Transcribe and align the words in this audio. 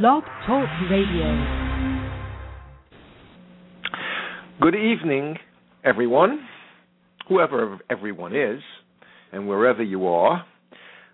Blog 0.00 0.22
Talk 0.46 0.70
Radio. 0.90 1.28
Good 4.58 4.74
evening, 4.74 5.36
everyone, 5.84 6.48
whoever 7.28 7.78
everyone 7.90 8.34
is, 8.34 8.62
and 9.32 9.46
wherever 9.46 9.82
you 9.82 10.06
are. 10.06 10.46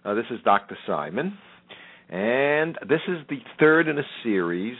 Uh, 0.04 0.14
this 0.14 0.26
is 0.30 0.38
Dr. 0.44 0.78
Simon, 0.86 1.36
and 2.08 2.78
this 2.88 3.00
is 3.08 3.16
the 3.28 3.38
third 3.58 3.88
in 3.88 3.98
a 3.98 4.04
series 4.22 4.78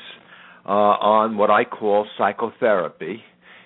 uh, 0.64 0.68
on 0.68 1.36
what 1.36 1.50
I 1.50 1.64
call 1.64 2.06
psychotherapy, 2.16 3.20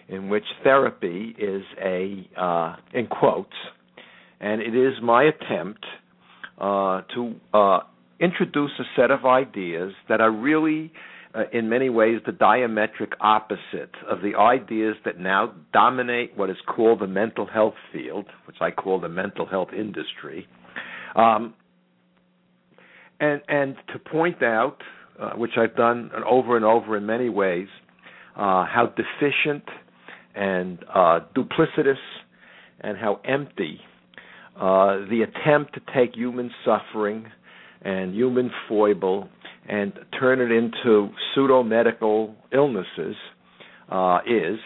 in 0.08 0.30
which 0.30 0.46
therapy 0.64 1.36
is 1.38 1.62
a, 1.78 2.26
uh, 2.40 2.76
in 2.94 3.06
quotes, 3.06 3.52
and 4.40 4.62
it 4.62 4.74
is 4.74 4.94
my 5.02 5.24
attempt 5.24 5.84
uh, 6.58 7.02
to 7.14 7.34
uh, 7.52 7.80
introduce 8.20 8.72
a 8.78 8.84
set 8.96 9.10
of 9.10 9.24
ideas 9.24 9.92
that 10.08 10.20
are 10.20 10.30
really, 10.30 10.92
uh, 11.34 11.44
in 11.52 11.68
many 11.68 11.88
ways, 11.88 12.20
the 12.26 12.32
diametric 12.32 13.12
opposite 13.20 13.94
of 14.08 14.20
the 14.22 14.34
ideas 14.38 14.96
that 15.04 15.18
now 15.18 15.52
dominate 15.72 16.36
what 16.36 16.50
is 16.50 16.56
called 16.66 17.00
the 17.00 17.06
mental 17.06 17.46
health 17.46 17.74
field, 17.92 18.26
which 18.46 18.56
I 18.60 18.70
call 18.70 19.00
the 19.00 19.08
mental 19.08 19.46
health 19.46 19.68
industry. 19.76 20.46
Um, 21.16 21.54
and 23.20 23.40
and 23.48 23.76
to 23.92 23.98
point 23.98 24.42
out, 24.42 24.78
uh, 25.20 25.30
which 25.32 25.52
I've 25.56 25.76
done 25.76 26.10
over 26.28 26.56
and 26.56 26.64
over 26.64 26.96
in 26.96 27.06
many 27.06 27.28
ways, 27.28 27.68
uh, 28.36 28.64
how 28.66 28.92
deficient 28.96 29.64
and 30.34 30.78
uh, 30.92 31.20
duplicitous 31.36 32.00
and 32.80 32.96
how 32.98 33.20
empty 33.24 33.80
uh, 34.56 34.96
the 35.08 35.22
attempt 35.22 35.74
to 35.74 35.80
take 35.94 36.14
human 36.14 36.50
suffering 36.64 37.26
and 37.84 38.14
human 38.14 38.50
foible 38.68 39.28
and 39.68 39.92
turn 40.18 40.40
it 40.40 40.50
into 40.50 41.10
pseudo 41.34 41.62
medical 41.62 42.34
illnesses 42.52 43.16
uh, 43.90 44.18
is, 44.26 44.58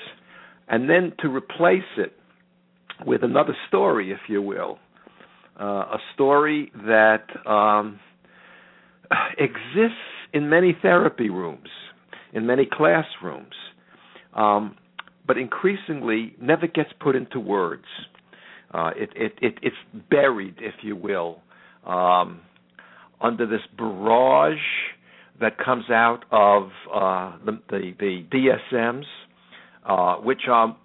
and 0.69 0.89
then 0.89 1.13
to 1.21 1.29
replace 1.29 1.83
it 1.99 2.13
with 3.05 3.23
another 3.23 3.57
story, 3.69 4.11
if 4.11 4.21
you 4.29 4.41
will, 4.41 4.79
uh, 5.61 5.65
a 5.65 5.99
story 6.15 6.73
that 6.87 7.25
um, 7.49 7.99
exists 9.39 9.97
in 10.33 10.49
many 10.49 10.77
therapy 10.81 11.31
rooms, 11.31 11.69
in 12.33 12.47
many 12.47 12.69
classrooms, 12.71 13.55
um, 14.35 14.77
but 15.27 15.37
increasingly 15.37 16.35
never 16.41 16.67
gets 16.67 16.91
put 17.01 17.17
into 17.17 17.41
words. 17.41 17.85
Uh, 18.73 18.91
it, 18.97 19.11
it, 19.15 19.33
it, 19.41 19.55
it's 19.63 19.77
buried, 20.11 20.57
if 20.59 20.75
you 20.83 20.97
will, 20.97 21.41
um, 21.87 22.41
under 23.21 23.47
this 23.47 23.61
barrage 23.77 24.59
that 25.41 25.59
comes 25.59 25.91
out 25.91 26.25
of 26.31 26.71
uh, 26.93 27.37
the, 27.45 27.61
the, 27.71 27.93
the 27.99 28.25
DSMs, 28.73 29.05
uh, 29.85 30.17
which 30.17 30.43
are 30.49 30.77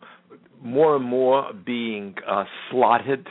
more 0.62 0.96
and 0.96 1.06
more 1.06 1.52
being 1.66 2.16
uh, 2.28 2.44
slotted 2.70 3.28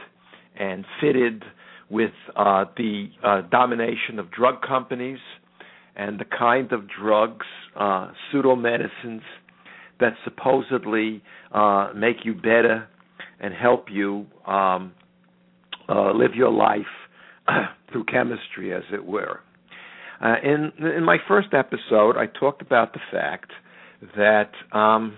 and 0.59 0.85
fitted 1.01 1.45
with 1.91 2.13
uh, 2.37 2.65
the 2.77 3.09
uh, 3.25 3.43
domination 3.51 4.19
of 4.19 4.31
drug 4.31 4.63
companies 4.63 5.19
and 5.97 6.19
the 6.19 6.25
kind 6.25 6.73
of 6.73 6.85
drugs, 6.89 7.47
uh, 7.79 8.11
pseudo 8.31 8.57
medicines 8.57 9.23
that 9.99 10.15
supposedly 10.25 11.23
uh, 11.53 11.91
make 11.95 12.25
you 12.25 12.35
better 12.35 12.89
and 13.41 13.55
help 13.55 13.87
you 13.91 14.27
um, 14.47 14.93
uh, 15.89 16.13
live 16.13 16.35
your 16.35 16.51
life 16.51 16.87
through 17.93 18.05
chemistry, 18.05 18.73
as 18.73 18.83
it 18.93 19.05
were. 19.05 19.41
Uh, 20.23 20.35
in 20.43 20.73
in 20.97 21.05
my 21.05 21.17
first 21.27 21.49
episode, 21.55 22.17
I 22.17 22.27
talked 22.27 22.61
about 22.63 22.93
the 22.93 23.01
fact 23.11 23.51
that 24.17 24.51
um, 24.73 25.17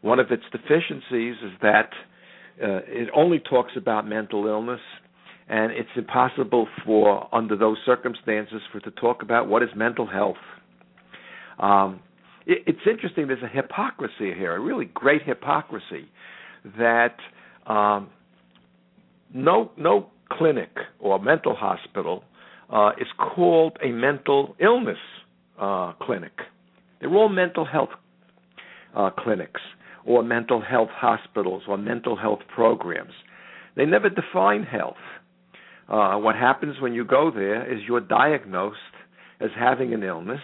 one 0.00 0.18
of 0.18 0.30
its 0.30 0.42
deficiencies 0.50 1.36
is 1.44 1.52
that 1.62 1.90
uh, 2.62 2.80
it 2.86 3.08
only 3.14 3.38
talks 3.38 3.72
about 3.76 4.06
mental 4.06 4.46
illness, 4.46 4.80
and 5.48 5.72
it's 5.72 5.88
impossible 5.96 6.66
for 6.84 7.32
under 7.34 7.56
those 7.56 7.78
circumstances 7.86 8.60
for 8.72 8.80
to 8.80 8.90
talk 8.90 9.22
about 9.22 9.48
what 9.48 9.62
is 9.62 9.70
mental 9.76 10.06
health. 10.06 10.36
Um, 11.58 12.00
it, 12.46 12.64
it's 12.66 12.86
interesting. 12.90 13.28
There's 13.28 13.42
a 13.42 13.48
hypocrisy 13.48 14.34
here, 14.34 14.56
a 14.56 14.60
really 14.60 14.86
great 14.86 15.22
hypocrisy, 15.22 16.08
that 16.78 17.16
um, 17.66 18.08
no 19.32 19.70
no 19.76 20.08
clinic 20.38 20.70
or 21.00 21.18
mental 21.18 21.54
hospital 21.54 22.24
uh, 22.70 22.90
is 22.98 23.08
called 23.18 23.76
a 23.82 23.88
mental 23.88 24.56
illness 24.60 24.98
uh, 25.60 25.92
clinic. 26.00 26.32
They're 27.00 27.14
all 27.14 27.28
mental 27.28 27.64
health 27.64 27.90
uh, 28.96 29.10
clinics 29.18 29.60
or 30.04 30.22
mental 30.22 30.60
health 30.60 30.88
hospitals 30.90 31.62
or 31.68 31.76
mental 31.76 32.16
health 32.16 32.40
programs. 32.54 33.12
They 33.76 33.84
never 33.84 34.08
define 34.08 34.64
health. 34.64 34.96
Uh, 35.88 36.16
what 36.16 36.36
happens 36.36 36.76
when 36.80 36.94
you 36.94 37.04
go 37.04 37.30
there 37.34 37.70
is 37.72 37.80
you're 37.86 38.00
diagnosed 38.00 38.78
as 39.40 39.50
having 39.58 39.92
an 39.92 40.02
illness, 40.02 40.40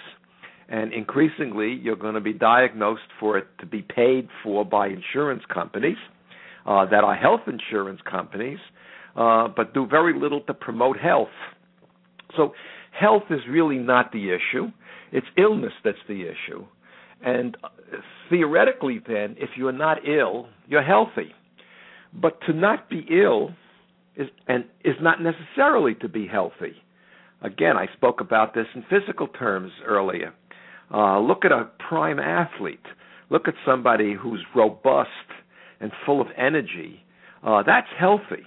and 0.69 0.93
increasingly 0.93 1.73
you're 1.73 1.97
going 1.97 2.15
to 2.15 2.21
be 2.21 2.33
diagnosed 2.33 3.09
for 3.19 3.39
it 3.39 3.47
to 3.61 3.67
be 3.67 3.83
paid 3.83 4.29
for 4.43 4.65
by 4.65 4.89
insurance 4.89 5.43
companies 5.53 5.97
uh, 6.67 6.85
that 6.87 7.05
are 7.05 7.15
health 7.15 7.41
insurance 7.47 8.01
companies, 8.11 8.59
uh, 9.19 9.49
but 9.49 9.75
do 9.75 9.87
very 9.87 10.19
little 10.19 10.41
to 10.43 10.55
promote 10.55 10.99
health. 10.99 11.29
So, 12.37 12.53
health 12.93 13.25
is 13.31 13.41
really 13.51 13.79
not 13.79 14.13
the 14.13 14.31
issue; 14.31 14.69
it's 15.13 15.27
illness 15.37 15.73
that's 15.85 15.99
the 16.07 16.23
issue. 16.23 16.65
And 17.25 17.57
uh, 17.65 17.69
theoretically, 18.31 19.01
then, 19.07 19.35
if 19.39 19.51
you're 19.57 19.73
not 19.73 20.07
ill, 20.07 20.47
you're 20.69 20.85
healthy. 20.85 21.35
But 22.13 22.41
to 22.47 22.53
not 22.53 22.89
be 22.89 23.07
ill 23.11 23.51
is 24.17 24.29
and 24.47 24.65
is 24.85 24.95
not 25.01 25.19
necessarily 25.21 25.95
to 25.97 26.09
be 26.09 26.27
healthy. 26.27 26.75
Again, 27.43 27.77
I 27.77 27.87
spoke 27.97 28.21
about 28.21 28.55
this 28.55 28.67
in 28.75 28.85
physical 28.89 29.29
terms 29.29 29.71
earlier. 29.87 30.33
Uh, 30.93 31.21
look 31.21 31.45
at 31.45 31.53
a 31.53 31.69
prime 31.89 32.19
athlete. 32.19 32.87
Look 33.31 33.47
at 33.47 33.55
somebody 33.67 34.15
who's 34.15 34.45
robust 34.57 35.09
and 35.81 35.93
full 36.07 36.21
of 36.21 36.29
energy. 36.37 37.05
Uh, 37.45 37.63
that's 37.65 37.87
healthy. 37.99 38.45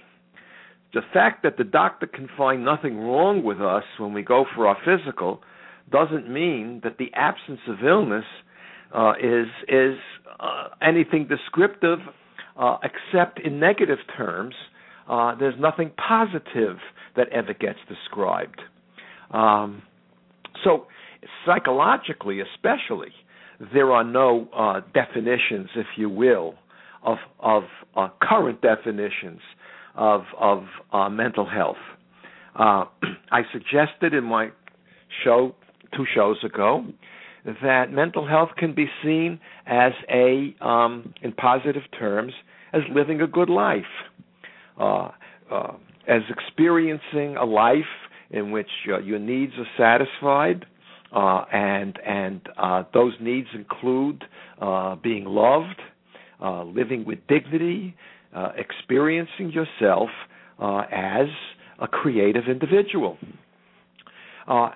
The 0.94 1.02
fact 1.12 1.42
that 1.42 1.56
the 1.56 1.64
doctor 1.64 2.06
can 2.06 2.28
find 2.36 2.64
nothing 2.64 2.98
wrong 2.98 3.42
with 3.42 3.60
us 3.60 3.84
when 3.98 4.12
we 4.12 4.22
go 4.22 4.44
for 4.54 4.66
our 4.66 4.76
physical 4.84 5.42
doesn't 5.90 6.30
mean 6.30 6.80
that 6.84 6.98
the 6.98 7.10
absence 7.14 7.60
of 7.66 7.76
illness 7.84 8.24
uh, 8.94 9.12
is 9.22 9.46
is 9.68 9.96
uh, 10.38 10.68
anything 10.82 11.26
descriptive, 11.28 11.98
uh, 12.58 12.76
except 12.82 13.40
in 13.40 13.58
negative 13.58 13.98
terms. 14.16 14.54
Uh, 15.08 15.34
there's 15.34 15.58
nothing 15.58 15.90
positive 15.96 16.76
that 17.16 17.28
ever 17.30 17.54
gets 17.54 17.78
described. 17.88 18.60
Um, 19.30 19.82
so, 20.62 20.86
psychologically, 21.46 22.40
especially, 22.40 23.12
there 23.72 23.92
are 23.92 24.04
no 24.04 24.48
uh, 24.54 24.80
definitions, 24.92 25.70
if 25.74 25.86
you 25.96 26.10
will, 26.10 26.54
of 27.02 27.16
of 27.40 27.64
uh, 27.96 28.08
current 28.20 28.60
definitions 28.60 29.40
of 29.94 30.22
of 30.38 30.64
uh, 30.92 31.08
mental 31.08 31.46
health. 31.46 31.76
Uh, 32.58 32.84
I 33.30 33.42
suggested 33.52 34.14
in 34.14 34.24
my 34.24 34.50
show 35.24 35.54
two 35.96 36.04
shows 36.14 36.38
ago 36.44 36.84
that 37.44 37.92
mental 37.92 38.26
health 38.26 38.50
can 38.56 38.74
be 38.74 38.86
seen 39.02 39.40
as 39.66 39.92
a, 40.08 40.54
um, 40.60 41.12
in 41.22 41.32
positive 41.32 41.82
terms, 41.98 42.32
as 42.72 42.82
living 42.94 43.20
a 43.20 43.26
good 43.26 43.50
life, 43.50 43.82
uh, 44.78 45.08
uh, 45.50 45.72
as 46.08 46.22
experiencing 46.30 47.36
a 47.36 47.44
life 47.44 47.84
in 48.30 48.50
which 48.50 48.68
uh, 48.88 48.98
your 49.00 49.18
needs 49.18 49.52
are 49.58 49.66
satisfied, 49.76 50.64
uh, 51.14 51.44
and 51.52 51.98
and 52.06 52.40
uh, 52.56 52.84
those 52.94 53.12
needs 53.20 53.48
include 53.54 54.24
uh, 54.60 54.94
being 54.96 55.24
loved, 55.24 55.80
living 56.74 57.04
with 57.04 57.18
dignity, 57.28 57.94
experiencing 58.56 59.52
yourself 59.52 60.10
as 60.60 61.28
a 61.78 61.88
creative 61.88 62.44
individual. 62.48 63.18
Uh, 64.46 64.70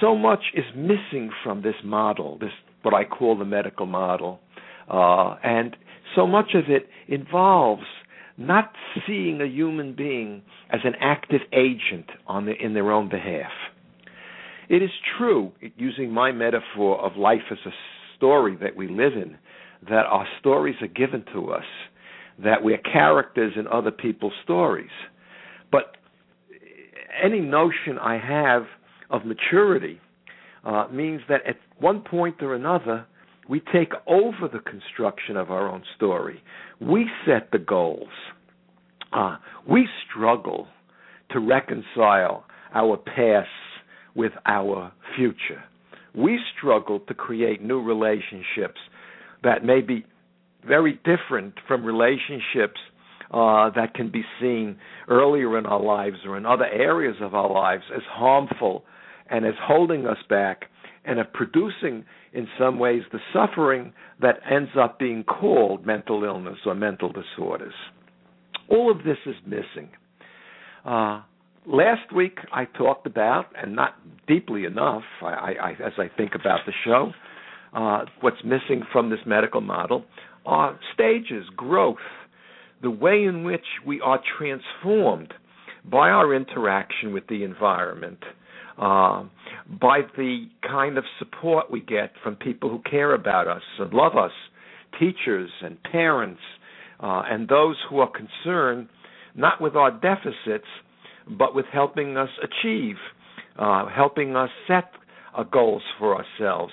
so 0.00 0.16
much 0.16 0.40
is 0.54 0.64
missing 0.74 1.30
from 1.44 1.62
this 1.62 1.74
model, 1.84 2.38
this 2.38 2.50
what 2.82 2.94
I 2.94 3.04
call 3.04 3.38
the 3.38 3.44
medical 3.44 3.86
model, 3.86 4.40
uh, 4.88 5.36
and 5.44 5.76
so 6.16 6.26
much 6.26 6.54
of 6.54 6.64
it 6.68 6.88
involves 7.06 7.84
not 8.36 8.72
seeing 9.06 9.40
a 9.40 9.46
human 9.46 9.94
being 9.94 10.42
as 10.70 10.80
an 10.84 10.94
active 11.00 11.42
agent 11.52 12.06
the, 12.26 12.54
in 12.60 12.74
their 12.74 12.90
own 12.90 13.08
behalf. 13.08 13.52
It 14.68 14.82
is 14.82 14.90
true, 15.18 15.52
using 15.76 16.10
my 16.10 16.32
metaphor 16.32 16.98
of 17.00 17.16
life 17.16 17.42
as 17.50 17.58
a 17.66 17.70
story 18.16 18.56
that 18.62 18.74
we 18.74 18.88
live 18.88 19.12
in, 19.12 19.36
that 19.88 20.06
our 20.06 20.26
stories 20.40 20.76
are 20.80 20.88
given 20.88 21.24
to 21.32 21.50
us, 21.52 21.64
that 22.42 22.62
we're 22.62 22.78
characters 22.78 23.52
in 23.56 23.66
other 23.68 23.90
people's 23.90 24.32
stories. 24.42 24.90
But 25.70 25.96
any 27.22 27.40
notion 27.40 27.98
I 28.00 28.18
have 28.18 28.64
of 29.10 29.24
maturity 29.24 30.00
uh, 30.64 30.86
means 30.90 31.20
that 31.28 31.46
at 31.46 31.56
one 31.78 32.00
point 32.00 32.36
or 32.42 32.54
another, 32.54 33.06
we 33.48 33.60
take 33.72 33.92
over 34.06 34.48
the 34.52 34.60
construction 34.60 35.36
of 35.36 35.50
our 35.50 35.68
own 35.68 35.82
story. 35.96 36.42
We 36.80 37.08
set 37.26 37.50
the 37.50 37.58
goals. 37.58 38.08
Uh, 39.12 39.36
we 39.68 39.88
struggle 40.08 40.68
to 41.30 41.40
reconcile 41.40 42.44
our 42.74 42.96
past 42.96 43.48
with 44.14 44.32
our 44.46 44.92
future. 45.16 45.62
We 46.14 46.38
struggle 46.56 47.00
to 47.00 47.14
create 47.14 47.62
new 47.62 47.82
relationships 47.82 48.80
that 49.42 49.64
may 49.64 49.80
be 49.80 50.04
very 50.66 51.00
different 51.04 51.54
from 51.66 51.84
relationships 51.84 52.80
uh, 53.32 53.70
that 53.70 53.94
can 53.94 54.10
be 54.10 54.22
seen 54.40 54.76
earlier 55.08 55.58
in 55.58 55.66
our 55.66 55.82
lives 55.82 56.18
or 56.26 56.36
in 56.36 56.44
other 56.44 56.66
areas 56.66 57.16
of 57.20 57.34
our 57.34 57.50
lives 57.50 57.84
as 57.94 58.02
harmful 58.10 58.84
and 59.30 59.46
as 59.46 59.54
holding 59.60 60.06
us 60.06 60.18
back 60.28 60.66
and 61.04 61.18
of 61.18 61.32
producing, 61.32 62.04
in 62.32 62.46
some 62.58 62.78
ways, 62.78 63.02
the 63.10 63.18
suffering 63.32 63.92
that 64.20 64.36
ends 64.48 64.70
up 64.78 64.98
being 64.98 65.24
called 65.24 65.84
mental 65.84 66.22
illness 66.24 66.58
or 66.64 66.74
mental 66.74 67.10
disorders. 67.12 67.74
All 68.68 68.90
of 68.90 68.98
this 68.98 69.18
is 69.26 69.34
missing. 69.44 69.90
Uh, 70.84 71.22
last 71.66 72.12
week 72.14 72.38
I 72.52 72.66
talked 72.66 73.06
about, 73.06 73.46
and 73.60 73.74
not 73.74 73.94
deeply 74.28 74.64
enough, 74.64 75.02
I, 75.22 75.26
I, 75.26 75.70
as 75.84 75.92
I 75.98 76.08
think 76.16 76.32
about 76.34 76.60
the 76.66 76.72
show, 76.84 77.12
uh, 77.72 78.04
what's 78.20 78.44
missing 78.44 78.82
from 78.92 79.10
this 79.10 79.20
medical 79.26 79.60
model 79.60 80.04
are 80.46 80.78
stages, 80.94 81.44
growth, 81.56 81.96
the 82.82 82.90
way 82.90 83.24
in 83.24 83.44
which 83.44 83.64
we 83.86 84.00
are 84.00 84.20
transformed 84.38 85.32
by 85.90 86.10
our 86.10 86.34
interaction 86.34 87.12
with 87.12 87.26
the 87.28 87.44
environment, 87.44 88.18
uh, 88.78 89.24
by 89.80 90.00
the 90.16 90.46
kind 90.66 90.98
of 90.98 91.04
support 91.18 91.70
we 91.70 91.80
get 91.80 92.12
from 92.22 92.36
people 92.36 92.70
who 92.70 92.80
care 92.88 93.14
about 93.14 93.48
us 93.48 93.62
and 93.78 93.92
love 93.92 94.16
us, 94.16 94.32
teachers 94.98 95.50
and 95.62 95.82
parents, 95.84 96.40
uh, 97.00 97.22
and 97.26 97.48
those 97.48 97.76
who 97.88 97.98
are 97.98 98.10
concerned 98.10 98.88
not 99.34 99.60
with 99.60 99.76
our 99.76 99.90
deficits, 99.90 100.66
but 101.38 101.54
with 101.54 101.66
helping 101.72 102.16
us 102.16 102.28
achieve, 102.42 102.96
uh, 103.58 103.86
helping 103.88 104.36
us 104.36 104.50
set 104.66 104.90
uh, 105.36 105.42
goals 105.44 105.82
for 105.98 106.16
ourselves. 106.16 106.72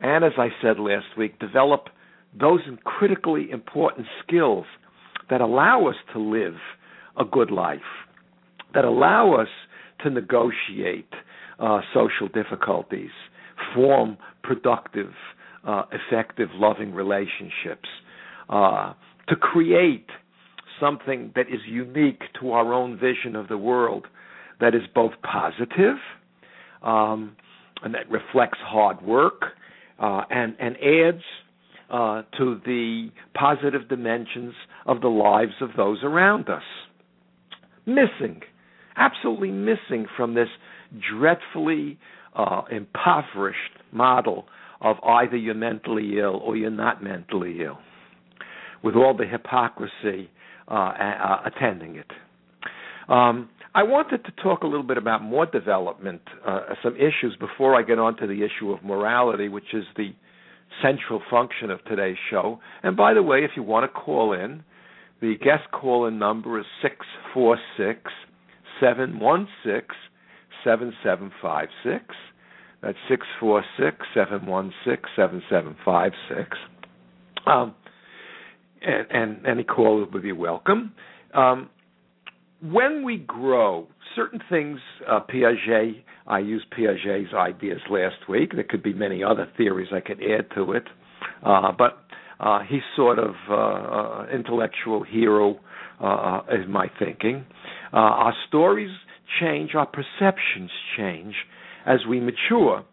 And 0.00 0.24
as 0.24 0.32
I 0.38 0.48
said 0.62 0.78
last 0.78 1.16
week, 1.16 1.38
develop 1.38 1.88
those 2.38 2.60
critically 2.84 3.50
important 3.50 4.06
skills 4.26 4.66
that 5.30 5.40
allow 5.40 5.86
us 5.86 5.96
to 6.12 6.18
live 6.18 6.56
a 7.18 7.24
good 7.24 7.50
life, 7.50 7.80
that 8.74 8.84
allow 8.84 9.34
us 9.34 9.48
to 10.02 10.10
negotiate 10.10 11.12
uh, 11.58 11.80
social 11.92 12.28
difficulties, 12.28 13.10
form 13.74 14.16
productive, 14.42 15.12
uh, 15.66 15.82
effective, 15.92 16.48
loving 16.54 16.94
relationships, 16.94 17.88
uh, 18.48 18.94
to 19.28 19.36
create 19.36 20.06
something 20.80 21.32
that 21.36 21.46
is 21.48 21.60
unique 21.68 22.22
to 22.40 22.52
our 22.52 22.72
own 22.72 22.98
vision 22.98 23.36
of 23.36 23.48
the 23.48 23.58
world 23.58 24.06
that 24.60 24.74
is 24.74 24.82
both 24.94 25.12
positive 25.22 25.96
um, 26.82 27.36
and 27.82 27.94
that 27.94 28.10
reflects 28.10 28.58
hard 28.62 29.00
work 29.02 29.42
uh, 29.98 30.22
and, 30.30 30.56
and 30.58 30.76
adds 30.76 31.22
uh, 31.90 32.22
to 32.38 32.60
the 32.64 33.08
positive 33.34 33.88
dimensions 33.88 34.54
of 34.86 35.00
the 35.00 35.08
lives 35.08 35.54
of 35.60 35.70
those 35.76 35.98
around 36.02 36.48
us. 36.48 36.62
Missing, 37.86 38.42
absolutely 38.96 39.50
missing 39.50 40.06
from 40.16 40.34
this 40.34 40.48
dreadfully 41.10 41.98
uh, 42.34 42.62
impoverished 42.70 43.58
model 43.92 44.46
of 44.80 44.96
either 45.04 45.36
you're 45.36 45.54
mentally 45.54 46.18
ill 46.18 46.40
or 46.44 46.56
you're 46.56 46.70
not 46.70 47.02
mentally 47.02 47.58
ill, 47.62 47.78
with 48.82 48.94
all 48.94 49.16
the 49.16 49.26
hypocrisy 49.26 50.30
uh, 50.68 50.74
uh, 50.74 51.42
attending 51.44 51.96
it. 51.96 52.10
Um, 53.08 53.48
I 53.74 53.82
wanted 53.82 54.24
to 54.24 54.32
talk 54.42 54.62
a 54.62 54.66
little 54.66 54.84
bit 54.86 54.96
about 54.96 55.22
more 55.22 55.46
development, 55.46 56.22
uh, 56.46 56.60
some 56.82 56.96
issues 56.96 57.36
before 57.38 57.76
I 57.78 57.82
get 57.82 57.98
on 57.98 58.16
to 58.16 58.26
the 58.26 58.42
issue 58.42 58.72
of 58.72 58.82
morality, 58.82 59.48
which 59.48 59.74
is 59.74 59.84
the 59.96 60.12
central 60.82 61.20
function 61.30 61.70
of 61.70 61.84
today's 61.84 62.16
show. 62.30 62.60
And 62.82 62.96
by 62.96 63.14
the 63.14 63.22
way, 63.22 63.44
if 63.44 63.52
you 63.56 63.62
want 63.62 63.90
to 63.90 64.00
call 64.00 64.32
in, 64.32 64.62
the 65.20 65.36
guest 65.36 65.70
call 65.72 66.06
in 66.06 66.18
number 66.18 66.58
is 66.58 66.66
646 66.82 68.10
716 68.80 69.96
7756. 70.64 72.04
That's 72.82 72.96
646 73.08 74.06
716 74.14 75.04
7756. 75.16 76.56
Um, 77.46 77.74
and, 78.82 79.06
and 79.10 79.46
any 79.46 79.64
call 79.64 80.06
would 80.10 80.22
be 80.22 80.32
welcome. 80.32 80.92
Um, 81.34 81.68
when 82.62 83.04
we 83.04 83.18
grow, 83.18 83.86
certain 84.14 84.40
things, 84.50 84.78
uh, 85.08 85.20
Piaget, 85.20 86.02
I 86.26 86.38
used 86.40 86.66
Piaget's 86.70 87.32
ideas 87.34 87.80
last 87.90 88.28
week. 88.28 88.52
There 88.54 88.64
could 88.64 88.82
be 88.82 88.92
many 88.92 89.24
other 89.24 89.48
theories 89.56 89.88
I 89.92 90.00
could 90.00 90.20
add 90.22 90.46
to 90.54 90.72
it, 90.72 90.84
uh, 91.44 91.72
but 91.76 92.04
uh, 92.38 92.60
he's 92.68 92.82
sort 92.96 93.18
of 93.18 93.34
uh, 93.48 93.54
uh 93.54 94.26
intellectual 94.32 95.02
hero 95.02 95.58
uh, 96.00 96.40
in 96.50 96.70
my 96.70 96.90
thinking. 96.98 97.44
Uh, 97.92 97.96
our 97.96 98.34
stories 98.48 98.90
change, 99.40 99.74
our 99.74 99.86
perceptions 99.86 100.70
change 100.96 101.34
as 101.86 102.00
we 102.08 102.20
mature, 102.20 102.84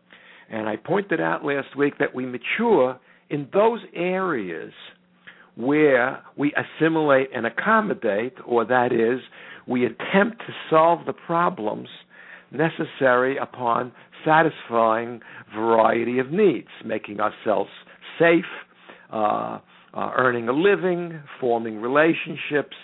and 0.50 0.68
I 0.68 0.75
pointed 0.78 1.20
out 1.20 1.44
last 1.44 1.75
week 1.78 1.98
that 2.00 2.16
we 2.16 2.25
mature 2.25 3.00
in 3.30 3.48
those 3.54 3.80
areas 3.94 4.72
where 5.56 6.24
we 6.38 6.54
assimilate 6.54 7.30
and 7.36 7.46
accommodate, 7.46 8.34
or 8.46 8.63
that 8.66 8.92
is, 8.94 9.20
we 9.68 9.86
attempt 9.86 10.40
to 10.40 10.54
solve 10.69 11.06
the 11.06 11.14
problems 11.14 11.90
necessary 12.52 13.38
upon 13.38 13.92
satisfying 14.25 15.22
variety 15.56 16.19
of 16.19 16.31
needs, 16.31 16.68
making 16.86 17.19
ourselves 17.19 17.69
safe, 18.19 18.46
uh, 19.12 19.60
uh, 19.94 20.12
earning 20.18 20.48
a 20.48 20.54
living, 20.54 21.19
forming 21.40 21.81
relationships, 21.81 22.75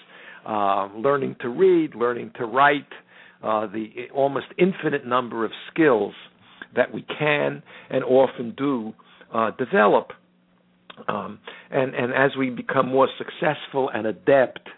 uh, 0.47 0.89
learning 0.95 1.35
to 1.41 1.49
read, 1.49 1.95
learning 1.95 2.31
to 2.37 2.45
write, 2.45 2.87
uh, 3.43 3.67
the 3.67 3.89
almost 4.13 4.47
infinite 4.57 5.05
number 5.05 5.45
of 5.45 5.51
skills 5.71 6.13
that 6.75 6.93
we 6.93 7.05
can 7.19 7.61
and 7.89 8.03
often 8.03 8.53
do 8.57 8.93
uh, 9.33 9.51
develop. 9.51 10.11
Um, 11.07 11.39
and, 11.71 11.93
and 11.95 12.13
as 12.13 12.31
we 12.37 12.49
become 12.49 12.87
more 12.87 13.07
successful 13.17 13.89
and 13.93 14.05
adept 14.05 14.69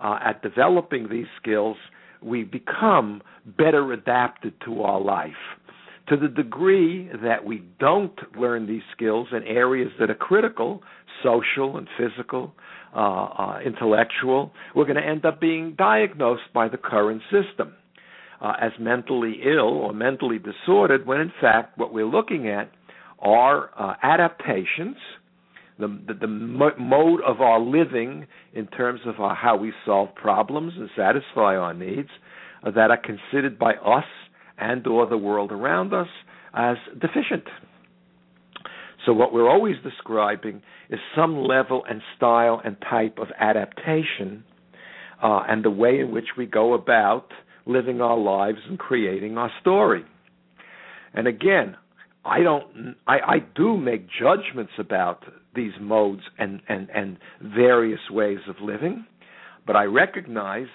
uh, 0.00 0.18
at 0.24 0.42
developing 0.42 1.08
these 1.08 1.26
skills, 1.40 1.76
we 2.22 2.44
become 2.44 3.22
better 3.58 3.92
adapted 3.92 4.54
to 4.64 4.82
our 4.82 5.00
life. 5.00 5.32
To 6.08 6.16
the 6.16 6.28
degree 6.28 7.08
that 7.22 7.44
we 7.44 7.62
don't 7.78 8.18
learn 8.36 8.66
these 8.66 8.82
skills 8.92 9.28
in 9.32 9.44
areas 9.44 9.92
that 10.00 10.10
are 10.10 10.14
critical, 10.14 10.82
social 11.22 11.76
and 11.76 11.86
physical, 11.96 12.52
uh, 12.94 12.98
uh, 12.98 13.58
intellectual, 13.64 14.52
we're 14.74 14.86
going 14.86 14.96
to 14.96 15.06
end 15.06 15.24
up 15.24 15.40
being 15.40 15.74
diagnosed 15.78 16.52
by 16.52 16.68
the 16.68 16.76
current 16.76 17.22
system 17.30 17.74
uh, 18.40 18.54
as 18.60 18.72
mentally 18.80 19.40
ill 19.44 19.68
or 19.68 19.92
mentally 19.92 20.38
disordered, 20.38 21.06
when 21.06 21.20
in 21.20 21.32
fact 21.40 21.78
what 21.78 21.92
we're 21.92 22.06
looking 22.06 22.48
at 22.48 22.72
are 23.20 23.70
uh, 23.78 23.94
adaptations 24.02 24.96
the, 25.80 25.88
the, 26.08 26.20
the 26.20 26.26
mo- 26.26 26.76
mode 26.78 27.20
of 27.26 27.40
our 27.40 27.60
living 27.60 28.26
in 28.52 28.66
terms 28.66 29.00
of 29.06 29.20
our, 29.20 29.34
how 29.34 29.56
we 29.56 29.72
solve 29.84 30.14
problems 30.14 30.74
and 30.76 30.88
satisfy 30.96 31.56
our 31.56 31.74
needs 31.74 32.08
uh, 32.62 32.70
that 32.70 32.90
are 32.90 32.98
considered 32.98 33.58
by 33.58 33.74
us 33.74 34.04
and 34.58 34.86
or 34.86 35.06
the 35.06 35.16
world 35.16 35.52
around 35.52 35.92
us 35.94 36.08
as 36.54 36.76
deficient. 37.00 37.44
So 39.06 39.12
what 39.12 39.32
we're 39.32 39.48
always 39.48 39.76
describing 39.82 40.62
is 40.90 41.00
some 41.16 41.38
level 41.38 41.82
and 41.88 42.02
style 42.16 42.60
and 42.64 42.76
type 42.88 43.18
of 43.18 43.28
adaptation 43.38 44.44
uh, 45.22 45.40
and 45.48 45.64
the 45.64 45.70
way 45.70 46.00
in 46.00 46.12
which 46.12 46.28
we 46.36 46.46
go 46.46 46.74
about 46.74 47.28
living 47.66 48.00
our 48.00 48.18
lives 48.18 48.58
and 48.68 48.78
creating 48.78 49.38
our 49.38 49.50
story. 49.60 50.04
And 51.14 51.26
again, 51.26 51.76
I 52.24 52.40
don't 52.40 52.96
I, 53.06 53.18
I 53.18 53.38
do 53.54 53.76
make 53.76 54.06
judgments 54.08 54.72
about 54.78 55.24
these 55.54 55.72
modes 55.80 56.22
and, 56.38 56.60
and, 56.68 56.88
and 56.90 57.18
various 57.42 58.00
ways 58.10 58.38
of 58.48 58.56
living, 58.62 59.04
but 59.66 59.76
I 59.76 59.84
recognize 59.84 60.68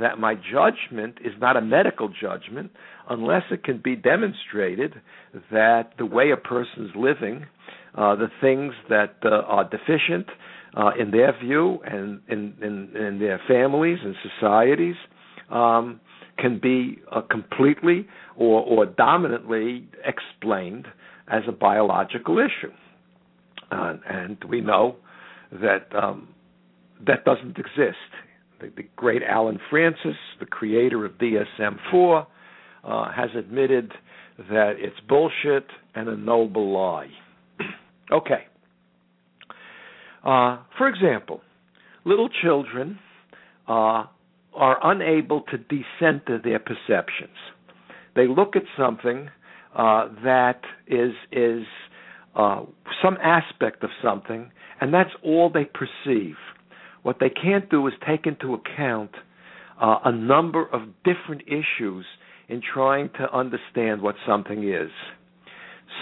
that 0.00 0.18
my 0.18 0.34
judgment 0.34 1.18
is 1.24 1.32
not 1.38 1.56
a 1.56 1.60
medical 1.60 2.08
judgment 2.08 2.70
unless 3.10 3.42
it 3.50 3.62
can 3.62 3.80
be 3.82 3.94
demonstrated 3.94 4.94
that 5.50 5.90
the 5.98 6.06
way 6.06 6.30
a 6.30 6.36
person's 6.36 6.92
living, 6.96 7.46
uh, 7.94 8.16
the 8.16 8.28
things 8.40 8.72
that 8.88 9.16
uh, 9.24 9.28
are 9.28 9.68
deficient 9.68 10.26
uh, 10.74 10.90
in 10.98 11.10
their 11.10 11.38
view 11.38 11.78
and 11.84 12.20
in, 12.28 12.54
in, 12.62 12.96
in, 12.96 13.18
their 13.18 13.40
families 13.46 13.98
and 14.02 14.14
societies, 14.40 14.94
um, 15.50 16.00
can 16.42 16.58
be 16.58 16.98
uh, 17.10 17.22
completely 17.22 18.06
or, 18.36 18.62
or 18.62 18.84
dominantly 18.84 19.86
explained 20.04 20.86
as 21.28 21.42
a 21.48 21.52
biological 21.52 22.38
issue. 22.38 22.72
Uh, 23.70 23.94
and 24.08 24.36
we 24.50 24.60
know 24.60 24.96
that 25.52 25.86
um, 25.94 26.28
that 27.06 27.24
doesn't 27.24 27.56
exist. 27.56 27.96
The, 28.60 28.72
the, 28.76 28.82
great 28.96 29.22
Allen 29.22 29.58
Frances, 29.70 30.16
the 30.40 30.46
creator 30.46 31.06
of 31.06 31.12
DSM 31.12 31.76
4, 31.90 32.26
uh, 32.84 33.12
has 33.12 33.30
admitted 33.38 33.92
that 34.50 34.72
it's 34.78 34.96
bullshit 35.08 35.66
and 35.94 36.08
a 36.08 36.16
noble 36.16 36.72
lie. 36.72 37.08
okay. 38.12 38.44
Uh, 40.24 40.58
for 40.76 40.88
example, 40.88 41.40
little 42.04 42.28
children 42.42 42.98
are 44.54 44.78
unable 44.82 45.42
to 45.42 45.58
decenter 45.58 46.40
their 46.42 46.58
perceptions. 46.58 47.36
They 48.14 48.26
look 48.26 48.56
at 48.56 48.62
something 48.76 49.30
uh, 49.74 50.08
that 50.24 50.60
is 50.86 51.12
is 51.30 51.64
uh, 52.36 52.62
some 53.02 53.16
aspect 53.22 53.82
of 53.82 53.90
something, 54.02 54.50
and 54.80 54.92
that's 54.92 55.10
all 55.22 55.50
they 55.50 55.64
perceive. 55.64 56.36
What 57.02 57.16
they 57.20 57.30
can't 57.30 57.68
do 57.70 57.86
is 57.86 57.94
take 58.06 58.26
into 58.26 58.54
account 58.54 59.10
uh, 59.80 59.98
a 60.04 60.12
number 60.12 60.66
of 60.66 60.82
different 61.04 61.42
issues 61.46 62.04
in 62.48 62.62
trying 62.62 63.10
to 63.18 63.34
understand 63.34 64.02
what 64.02 64.14
something 64.26 64.68
is. 64.68 64.90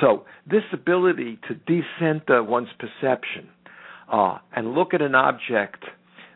So, 0.01 0.25
this 0.49 0.63
ability 0.73 1.39
to 1.49 1.55
decenter 1.55 2.43
one's 2.43 2.69
perception 2.79 3.49
uh, 4.13 4.39
and 4.55 4.75
look 4.75 4.95
at 4.95 5.03
an 5.03 5.15
object 5.15 5.85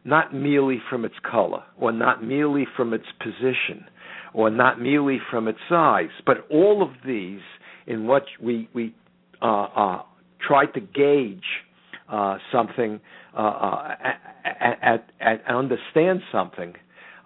not 0.05 0.35
merely 0.35 0.81
from 0.91 1.05
its 1.05 1.15
color, 1.29 1.63
or 1.79 1.93
not 1.93 2.23
merely 2.23 2.67
from 2.77 2.93
its 2.93 3.07
position, 3.21 3.87
or 4.35 4.51
not 4.51 4.81
merely 4.81 5.19
from 5.31 5.49
its 5.49 5.59
size, 5.69 6.11
but 6.27 6.47
all 6.51 6.83
of 6.83 6.91
these 7.07 7.41
in 7.87 8.07
what 8.07 8.25
we 8.41 8.69
we 8.75 8.95
uh, 9.43 9.47
uh, 9.47 10.03
try 10.47 10.67
to 10.67 10.81
gauge 10.81 11.45
uh, 12.11 12.37
something, 12.53 13.01
uh, 13.37 13.41
uh, 13.41 13.95
at, 15.21 15.47
understand 15.49 16.21
something 16.31 16.75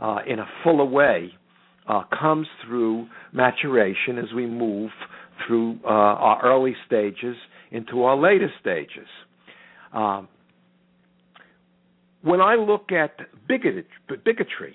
uh, 0.00 0.18
in 0.26 0.38
a 0.38 0.47
fuller 0.62 0.85
way, 0.85 1.32
comes 2.18 2.47
through 2.66 3.06
maturation 3.32 4.18
as 4.18 4.32
we 4.35 4.47
move 4.47 4.90
through 5.47 5.78
our 5.85 6.40
early 6.44 6.76
stages 6.87 7.37
into 7.70 8.02
our 8.02 8.16
later 8.16 8.50
stages. 8.61 9.08
Um, 9.92 10.28
when 12.28 12.42
I 12.42 12.56
look 12.56 12.92
at 12.92 13.16
bigotry, 13.49 14.75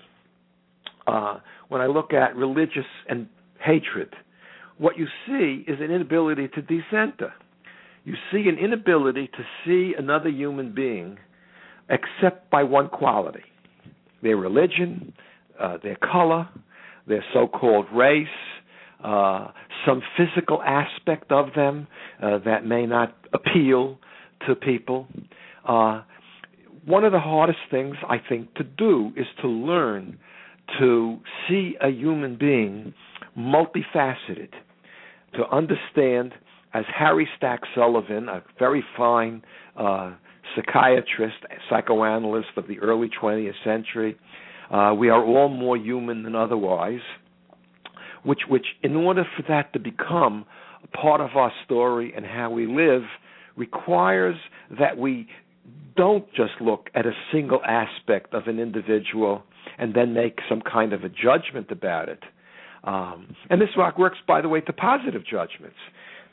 uh, 1.06 1.38
when 1.68 1.80
I 1.80 1.86
look 1.86 2.12
at 2.12 2.34
religious 2.34 2.84
and 3.08 3.28
hatred, 3.64 4.12
what 4.78 4.98
you 4.98 5.06
see 5.26 5.64
is 5.70 5.78
an 5.80 5.92
inability 5.92 6.48
to 6.48 6.62
decenter. 6.62 7.32
You 8.04 8.14
see 8.32 8.48
an 8.48 8.58
inability 8.58 9.28
to 9.28 9.44
see 9.64 9.94
another 9.96 10.28
human 10.30 10.74
being 10.74 11.16
except 11.88 12.50
by 12.50 12.64
one 12.64 12.88
quality 12.88 13.44
their 14.20 14.36
religion, 14.38 15.12
uh, 15.60 15.76
their 15.82 15.96
color, 15.96 16.48
their 17.06 17.22
so 17.34 17.46
called 17.46 17.84
race, 17.94 18.26
uh, 19.04 19.48
some 19.86 20.02
physical 20.16 20.62
aspect 20.62 21.30
of 21.30 21.48
them 21.54 21.86
uh, 22.22 22.38
that 22.46 22.64
may 22.64 22.86
not 22.86 23.14
appeal 23.34 23.98
to 24.46 24.54
people. 24.54 25.06
Uh, 25.68 26.00
one 26.86 27.04
of 27.04 27.12
the 27.12 27.20
hardest 27.20 27.58
things 27.70 27.96
I 28.08 28.16
think 28.28 28.54
to 28.54 28.64
do 28.64 29.12
is 29.16 29.26
to 29.40 29.48
learn 29.48 30.18
to 30.78 31.18
see 31.48 31.76
a 31.80 31.88
human 31.88 32.36
being 32.36 32.94
multifaceted, 33.36 34.50
to 35.34 35.46
understand, 35.50 36.32
as 36.72 36.84
Harry 36.94 37.28
Stack 37.36 37.60
Sullivan, 37.74 38.28
a 38.28 38.42
very 38.58 38.84
fine 38.96 39.42
uh, 39.76 40.14
psychiatrist, 40.54 41.36
psychoanalyst 41.68 42.48
of 42.56 42.66
the 42.68 42.78
early 42.80 43.10
20th 43.20 43.52
century, 43.64 44.16
uh, 44.70 44.94
we 44.96 45.08
are 45.08 45.24
all 45.24 45.48
more 45.48 45.76
human 45.76 46.22
than 46.22 46.34
otherwise. 46.34 47.00
Which, 48.22 48.40
which, 48.48 48.66
in 48.82 48.96
order 48.96 49.24
for 49.36 49.44
that 49.48 49.72
to 49.74 49.78
become 49.78 50.46
a 50.82 50.96
part 50.96 51.20
of 51.20 51.36
our 51.36 51.52
story 51.64 52.12
and 52.16 52.24
how 52.24 52.50
we 52.50 52.66
live, 52.66 53.02
requires 53.56 54.36
that 54.78 54.96
we 54.96 55.28
don't 55.96 56.26
just 56.34 56.52
look 56.60 56.90
at 56.94 57.06
a 57.06 57.12
single 57.32 57.60
aspect 57.64 58.34
of 58.34 58.46
an 58.46 58.58
individual 58.58 59.42
and 59.78 59.94
then 59.94 60.12
make 60.12 60.38
some 60.48 60.60
kind 60.60 60.92
of 60.92 61.04
a 61.04 61.08
judgment 61.08 61.70
about 61.70 62.08
it. 62.08 62.20
Um, 62.84 63.34
and 63.48 63.60
this 63.60 63.70
rock 63.76 63.98
works, 63.98 64.18
by 64.26 64.40
the 64.40 64.48
way, 64.48 64.60
to 64.62 64.72
positive 64.72 65.22
judgments. 65.24 65.76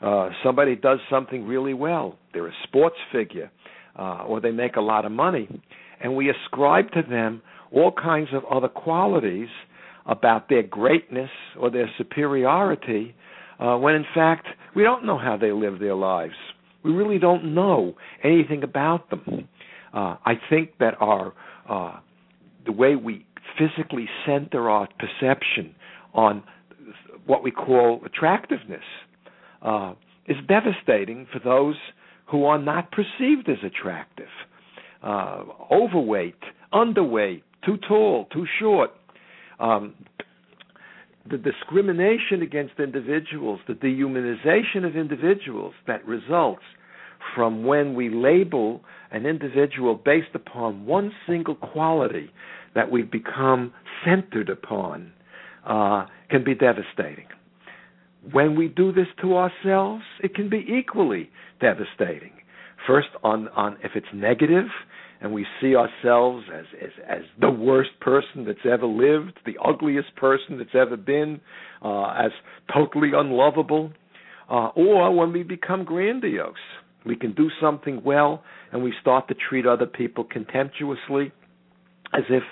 Uh, 0.02 0.30
somebody 0.44 0.76
does 0.76 0.98
something 1.08 1.46
really 1.46 1.74
well, 1.74 2.18
they're 2.32 2.48
a 2.48 2.52
sports 2.64 2.96
figure, 3.12 3.50
uh, 3.98 4.24
or 4.26 4.40
they 4.40 4.50
make 4.50 4.76
a 4.76 4.80
lot 4.80 5.04
of 5.04 5.12
money, 5.12 5.48
and 6.02 6.16
we 6.16 6.28
ascribe 6.28 6.90
to 6.90 7.02
them 7.08 7.40
all 7.70 7.92
kinds 7.92 8.28
of 8.32 8.42
other 8.50 8.68
qualities 8.68 9.48
about 10.06 10.48
their 10.48 10.64
greatness 10.64 11.30
or 11.58 11.70
their 11.70 11.88
superiority, 11.96 13.14
uh, 13.60 13.76
when 13.76 13.94
in 13.94 14.04
fact 14.12 14.46
we 14.74 14.82
don't 14.82 15.04
know 15.06 15.18
how 15.18 15.36
they 15.36 15.52
live 15.52 15.78
their 15.78 15.94
lives. 15.94 16.34
We 16.84 16.92
really 16.92 17.18
don't 17.18 17.54
know 17.54 17.94
anything 18.22 18.62
about 18.62 19.10
them. 19.10 19.48
Uh, 19.92 20.16
I 20.24 20.34
think 20.48 20.78
that 20.78 20.94
our 21.00 21.32
uh, 21.68 22.00
the 22.64 22.72
way 22.72 22.96
we 22.96 23.26
physically 23.58 24.08
center 24.26 24.70
our 24.70 24.88
perception 24.98 25.74
on 26.14 26.42
what 27.26 27.42
we 27.42 27.50
call 27.50 28.00
attractiveness 28.04 28.84
uh, 29.62 29.94
is 30.26 30.36
devastating 30.48 31.26
for 31.32 31.38
those 31.38 31.76
who 32.26 32.44
are 32.44 32.58
not 32.58 32.90
perceived 32.90 33.48
as 33.48 33.58
attractive. 33.64 34.28
Uh, 35.02 35.44
overweight, 35.70 36.38
underweight, 36.72 37.42
too 37.64 37.76
tall, 37.88 38.26
too 38.32 38.46
short. 38.60 38.90
Um, 39.60 39.94
the 41.30 41.38
discrimination 41.38 42.42
against 42.42 42.74
individuals, 42.78 43.60
the 43.68 43.74
dehumanization 43.74 44.84
of 44.84 44.96
individuals 44.96 45.74
that 45.86 46.06
results 46.06 46.62
from 47.34 47.64
when 47.64 47.94
we 47.94 48.08
label 48.08 48.82
an 49.10 49.26
individual 49.26 49.94
based 49.94 50.34
upon 50.34 50.86
one 50.86 51.12
single 51.26 51.54
quality 51.54 52.30
that 52.74 52.90
we've 52.90 53.10
become 53.10 53.72
centered 54.04 54.48
upon 54.48 55.12
uh, 55.66 56.06
can 56.30 56.42
be 56.42 56.54
devastating. 56.54 57.26
When 58.32 58.56
we 58.56 58.68
do 58.68 58.92
this 58.92 59.06
to 59.20 59.36
ourselves, 59.36 60.04
it 60.22 60.34
can 60.34 60.48
be 60.48 60.64
equally 60.68 61.30
devastating. 61.60 62.32
First, 62.86 63.08
on, 63.22 63.48
on 63.48 63.76
if 63.84 63.92
it's 63.94 64.06
negative, 64.12 64.66
and 65.22 65.32
we 65.32 65.46
see 65.60 65.76
ourselves 65.76 66.44
as, 66.52 66.64
as 66.82 66.90
as 67.08 67.22
the 67.40 67.50
worst 67.50 67.90
person 68.00 68.44
that's 68.44 68.66
ever 68.70 68.86
lived, 68.86 69.38
the 69.46 69.56
ugliest 69.64 70.14
person 70.16 70.58
that's 70.58 70.74
ever 70.74 70.96
been, 70.96 71.40
uh, 71.82 72.08
as 72.10 72.32
totally 72.74 73.10
unlovable, 73.14 73.92
uh, 74.50 74.68
or 74.74 75.14
when 75.14 75.32
we 75.32 75.44
become 75.44 75.84
grandiose, 75.84 76.54
we 77.06 77.14
can 77.14 77.32
do 77.34 77.48
something 77.60 78.02
well, 78.04 78.42
and 78.72 78.82
we 78.82 78.92
start 79.00 79.28
to 79.28 79.34
treat 79.48 79.64
other 79.64 79.86
people 79.86 80.24
contemptuously, 80.24 81.32
as 82.12 82.24
if 82.28 82.42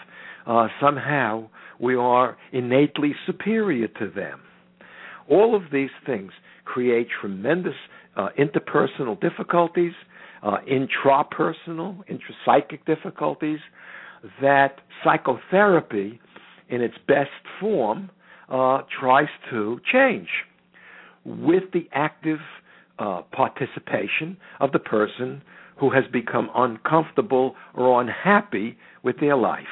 uh, 0.46 0.68
somehow 0.80 1.48
we 1.80 1.96
are 1.96 2.36
innately 2.52 3.14
superior 3.26 3.88
to 3.88 4.08
them. 4.14 4.40
All 5.28 5.56
of 5.56 5.62
these 5.72 5.90
things 6.06 6.30
create 6.64 7.08
tremendous 7.20 7.74
uh, 8.16 8.28
interpersonal 8.38 9.20
difficulties, 9.20 9.92
uh, 10.42 10.58
intrapersonal, 10.70 12.02
intrapsychic 12.08 12.84
difficulties 12.86 13.60
that 14.40 14.80
psychotherapy, 15.02 16.20
in 16.68 16.80
its 16.82 16.94
best 17.06 17.30
form, 17.58 18.10
uh, 18.48 18.82
tries 19.00 19.28
to 19.50 19.80
change 19.90 20.28
with 21.24 21.64
the 21.72 21.88
active 21.92 22.38
uh, 22.98 23.22
participation 23.32 24.36
of 24.60 24.72
the 24.72 24.78
person 24.78 25.42
who 25.78 25.90
has 25.90 26.04
become 26.12 26.50
uncomfortable 26.54 27.54
or 27.74 28.00
unhappy 28.00 28.76
with 29.02 29.18
their 29.20 29.36
life. 29.36 29.64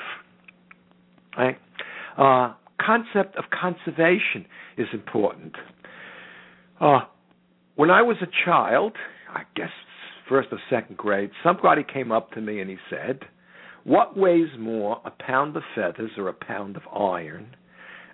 Right? 1.37 1.59
Uh, 2.17 2.55
concept 2.81 3.37
of 3.37 3.45
conservation 3.51 4.47
is 4.77 4.89
important. 4.93 5.55
Uh, 6.81 7.01
when 7.77 7.91
I 7.91 8.03
was 8.03 8.17
a 8.23 8.29
child, 8.45 8.95
I 9.29 9.43
guess 9.55 9.71
first 10.29 10.49
or 10.53 10.59
second 10.71 10.97
grade, 10.97 11.31
somebody 11.43 11.83
came 11.83 12.13
up 12.13 12.33
to 12.33 12.41
me 12.41 12.61
and 12.61 12.71
he 12.71 12.77
said, 12.91 13.21
What 13.85 14.17
weighs 14.17 14.51
more, 14.59 15.01
a 15.05 15.11
pound 15.11 15.57
of 15.57 15.63
feathers 15.75 16.11
or 16.17 16.29
a 16.29 16.35
pound 16.35 16.77
of 16.77 16.83
iron? 16.95 17.55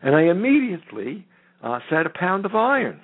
And 0.02 0.14
I 0.14 0.22
immediately 0.22 1.26
uh, 1.62 1.80
said, 1.90 2.06
A 2.06 2.18
pound 2.18 2.46
of 2.46 2.54
iron. 2.54 3.00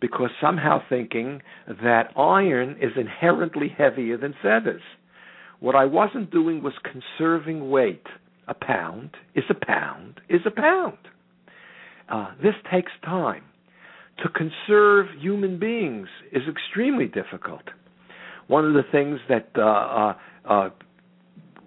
Because 0.00 0.30
somehow 0.40 0.80
thinking 0.88 1.40
that 1.82 2.12
iron 2.16 2.76
is 2.82 2.92
inherently 2.96 3.74
heavier 3.76 4.18
than 4.18 4.34
feathers. 4.42 4.82
What 5.60 5.74
I 5.74 5.86
wasn't 5.86 6.30
doing 6.30 6.62
was 6.62 6.74
conserving 6.84 7.70
weight. 7.70 8.06
A 8.46 8.54
pound 8.54 9.10
is 9.34 9.44
a 9.50 9.54
pound 9.54 10.20
is 10.28 10.42
a 10.46 10.50
pound. 10.50 10.98
Uh, 12.08 12.28
this 12.42 12.54
takes 12.70 12.92
time 13.04 13.42
to 14.22 14.28
conserve 14.28 15.06
human 15.20 15.58
beings 15.58 16.08
is 16.32 16.42
extremely 16.48 17.06
difficult. 17.06 17.62
One 18.48 18.64
of 18.64 18.74
the 18.74 18.84
things 18.90 19.18
that 19.28 19.48
uh, 19.56 19.62
uh, 19.62 20.14
uh, 20.48 20.70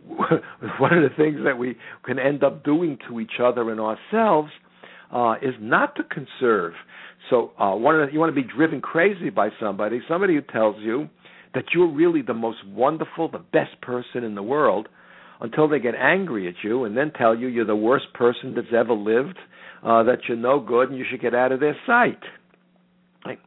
one 0.79 0.97
of 0.97 1.03
the 1.03 1.15
things 1.15 1.39
that 1.43 1.57
we 1.57 1.77
can 2.05 2.19
end 2.19 2.43
up 2.43 2.63
doing 2.63 2.97
to 3.07 3.19
each 3.19 3.39
other 3.43 3.69
and 3.71 3.79
ourselves 3.79 4.51
uh, 5.11 5.35
is 5.41 5.55
not 5.59 5.95
to 5.95 6.03
conserve. 6.03 6.73
So, 7.29 7.51
uh, 7.59 7.75
one 7.75 7.99
of 7.99 8.07
the, 8.07 8.13
you 8.13 8.19
want 8.19 8.33
to 8.33 8.41
be 8.41 8.47
driven 8.47 8.81
crazy 8.81 9.29
by 9.29 9.49
somebody, 9.59 10.01
somebody 10.07 10.35
who 10.35 10.41
tells 10.41 10.77
you 10.79 11.09
that 11.53 11.65
you're 11.73 11.91
really 11.91 12.21
the 12.21 12.33
most 12.33 12.65
wonderful, 12.65 13.29
the 13.29 13.39
best 13.39 13.79
person 13.81 14.23
in 14.23 14.35
the 14.35 14.43
world, 14.43 14.87
until 15.41 15.67
they 15.67 15.79
get 15.79 15.95
angry 15.95 16.47
at 16.47 16.55
you 16.63 16.83
and 16.83 16.97
then 16.97 17.11
tell 17.11 17.35
you 17.35 17.47
you're 17.47 17.65
the 17.65 17.75
worst 17.75 18.05
person 18.13 18.53
that's 18.55 18.73
ever 18.75 18.93
lived, 18.93 19.37
uh, 19.83 20.03
that 20.03 20.19
you're 20.27 20.37
no 20.37 20.59
good 20.59 20.89
and 20.89 20.97
you 20.97 21.05
should 21.09 21.21
get 21.21 21.33
out 21.33 21.51
of 21.51 21.59
their 21.59 21.77
sight. 21.85 22.19
Right? 23.25 23.39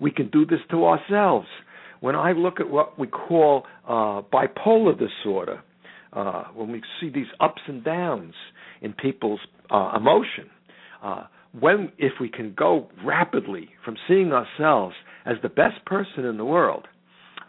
We 0.00 0.10
can 0.10 0.28
do 0.30 0.44
this 0.44 0.60
to 0.70 0.84
ourselves. 0.86 1.46
When 2.00 2.14
I 2.14 2.32
look 2.32 2.60
at 2.60 2.68
what 2.70 2.98
we 2.98 3.06
call 3.06 3.64
uh, 3.86 4.22
bipolar 4.32 4.94
disorder, 4.98 5.62
uh, 6.12 6.44
when 6.54 6.70
we 6.72 6.82
see 7.00 7.10
these 7.10 7.26
ups 7.40 7.62
and 7.66 7.84
downs 7.84 8.34
in 8.80 8.92
people's 8.92 9.40
uh, 9.70 9.92
emotion, 9.96 10.50
uh, 11.02 11.24
when 11.58 11.92
if 11.98 12.12
we 12.20 12.28
can 12.28 12.54
go 12.56 12.88
rapidly 13.04 13.70
from 13.84 13.96
seeing 14.08 14.32
ourselves 14.32 14.94
as 15.24 15.36
the 15.42 15.48
best 15.48 15.84
person 15.84 16.24
in 16.24 16.36
the 16.36 16.44
world, 16.44 16.86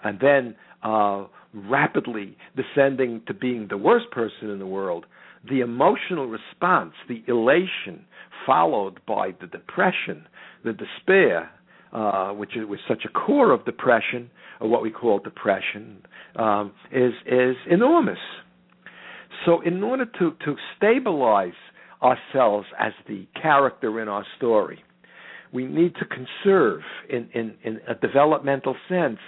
and 0.03 0.19
then 0.19 0.55
uh, 0.83 1.25
rapidly 1.53 2.37
descending 2.55 3.21
to 3.27 3.33
being 3.33 3.67
the 3.69 3.77
worst 3.77 4.09
person 4.11 4.49
in 4.49 4.59
the 4.59 4.65
world, 4.67 5.05
the 5.49 5.59
emotional 5.59 6.27
response, 6.27 6.93
the 7.07 7.23
elation, 7.27 8.05
followed 8.45 8.99
by 9.05 9.33
the 9.39 9.47
depression, 9.47 10.25
the 10.63 10.73
despair, 10.73 11.49
uh, 11.93 12.29
which 12.31 12.55
is 12.55 12.65
was 12.67 12.79
such 12.87 13.03
a 13.05 13.09
core 13.09 13.51
of 13.51 13.65
depression, 13.65 14.29
or 14.59 14.69
what 14.69 14.81
we 14.81 14.91
call 14.91 15.19
depression, 15.19 15.97
um, 16.35 16.73
is 16.91 17.13
is 17.25 17.55
enormous. 17.69 18.19
So, 19.45 19.61
in 19.61 19.83
order 19.83 20.05
to 20.05 20.31
to 20.45 20.55
stabilize 20.75 21.53
ourselves 22.01 22.67
as 22.79 22.93
the 23.07 23.27
character 23.41 24.01
in 24.01 24.07
our 24.07 24.25
story, 24.37 24.83
we 25.51 25.65
need 25.65 25.95
to 25.95 26.05
conserve, 26.05 26.81
in 27.09 27.29
in, 27.33 27.55
in 27.63 27.79
a 27.87 27.95
developmental 27.95 28.75
sense, 28.89 29.19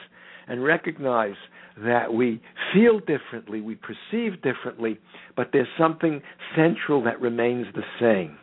and 0.48 0.64
recognize 0.64 1.36
that 1.84 2.14
we 2.14 2.42
feel 2.74 3.00
differently, 3.00 3.62
we 3.62 3.76
perceive 3.76 4.42
differently, 4.42 5.00
but 5.36 5.50
there's 5.54 5.68
something 5.78 6.22
central 6.56 7.04
that 7.04 7.22
remains 7.22 7.68
the 7.74 7.84
same. 8.00 8.38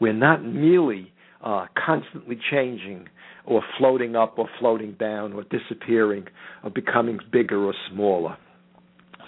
We're 0.00 0.12
not 0.12 0.44
merely 0.44 1.12
uh, 1.42 1.66
constantly 1.84 2.38
changing 2.50 3.08
or 3.48 3.62
floating 3.78 4.14
up 4.14 4.38
or 4.38 4.48
floating 4.60 4.92
down 4.92 5.32
or 5.32 5.42
disappearing 5.44 6.26
or 6.62 6.70
becoming 6.70 7.18
bigger 7.32 7.64
or 7.64 7.74
smaller. 7.90 8.36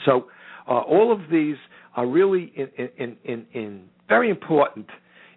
So, 0.05 0.27
uh, 0.69 0.81
all 0.81 1.11
of 1.12 1.31
these 1.31 1.57
are 1.97 2.07
really 2.07 2.53
in, 2.55 2.69
in, 2.99 3.17
in, 3.25 3.47
in 3.53 3.83
very 4.09 4.31
important 4.31 4.87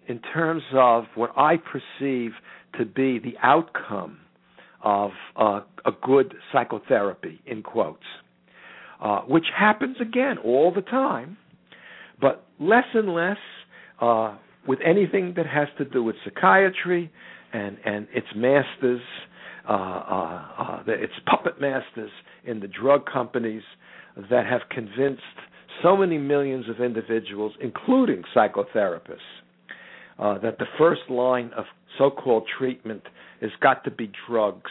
in 0.06 0.20
terms 0.20 0.62
of 0.74 1.04
what 1.14 1.30
I 1.36 1.54
perceive 1.56 2.32
to 2.78 2.84
be 2.84 3.18
the 3.18 3.34
outcome 3.42 4.18
of 4.82 5.12
uh, 5.36 5.60
a 5.86 5.92
good 6.02 6.34
psychotherapy, 6.52 7.40
in 7.46 7.62
quotes, 7.62 8.04
uh, 9.00 9.20
which 9.20 9.46
happens 9.56 9.96
again 10.00 10.36
all 10.44 10.72
the 10.72 10.82
time, 10.82 11.38
but 12.20 12.46
less 12.60 12.84
and 12.92 13.14
less 13.14 13.38
uh, 14.00 14.36
with 14.68 14.78
anything 14.84 15.34
that 15.36 15.46
has 15.46 15.68
to 15.78 15.84
do 15.84 16.02
with 16.02 16.16
psychiatry 16.24 17.10
and, 17.54 17.78
and 17.84 18.08
its 18.12 18.26
masters, 18.34 19.00
uh, 19.68 19.72
uh, 19.72 20.46
uh, 20.58 20.82
its 20.88 21.12
puppet 21.26 21.60
masters 21.60 22.10
in 22.44 22.60
the 22.60 22.68
drug 22.68 23.06
companies 23.10 23.62
that 24.30 24.44
have 24.44 24.62
convinced 24.70 25.22
so 25.82 25.96
many 25.96 26.18
millions 26.18 26.68
of 26.68 26.80
individuals, 26.80 27.52
including 27.60 28.22
psychotherapists, 28.34 29.18
uh, 30.18 30.38
that 30.38 30.58
the 30.58 30.66
first 30.78 31.02
line 31.08 31.50
of 31.56 31.64
so-called 31.96 32.44
treatment 32.58 33.02
has 33.40 33.50
got 33.60 33.84
to 33.84 33.90
be 33.90 34.10
drugs, 34.28 34.70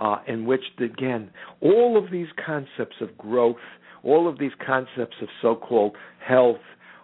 uh, 0.00 0.18
in 0.28 0.46
which 0.46 0.62
again 0.78 1.30
all 1.60 2.02
of 2.02 2.10
these 2.10 2.28
concepts 2.44 2.96
of 3.00 3.16
growth, 3.18 3.56
all 4.04 4.28
of 4.28 4.38
these 4.38 4.52
concepts 4.64 5.16
of 5.20 5.28
so-called 5.42 5.96
health, 6.26 6.56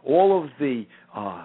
all 0.04 0.42
of 0.42 0.50
the 0.60 0.84
uh, 1.14 1.44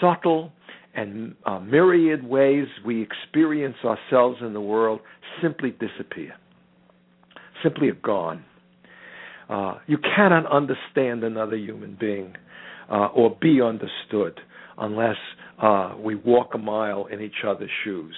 subtle 0.00 0.52
and 0.94 1.34
uh, 1.44 1.58
myriad 1.58 2.24
ways 2.24 2.66
we 2.84 3.02
experience 3.02 3.76
ourselves 3.84 4.38
in 4.40 4.52
the 4.52 4.60
world 4.60 5.00
simply 5.42 5.70
disappear, 5.70 6.34
simply 7.62 7.88
are 7.88 7.94
gone. 7.94 8.44
Uh, 9.48 9.74
you 9.86 9.98
cannot 9.98 10.50
understand 10.50 11.22
another 11.24 11.56
human 11.56 11.96
being 11.98 12.34
uh, 12.90 13.06
or 13.06 13.36
be 13.40 13.60
understood 13.60 14.40
unless 14.78 15.16
uh, 15.62 15.94
we 15.98 16.14
walk 16.14 16.50
a 16.54 16.58
mile 16.58 17.06
in 17.06 17.20
each 17.20 17.44
other's 17.46 17.70
shoes, 17.84 18.16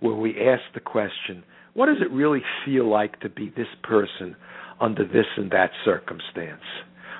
where 0.00 0.14
we 0.14 0.32
ask 0.32 0.62
the 0.74 0.80
question, 0.80 1.42
what 1.74 1.86
does 1.86 1.98
it 2.00 2.10
really 2.10 2.42
feel 2.64 2.88
like 2.88 3.20
to 3.20 3.28
be 3.28 3.52
this 3.56 3.68
person 3.82 4.34
under 4.80 5.04
this 5.06 5.26
and 5.36 5.50
that 5.50 5.70
circumstance? 5.84 6.62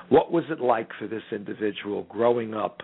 What 0.09 0.31
was 0.31 0.45
it 0.49 0.59
like 0.59 0.89
for 0.97 1.07
this 1.07 1.23
individual 1.31 2.03
growing 2.09 2.53
up 2.53 2.81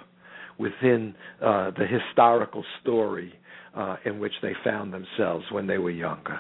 within 0.57 1.15
uh, 1.41 1.71
the 1.71 1.85
historical 1.85 2.63
story 2.81 3.33
uh, 3.75 3.97
in 4.05 4.19
which 4.19 4.33
they 4.41 4.53
found 4.63 4.93
themselves 4.93 5.45
when 5.51 5.67
they 5.67 5.77
were 5.77 5.91
younger? 5.91 6.39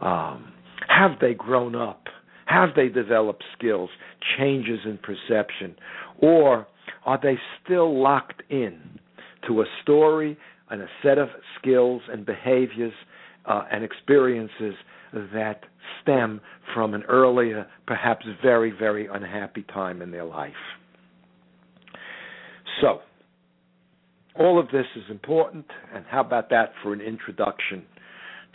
Um, 0.00 0.52
have 0.88 1.12
they 1.20 1.34
grown 1.34 1.74
up? 1.74 2.04
Have 2.46 2.70
they 2.76 2.88
developed 2.88 3.42
skills, 3.56 3.90
changes 4.38 4.80
in 4.84 4.98
perception? 4.98 5.74
Or 6.18 6.66
are 7.04 7.18
they 7.22 7.38
still 7.62 8.00
locked 8.00 8.42
in 8.50 8.80
to 9.46 9.62
a 9.62 9.64
story 9.82 10.36
and 10.70 10.82
a 10.82 10.88
set 11.02 11.18
of 11.18 11.28
skills 11.58 12.02
and 12.10 12.24
behaviors 12.24 12.92
uh, 13.46 13.64
and 13.70 13.84
experiences 13.84 14.74
that 15.12 15.60
stem 16.02 16.40
from 16.74 16.94
an 16.94 17.02
earlier, 17.04 17.66
perhaps 17.86 18.26
very, 18.42 18.70
very 18.70 19.06
unhappy 19.06 19.64
time 19.72 20.02
in 20.02 20.10
their 20.10 20.24
life? 20.24 20.52
So, 22.80 23.00
all 24.38 24.58
of 24.58 24.66
this 24.68 24.86
is 24.96 25.04
important, 25.10 25.66
and 25.94 26.04
how 26.06 26.20
about 26.20 26.50
that 26.50 26.72
for 26.82 26.92
an 26.92 27.00
introduction 27.00 27.84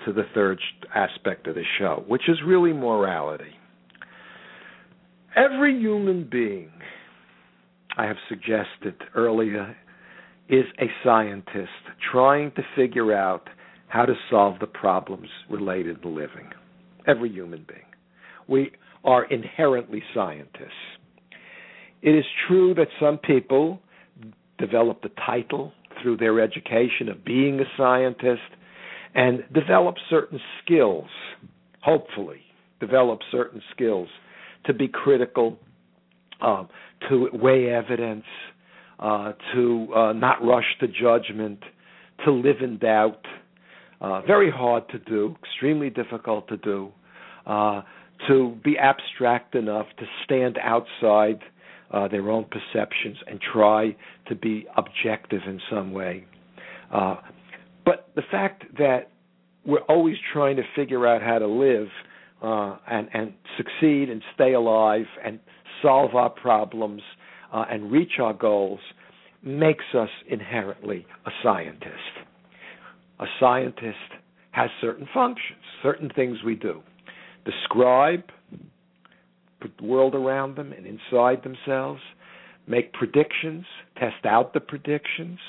to 0.05 0.13
the 0.13 0.23
third 0.33 0.59
aspect 0.93 1.47
of 1.47 1.55
the 1.55 1.63
show, 1.77 2.03
which 2.07 2.23
is 2.27 2.37
really 2.45 2.73
morality. 2.73 3.55
Every 5.35 5.77
human 5.77 6.27
being, 6.29 6.71
I 7.97 8.05
have 8.05 8.17
suggested 8.27 8.95
earlier, 9.15 9.75
is 10.49 10.65
a 10.79 10.87
scientist 11.03 11.69
trying 12.11 12.51
to 12.51 12.63
figure 12.75 13.13
out 13.13 13.47
how 13.87 14.05
to 14.05 14.13
solve 14.29 14.59
the 14.59 14.67
problems 14.67 15.29
related 15.49 16.01
to 16.01 16.07
living. 16.07 16.49
Every 17.07 17.31
human 17.31 17.65
being. 17.67 17.85
We 18.47 18.71
are 19.03 19.25
inherently 19.25 20.03
scientists. 20.13 20.71
It 22.01 22.11
is 22.11 22.25
true 22.47 22.73
that 22.75 22.87
some 22.99 23.17
people 23.17 23.79
develop 24.59 25.01
the 25.01 25.11
title 25.25 25.71
through 26.01 26.17
their 26.17 26.39
education 26.39 27.09
of 27.09 27.23
being 27.25 27.59
a 27.59 27.65
scientist 27.77 28.41
and 29.15 29.43
develop 29.53 29.95
certain 30.09 30.39
skills, 30.63 31.07
hopefully, 31.81 32.41
develop 32.79 33.19
certain 33.31 33.61
skills 33.73 34.07
to 34.65 34.73
be 34.73 34.87
critical, 34.87 35.57
uh, 36.41 36.65
to 37.09 37.29
weigh 37.33 37.69
evidence, 37.69 38.25
uh, 38.99 39.33
to 39.53 39.87
uh, 39.95 40.13
not 40.13 40.43
rush 40.43 40.65
to 40.79 40.87
judgment, 40.87 41.59
to 42.25 42.31
live 42.31 42.57
in 42.61 42.77
doubt. 42.77 43.25
Uh, 44.01 44.21
very 44.21 44.51
hard 44.51 44.87
to 44.89 44.99
do, 44.99 45.35
extremely 45.43 45.89
difficult 45.89 46.47
to 46.47 46.57
do. 46.57 46.91
Uh, 47.45 47.81
to 48.27 48.57
be 48.63 48.77
abstract 48.77 49.55
enough 49.55 49.87
to 49.97 50.05
stand 50.25 50.57
outside 50.61 51.39
uh, 51.91 52.07
their 52.07 52.29
own 52.29 52.45
perceptions 52.45 53.17
and 53.27 53.39
try 53.41 53.95
to 54.27 54.35
be 54.35 54.65
objective 54.77 55.41
in 55.47 55.59
some 55.69 55.91
way. 55.91 56.25
but 57.85 58.09
the 58.15 58.23
fact 58.31 58.63
that 58.77 59.11
we're 59.65 59.79
always 59.89 60.15
trying 60.33 60.55
to 60.55 60.63
figure 60.75 61.05
out 61.05 61.21
how 61.21 61.37
to 61.39 61.47
live 61.47 61.87
uh, 62.41 62.77
and 62.89 63.09
and 63.13 63.33
succeed 63.57 64.09
and 64.09 64.21
stay 64.33 64.53
alive 64.53 65.05
and 65.23 65.39
solve 65.81 66.15
our 66.15 66.29
problems 66.29 67.01
uh, 67.53 67.65
and 67.69 67.91
reach 67.91 68.13
our 68.19 68.33
goals 68.33 68.79
makes 69.43 69.85
us 69.97 70.09
inherently 70.27 71.05
a 71.25 71.31
scientist. 71.43 72.13
A 73.19 73.25
scientist 73.39 73.97
has 74.51 74.69
certain 74.81 75.07
functions, 75.13 75.59
certain 75.83 76.09
things 76.15 76.37
we 76.45 76.55
do. 76.55 76.81
Describe 77.45 78.23
world 79.81 80.15
around 80.15 80.55
them 80.55 80.73
and 80.73 80.85
inside 80.85 81.43
themselves, 81.43 82.01
make 82.67 82.93
predictions, 82.93 83.65
test 83.97 84.25
out 84.25 84.53
the 84.53 84.59
predictions, 84.59 85.39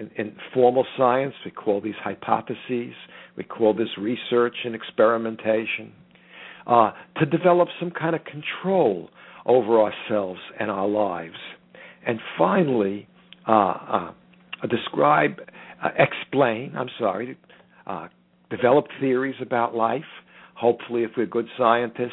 in, 0.00 0.10
in 0.16 0.36
formal 0.54 0.86
science, 0.96 1.34
we 1.44 1.50
call 1.50 1.80
these 1.80 1.94
hypotheses. 2.02 2.94
We 3.36 3.44
call 3.44 3.74
this 3.74 3.88
research 3.98 4.54
and 4.64 4.74
experimentation. 4.74 5.92
Uh, 6.66 6.92
to 7.18 7.26
develop 7.26 7.68
some 7.78 7.90
kind 7.90 8.14
of 8.14 8.22
control 8.24 9.10
over 9.46 9.80
ourselves 9.80 10.40
and 10.58 10.70
our 10.70 10.88
lives. 10.88 11.36
And 12.06 12.18
finally, 12.38 13.08
uh, 13.48 13.52
uh, 13.52 14.12
describe, 14.70 15.40
uh, 15.82 15.88
explain, 15.98 16.74
I'm 16.76 16.90
sorry, 16.98 17.36
uh, 17.86 18.08
develop 18.50 18.86
theories 19.00 19.36
about 19.40 19.74
life. 19.74 20.04
Hopefully, 20.54 21.02
if 21.02 21.10
we're 21.16 21.26
good 21.26 21.46
scientists, 21.58 22.12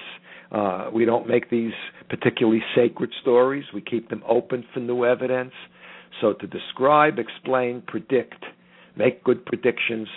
uh, 0.51 0.89
we 0.93 1.05
don't 1.05 1.27
make 1.27 1.49
these 1.49 1.73
particularly 2.09 2.61
sacred 2.75 3.11
stories. 3.21 3.65
We 3.73 3.81
keep 3.81 4.09
them 4.09 4.23
open 4.27 4.65
for 4.73 4.79
new 4.79 5.05
evidence. 5.05 5.53
So, 6.21 6.33
to 6.33 6.47
describe, 6.47 7.19
explain, 7.19 7.83
predict, 7.85 8.43
make 8.95 9.23
good 9.23 9.45
predictions. 9.45 10.07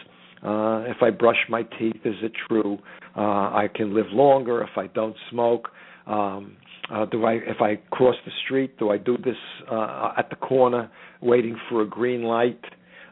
Uh, 0.42 0.84
if 0.86 1.02
I 1.02 1.10
brush 1.10 1.36
my 1.48 1.62
teeth, 1.62 2.00
is 2.04 2.14
it 2.22 2.32
true? 2.48 2.78
Uh, 3.16 3.20
I 3.20 3.68
can 3.74 3.94
live 3.94 4.06
longer 4.10 4.62
if 4.62 4.78
I 4.78 4.86
don't 4.86 5.16
smoke. 5.30 5.68
Um, 6.06 6.56
uh, 6.90 7.04
do 7.06 7.24
I, 7.24 7.34
if 7.34 7.60
I 7.60 7.76
cross 7.90 8.16
the 8.24 8.32
street, 8.44 8.78
do 8.78 8.90
I 8.90 8.98
do 8.98 9.16
this 9.18 9.36
uh, 9.70 10.12
at 10.16 10.30
the 10.30 10.36
corner, 10.36 10.90
waiting 11.20 11.58
for 11.68 11.82
a 11.82 11.86
green 11.86 12.22
light? 12.22 12.60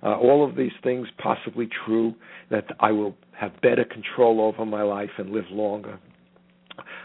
Uh, 0.02 0.16
all 0.16 0.48
of 0.48 0.56
these 0.56 0.72
things 0.82 1.08
possibly 1.18 1.68
true 1.84 2.14
that 2.50 2.64
I 2.80 2.92
will 2.92 3.16
have 3.38 3.52
better 3.60 3.84
control 3.84 4.40
over 4.40 4.64
my 4.64 4.82
life 4.82 5.10
and 5.18 5.30
live 5.30 5.50
longer. 5.50 5.98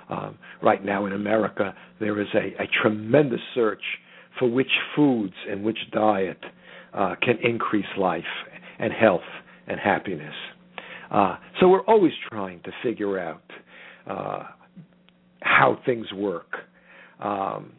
Um, 0.09 0.37
right 0.61 0.83
now 0.83 1.05
in 1.05 1.13
America, 1.13 1.73
there 1.99 2.19
is 2.21 2.27
a, 2.33 2.61
a, 2.61 2.67
tremendous 2.81 3.41
search 3.53 3.81
for 4.39 4.49
which 4.49 4.71
foods 4.95 5.33
and 5.49 5.63
which 5.63 5.77
diet 5.91 6.39
uh, 6.93 7.15
can 7.21 7.37
increase 7.43 7.85
life 7.97 8.23
and 8.79 8.91
health 8.91 9.21
and 9.67 9.79
happiness. 9.79 10.33
Uh, 11.11 11.37
so 11.59 11.67
we're 11.67 11.85
always 11.85 12.13
trying 12.29 12.61
to 12.63 12.71
figure 12.81 13.19
out 13.19 13.43
uh, 14.09 14.43
how 15.41 15.77
things 15.85 16.11
work. 16.13 16.51
Um, 17.19 17.73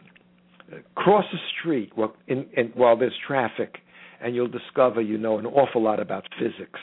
cross 0.94 1.24
the 1.32 1.38
street 1.58 1.90
while, 1.94 2.14
in, 2.28 2.46
in, 2.56 2.66
while 2.74 2.96
there's 2.96 3.14
traffic, 3.26 3.76
and 4.22 4.34
you'll 4.34 4.48
discover 4.48 5.00
you 5.00 5.18
know 5.18 5.38
an 5.38 5.46
awful 5.46 5.82
lot 5.82 6.00
about 6.00 6.24
physics 6.38 6.80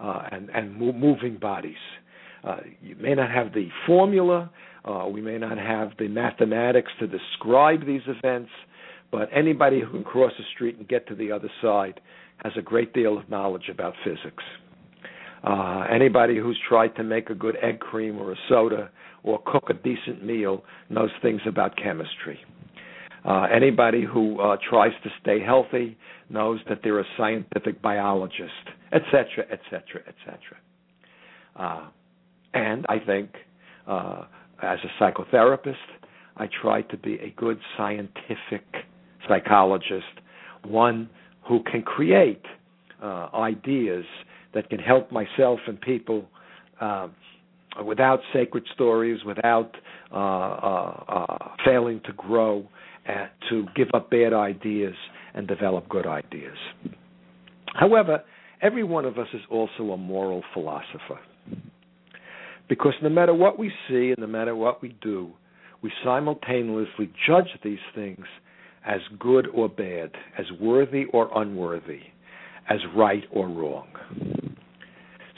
uh, 0.00 0.22
and, 0.30 0.50
and 0.50 0.78
mo- 0.78 0.92
moving 0.92 1.36
bodies. 1.36 1.76
Uh, 2.48 2.60
you 2.80 2.96
may 2.96 3.14
not 3.14 3.30
have 3.30 3.52
the 3.52 3.68
formula, 3.86 4.50
uh, 4.86 5.06
we 5.06 5.20
may 5.20 5.36
not 5.36 5.58
have 5.58 5.90
the 5.98 6.08
mathematics 6.08 6.90
to 6.98 7.06
describe 7.06 7.84
these 7.84 8.00
events, 8.06 8.48
but 9.12 9.28
anybody 9.36 9.82
who 9.82 9.90
can 9.90 10.04
cross 10.04 10.32
the 10.38 10.44
street 10.54 10.78
and 10.78 10.88
get 10.88 11.06
to 11.06 11.14
the 11.14 11.30
other 11.30 11.50
side 11.60 12.00
has 12.42 12.52
a 12.56 12.62
great 12.62 12.94
deal 12.94 13.18
of 13.18 13.28
knowledge 13.28 13.68
about 13.70 13.92
physics. 14.02 14.42
Uh, 15.44 15.84
anybody 15.92 16.38
who's 16.38 16.58
tried 16.66 16.88
to 16.96 17.02
make 17.04 17.28
a 17.28 17.34
good 17.34 17.56
egg 17.62 17.80
cream 17.80 18.16
or 18.18 18.32
a 18.32 18.36
soda 18.48 18.90
or 19.24 19.42
cook 19.44 19.64
a 19.68 19.74
decent 19.74 20.24
meal 20.24 20.64
knows 20.88 21.10
things 21.20 21.42
about 21.46 21.76
chemistry. 21.76 22.40
Uh, 23.26 23.42
anybody 23.54 24.04
who 24.10 24.40
uh, 24.40 24.56
tries 24.70 24.92
to 25.02 25.10
stay 25.20 25.38
healthy 25.38 25.98
knows 26.30 26.60
that 26.68 26.80
they're 26.82 27.00
a 27.00 27.04
scientific 27.18 27.82
biologist, 27.82 28.52
etc., 28.92 29.44
etc., 29.50 30.00
etc. 30.08 30.38
And 32.54 32.86
I 32.88 32.98
think, 32.98 33.30
uh, 33.86 34.24
as 34.62 34.78
a 34.84 35.02
psychotherapist, 35.02 35.74
I 36.36 36.48
try 36.62 36.82
to 36.82 36.96
be 36.96 37.14
a 37.14 37.30
good 37.36 37.58
scientific 37.76 38.64
psychologist, 39.28 40.04
one 40.64 41.10
who 41.46 41.62
can 41.64 41.82
create 41.82 42.42
uh, 43.02 43.28
ideas 43.34 44.04
that 44.54 44.68
can 44.70 44.78
help 44.78 45.10
myself 45.12 45.60
and 45.66 45.80
people 45.80 46.24
uh, 46.80 47.08
without 47.84 48.20
sacred 48.32 48.64
stories, 48.74 49.20
without 49.24 49.74
uh, 50.12 50.16
uh, 50.16 51.04
uh 51.08 51.48
failing 51.64 52.00
to 52.06 52.12
grow, 52.12 52.66
to 53.48 53.64
give 53.74 53.88
up 53.94 54.10
bad 54.10 54.32
ideas 54.32 54.94
and 55.34 55.46
develop 55.48 55.88
good 55.88 56.06
ideas. 56.06 56.56
However, 57.74 58.22
every 58.60 58.84
one 58.84 59.04
of 59.04 59.18
us 59.18 59.28
is 59.32 59.40
also 59.50 59.92
a 59.92 59.96
moral 59.96 60.42
philosopher. 60.52 61.18
Because 62.68 62.94
no 63.02 63.08
matter 63.08 63.34
what 63.34 63.58
we 63.58 63.72
see 63.88 64.10
and 64.10 64.18
no 64.18 64.26
matter 64.26 64.54
what 64.54 64.82
we 64.82 64.96
do, 65.00 65.32
we 65.82 65.92
simultaneously 66.04 67.10
judge 67.26 67.48
these 67.62 67.78
things 67.94 68.24
as 68.86 69.00
good 69.18 69.46
or 69.54 69.68
bad, 69.68 70.10
as 70.38 70.46
worthy 70.60 71.04
or 71.12 71.30
unworthy, 71.40 72.00
as 72.68 72.78
right 72.96 73.24
or 73.30 73.48
wrong. 73.48 73.88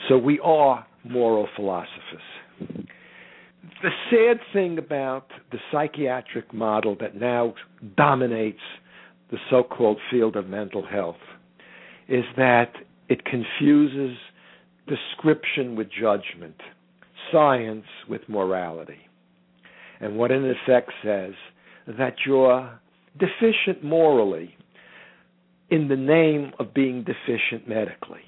So 0.09 0.17
we 0.17 0.39
are 0.39 0.85
moral 1.03 1.47
philosophers. 1.55 2.87
The 3.81 3.89
sad 4.09 4.39
thing 4.53 4.77
about 4.77 5.27
the 5.51 5.57
psychiatric 5.71 6.53
model 6.53 6.95
that 6.99 7.15
now 7.15 7.55
dominates 7.97 8.59
the 9.31 9.37
so 9.49 9.63
called 9.63 9.97
field 10.11 10.35
of 10.35 10.47
mental 10.47 10.85
health 10.85 11.15
is 12.07 12.25
that 12.37 12.73
it 13.09 13.23
confuses 13.25 14.17
description 14.87 15.75
with 15.75 15.87
judgment, 15.89 16.59
science 17.31 17.85
with 18.09 18.21
morality. 18.27 18.99
And 19.99 20.17
what 20.17 20.31
in 20.31 20.43
effect 20.45 20.91
says 21.03 21.33
that 21.87 22.15
you're 22.25 22.79
deficient 23.19 23.83
morally 23.83 24.55
in 25.69 25.87
the 25.87 25.95
name 25.95 26.51
of 26.59 26.73
being 26.73 27.03
deficient 27.03 27.67
medically. 27.67 28.21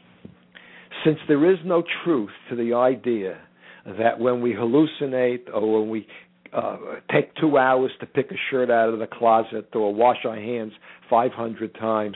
Since 1.03 1.19
there 1.27 1.51
is 1.51 1.57
no 1.65 1.83
truth 2.03 2.29
to 2.49 2.55
the 2.55 2.73
idea 2.73 3.37
that 3.85 4.19
when 4.19 4.41
we 4.41 4.53
hallucinate 4.53 5.53
or 5.53 5.81
when 5.81 5.89
we 5.89 6.07
uh, 6.53 6.77
take 7.11 7.35
two 7.35 7.57
hours 7.57 7.91
to 7.99 8.05
pick 8.05 8.31
a 8.31 8.35
shirt 8.49 8.69
out 8.69 8.89
of 8.89 8.99
the 8.99 9.07
closet 9.07 9.67
or 9.73 9.93
wash 9.93 10.19
our 10.25 10.35
hands 10.35 10.71
500 11.09 11.75
times, 11.75 12.15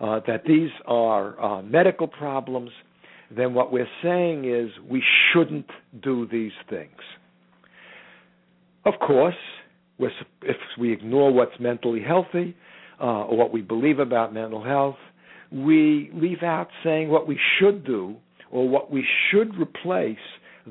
uh, 0.00 0.20
that 0.26 0.42
these 0.46 0.70
are 0.86 1.40
uh, 1.40 1.62
medical 1.62 2.08
problems, 2.08 2.70
then 3.30 3.54
what 3.54 3.72
we're 3.72 3.88
saying 4.02 4.44
is 4.44 4.70
we 4.88 5.02
shouldn't 5.32 5.70
do 6.02 6.26
these 6.30 6.52
things. 6.68 7.00
Of 8.84 8.94
course, 9.04 9.34
if 9.98 10.56
we 10.78 10.92
ignore 10.92 11.32
what's 11.32 11.58
mentally 11.58 12.02
healthy 12.02 12.56
uh, 13.00 13.24
or 13.24 13.36
what 13.36 13.52
we 13.52 13.62
believe 13.62 13.98
about 13.98 14.34
mental 14.34 14.62
health, 14.62 14.96
we 15.50 16.10
leave 16.12 16.42
out 16.42 16.68
saying 16.82 17.08
what 17.08 17.26
we 17.26 17.38
should 17.58 17.84
do 17.84 18.16
or 18.50 18.68
what 18.68 18.90
we 18.90 19.04
should 19.30 19.54
replace 19.58 20.16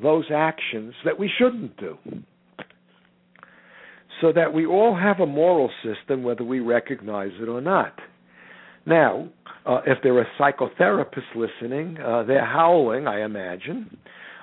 those 0.02 0.26
actions 0.34 0.94
that 1.06 1.18
we 1.18 1.30
shouldn't 1.38 1.78
do. 1.78 1.98
So 4.22 4.32
that 4.34 4.54
we 4.54 4.66
all 4.66 4.96
have 4.96 5.20
a 5.20 5.26
moral 5.26 5.70
system, 5.84 6.24
whether 6.24 6.44
we 6.44 6.60
recognize 6.60 7.32
it 7.42 7.50
or 7.50 7.62
not. 7.62 8.00
Now, 8.86 9.30
uh, 9.66 9.82
if 9.86 10.00
there 10.04 10.18
are 10.18 10.28
psychotherapists 10.40 11.36
listening, 11.36 11.98
uh, 12.00 12.24
they're 12.24 12.46
howling, 12.46 13.08
I 13.08 13.24
imagine, 13.24 13.98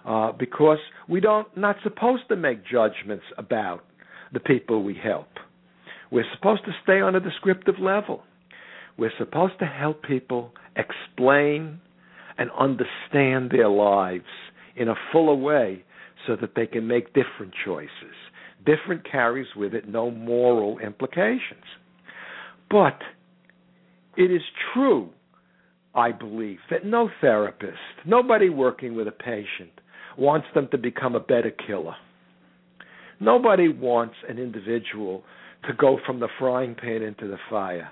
uh, 0.04 0.32
because 0.32 0.78
we 1.08 1.20
don't 1.20 1.46
not 1.56 1.76
supposed 1.82 2.24
to 2.28 2.36
make 2.36 2.64
judgments 2.64 3.24
about 3.36 3.84
the 4.32 4.40
people 4.40 4.82
we 4.82 4.94
help. 4.94 5.28
We're 6.10 6.24
supposed 6.34 6.64
to 6.64 6.72
stay 6.82 7.00
on 7.00 7.14
a 7.14 7.20
descriptive 7.20 7.78
level. 7.78 8.22
We're 8.96 9.12
supposed 9.18 9.58
to 9.60 9.66
help 9.66 10.02
people 10.02 10.52
explain 10.76 11.80
and 12.38 12.50
understand 12.58 13.50
their 13.50 13.68
lives 13.68 14.24
in 14.76 14.88
a 14.88 14.94
fuller 15.12 15.34
way 15.34 15.84
so 16.26 16.36
that 16.40 16.54
they 16.56 16.66
can 16.66 16.86
make 16.86 17.08
different 17.08 17.52
choices. 17.64 17.90
Different 18.64 19.10
carries 19.10 19.48
with 19.56 19.74
it 19.74 19.88
no 19.88 20.10
moral 20.10 20.78
implications. 20.78 21.64
But 22.70 22.98
it 24.16 24.30
is 24.30 24.42
true, 24.72 25.10
I 25.94 26.12
believe, 26.12 26.58
that 26.70 26.84
no 26.84 27.10
therapist, 27.20 27.78
nobody 28.06 28.48
working 28.48 28.94
with 28.94 29.08
a 29.08 29.12
patient, 29.12 29.70
wants 30.18 30.46
them 30.54 30.68
to 30.72 30.78
become 30.78 31.14
a 31.14 31.20
better 31.20 31.50
killer. 31.66 31.94
Nobody 33.20 33.68
wants 33.68 34.14
an 34.28 34.38
individual 34.38 35.22
to 35.66 35.74
go 35.74 35.98
from 36.06 36.20
the 36.20 36.28
frying 36.38 36.74
pan 36.74 37.02
into 37.02 37.28
the 37.28 37.38
fire, 37.48 37.90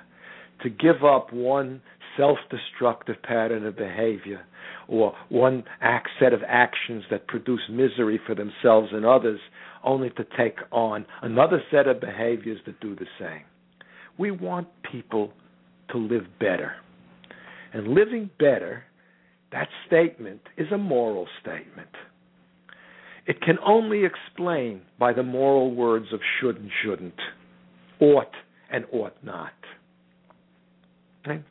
to 0.63 0.71
give 0.71 1.05
up 1.05 1.33
one 1.33 1.83
self 2.17 2.39
destructive 2.51 3.23
pattern 3.23 3.65
of 3.65 3.77
behavior 3.77 4.41
or 4.89 5.15
one 5.29 5.65
act, 5.83 6.09
set 6.19 6.33
of 6.33 6.41
actions 6.47 7.05
that 7.11 7.29
produce 7.29 7.61
misery 7.71 8.19
for 8.27 8.35
themselves 8.35 8.89
and 8.93 9.05
others, 9.05 9.39
only 9.85 10.11
to 10.11 10.25
take 10.37 10.57
on 10.73 11.05
another 11.23 11.63
set 11.71 11.87
of 11.87 12.01
behaviors 12.01 12.59
that 12.65 12.81
do 12.81 12.97
the 12.97 13.07
same. 13.21 13.43
We 14.19 14.31
want 14.31 14.67
people 14.91 15.33
to 15.93 15.99
live 15.99 16.27
better. 16.39 16.73
And 17.73 17.89
living 17.89 18.31
better, 18.39 18.85
that 19.53 19.69
statement 19.87 20.41
is 20.57 20.67
a 20.73 20.79
moral 20.79 21.27
statement. 21.41 21.91
It 23.27 23.43
can 23.43 23.59
only 23.65 24.05
explain 24.05 24.83
by 24.99 25.13
the 25.13 25.23
moral 25.23 25.75
words 25.75 26.07
of 26.13 26.21
should 26.41 26.57
and 26.57 26.71
shouldn't, 26.83 27.21
ought 28.01 28.33
and 28.71 28.87
ought 28.93 29.23
not. 29.23 29.53
Okay? 31.27 31.43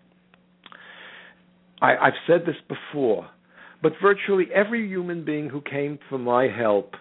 I, 1.81 1.97
I've 1.97 2.13
said 2.25 2.41
this 2.45 2.55
before, 2.67 3.29
but 3.83 3.93
virtually 4.01 4.45
every 4.53 4.87
human 4.87 5.23
being 5.23 5.49
who 5.49 5.61
came 5.61 5.99
for 6.09 6.17
my 6.17 6.47
help 6.47 6.95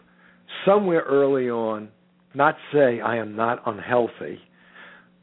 somewhere 0.67 1.05
early 1.07 1.49
on 1.49 1.89
not 2.35 2.57
say, 2.73 3.01
I 3.01 3.17
am 3.17 3.35
not 3.35 3.63
unhealthy, 3.67 4.41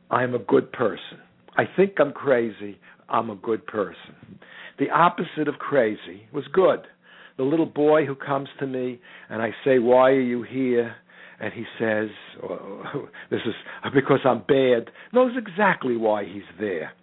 I 0.10 0.24
am 0.24 0.34
a 0.34 0.40
good 0.40 0.72
person. 0.72 1.20
I 1.58 1.64
think 1.76 1.94
I'm 2.00 2.12
crazy, 2.12 2.80
I'm 3.10 3.30
a 3.30 3.36
good 3.36 3.66
person. 3.68 4.40
The 4.80 4.90
opposite 4.90 5.48
of 5.48 5.56
crazy 5.56 6.24
was 6.34 6.46
good. 6.52 6.82
The 7.38 7.44
little 7.44 7.66
boy 7.66 8.06
who 8.06 8.16
comes 8.16 8.50
to 8.60 8.68
me 8.68 9.00
and 9.30 9.42
I 9.42 9.52
say, 9.64 9.80
Why 9.80 10.12
are 10.12 10.22
you 10.22 10.44
here? 10.44 10.96
And 11.40 11.52
he 11.52 11.66
says, 11.80 12.10
oh, 12.44 13.08
This 13.30 13.42
is 13.46 13.54
because 13.94 14.20
I'm 14.24 14.44
bad, 14.48 14.92
knows 15.12 15.34
exactly 15.36 15.98
why 15.98 16.26
he's 16.26 16.44
there. 16.60 16.94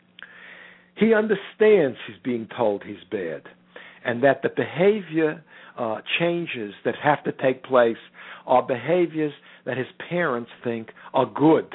He 0.97 1.15
understands 1.15 1.99
he's 2.07 2.17
being 2.23 2.49
told 2.57 2.83
he's 2.85 3.05
bad 3.11 3.43
and 4.05 4.23
that 4.23 4.43
the 4.43 4.49
behavior 4.49 5.43
uh, 5.79 5.99
changes 6.19 6.75
that 6.85 6.95
have 7.03 7.23
to 7.25 7.33
take 7.33 7.63
place 7.65 7.97
are 8.47 8.63
behaviors 8.63 9.33
that 9.67 9.77
his 9.77 9.87
parents 10.09 10.51
think 10.65 10.89
are 11.13 11.27
good. 11.27 11.67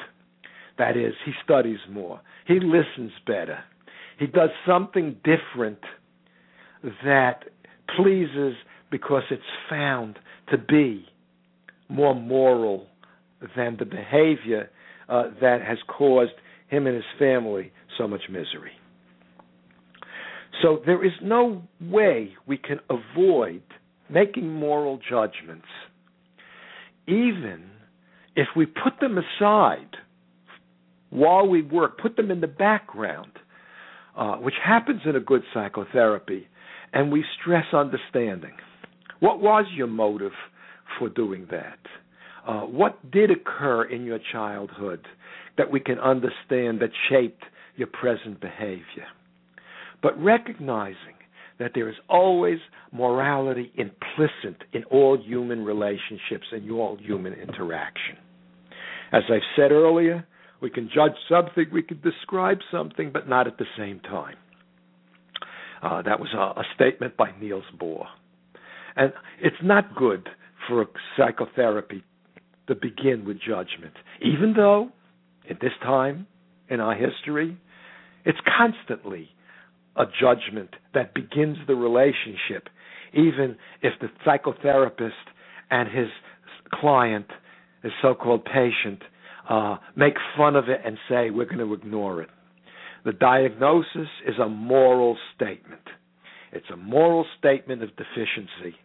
That 0.78 0.96
is, 0.96 1.14
he 1.24 1.32
studies 1.42 1.78
more, 1.90 2.20
he 2.46 2.60
listens 2.60 3.12
better, 3.26 3.58
he 4.18 4.26
does 4.26 4.50
something 4.66 5.16
different 5.24 5.80
that 7.04 7.44
pleases 7.96 8.54
because 8.90 9.22
it's 9.30 9.42
found 9.68 10.18
to 10.50 10.58
be 10.58 11.06
more 11.88 12.14
moral 12.14 12.86
than 13.56 13.76
the 13.78 13.84
behavior 13.84 14.70
uh, 15.08 15.24
that 15.40 15.60
has 15.62 15.78
caused 15.86 16.32
him 16.68 16.86
and 16.86 16.96
his 16.96 17.04
family 17.18 17.72
so 17.98 18.08
much 18.08 18.22
misery. 18.28 18.72
So 20.62 20.80
there 20.86 21.04
is 21.04 21.12
no 21.22 21.62
way 21.80 22.34
we 22.46 22.56
can 22.56 22.80
avoid 22.88 23.62
making 24.08 24.48
moral 24.48 24.98
judgments, 25.08 25.66
even 27.06 27.70
if 28.34 28.48
we 28.56 28.66
put 28.66 29.00
them 29.00 29.18
aside 29.18 29.96
while 31.10 31.46
we 31.46 31.62
work, 31.62 31.98
put 32.00 32.16
them 32.16 32.30
in 32.30 32.40
the 32.40 32.46
background, 32.46 33.32
uh, 34.16 34.36
which 34.36 34.54
happens 34.64 35.02
in 35.04 35.16
a 35.16 35.20
good 35.20 35.42
psychotherapy, 35.52 36.48
and 36.92 37.12
we 37.12 37.24
stress 37.40 37.66
understanding. 37.72 38.54
What 39.20 39.40
was 39.40 39.66
your 39.74 39.86
motive 39.86 40.32
for 40.98 41.08
doing 41.08 41.46
that? 41.50 41.78
Uh, 42.46 42.60
what 42.60 43.10
did 43.10 43.30
occur 43.30 43.84
in 43.84 44.04
your 44.04 44.20
childhood 44.32 45.06
that 45.58 45.70
we 45.70 45.80
can 45.80 45.98
understand 45.98 46.80
that 46.80 46.90
shaped 47.08 47.42
your 47.76 47.88
present 47.88 48.40
behavior? 48.40 49.06
But 50.02 50.22
recognizing 50.22 50.96
that 51.58 51.72
there 51.74 51.88
is 51.88 51.96
always 52.08 52.58
morality 52.92 53.72
implicit 53.76 54.62
in 54.72 54.84
all 54.84 55.18
human 55.18 55.64
relationships 55.64 56.46
and 56.52 56.70
all 56.70 56.98
human 57.00 57.32
interaction. 57.32 58.16
As 59.12 59.22
I've 59.30 59.40
said 59.56 59.72
earlier, 59.72 60.26
we 60.66 60.70
can 60.70 60.90
judge 60.92 61.12
something, 61.28 61.66
we 61.72 61.80
can 61.80 62.00
describe 62.00 62.58
something, 62.72 63.12
but 63.12 63.28
not 63.28 63.46
at 63.46 63.56
the 63.56 63.66
same 63.78 64.00
time. 64.00 64.34
Uh, 65.80 66.02
that 66.02 66.18
was 66.18 66.28
a, 66.34 66.60
a 66.60 66.64
statement 66.74 67.16
by 67.16 67.30
Niels 67.40 67.62
Bohr. 67.80 68.04
And 68.96 69.12
it's 69.40 69.62
not 69.62 69.94
good 69.94 70.28
for 70.66 70.86
psychotherapy 71.16 72.02
to 72.66 72.74
begin 72.74 73.24
with 73.24 73.36
judgment, 73.36 73.94
even 74.20 74.54
though, 74.56 74.88
at 75.48 75.60
this 75.60 75.70
time 75.84 76.26
in 76.68 76.80
our 76.80 76.96
history, 76.96 77.56
it's 78.24 78.40
constantly 78.58 79.28
a 79.94 80.06
judgment 80.20 80.70
that 80.94 81.14
begins 81.14 81.58
the 81.68 81.76
relationship, 81.76 82.68
even 83.12 83.54
if 83.82 83.92
the 84.00 84.08
psychotherapist 84.26 85.12
and 85.70 85.88
his 85.88 86.08
client, 86.74 87.26
his 87.84 87.92
so 88.02 88.16
called 88.16 88.44
patient, 88.44 89.00
uh, 89.48 89.76
make 89.94 90.14
fun 90.36 90.56
of 90.56 90.68
it 90.68 90.80
and 90.84 90.98
say, 91.08 91.30
we're 91.30 91.44
going 91.44 91.58
to 91.58 91.72
ignore 91.72 92.22
it. 92.22 92.30
The 93.04 93.12
diagnosis 93.12 94.08
is 94.26 94.34
a 94.42 94.48
moral 94.48 95.16
statement. 95.34 95.82
It's 96.52 96.66
a 96.72 96.76
moral 96.76 97.26
statement 97.38 97.82
of 97.82 97.90
deficiency 97.90 98.76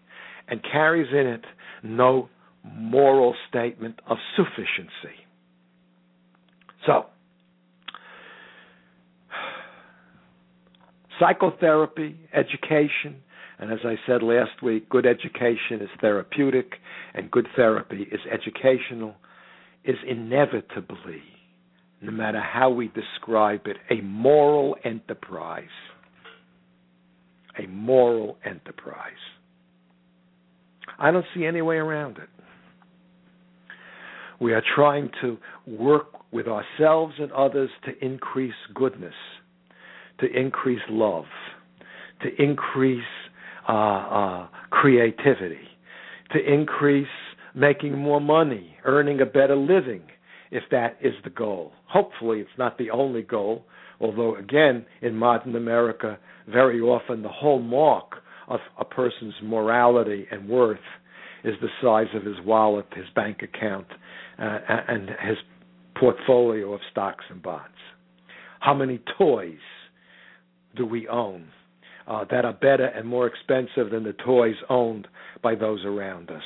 and 0.48 0.62
carries 0.64 1.12
in 1.12 1.28
it 1.28 1.46
no 1.84 2.30
moral 2.64 3.36
statement 3.50 4.00
of 4.08 4.18
sufficiency. 4.36 5.18
So, 6.86 7.06
psychotherapy, 11.20 12.20
education, 12.34 13.18
and 13.60 13.72
as 13.72 13.80
I 13.86 13.96
said 14.08 14.24
last 14.24 14.64
week, 14.64 14.90
good 14.90 15.06
education 15.06 15.82
is 15.82 15.90
therapeutic 16.02 16.74
and 17.14 17.30
good 17.30 17.48
therapy 17.56 18.08
is 18.12 18.20
educational, 18.32 19.16
is 19.84 19.96
inevitably, 20.08 21.22
no 22.02 22.12
matter 22.12 22.40
how 22.40 22.70
we 22.70 22.90
describe 22.90 23.68
it, 23.68 23.78
a 23.90 24.02
moral 24.02 24.76
enterprise. 24.84 25.66
A 27.60 27.68
moral 27.68 28.38
enterprise. 28.46 29.12
I 30.98 31.12
don't 31.12 31.26
see 31.36 31.46
any 31.46 31.62
way 31.62 31.78
around 31.78 32.18
it. 32.18 32.30
We 34.40 34.54
are 34.54 34.64
trying 34.76 35.12
to 35.22 35.38
work 35.68 36.32
with 36.32 36.48
ourselves 36.48 37.16
and 37.20 37.32
others 37.32 37.70
to 37.86 38.06
increase 38.06 38.54
goodness 38.74 39.14
to 40.22 40.28
increase 40.32 40.82
love, 40.90 41.26
to 42.22 42.30
increase 42.42 43.04
uh, 43.68 43.72
uh, 43.72 44.48
creativity, 44.70 45.68
to 46.32 46.40
increase 46.40 47.08
making 47.56 47.98
more 47.98 48.22
money, 48.22 48.76
earning 48.86 49.22
a 49.22 49.26
better 49.26 49.56
living, 49.56 50.04
if 50.52 50.64
that 50.72 50.98
is 51.02 51.14
the 51.24 51.30
goal. 51.30 51.72
Hopefully, 51.88 52.40
it's 52.40 52.50
not 52.58 52.78
the 52.78 52.92
only 52.92 53.22
goal, 53.22 53.66
although, 54.00 54.36
again, 54.36 54.86
in 55.02 55.16
modern 55.16 55.56
America, 55.56 56.18
very 56.48 56.80
often 56.82 57.22
the 57.22 57.30
hallmark 57.30 58.18
of 58.48 58.60
a 58.80 58.86
person's 58.86 59.34
morality 59.44 60.28
and 60.32 60.48
worth 60.48 60.80
is 61.44 61.56
the 61.62 61.70
size 61.82 62.14
of 62.16 62.24
his 62.24 62.36
wallet, 62.46 62.86
his 62.96 63.06
bank 63.16 63.40
account, 63.42 63.88
uh, 64.40 64.60
and 64.88 65.10
his 65.10 65.38
portfolio 66.00 66.74
of 66.74 66.82
stocks 66.92 67.26
and 67.30 67.42
bonds. 67.42 67.68
How 68.60 68.74
many 68.74 69.00
toys 69.18 69.58
do 70.76 70.86
we 70.86 71.08
own 71.08 71.48
uh, 72.08 72.26
that 72.32 72.46
are 72.46 72.54
better 72.54 72.86
and 72.86 73.08
more 73.08 73.28
expensive 73.28 73.92
than 73.92 74.04
the 74.04 74.14
toys 74.26 74.56
owned 74.70 75.08
by 75.42 75.56
those 75.56 75.84
around 75.86 76.30
us. 76.30 76.44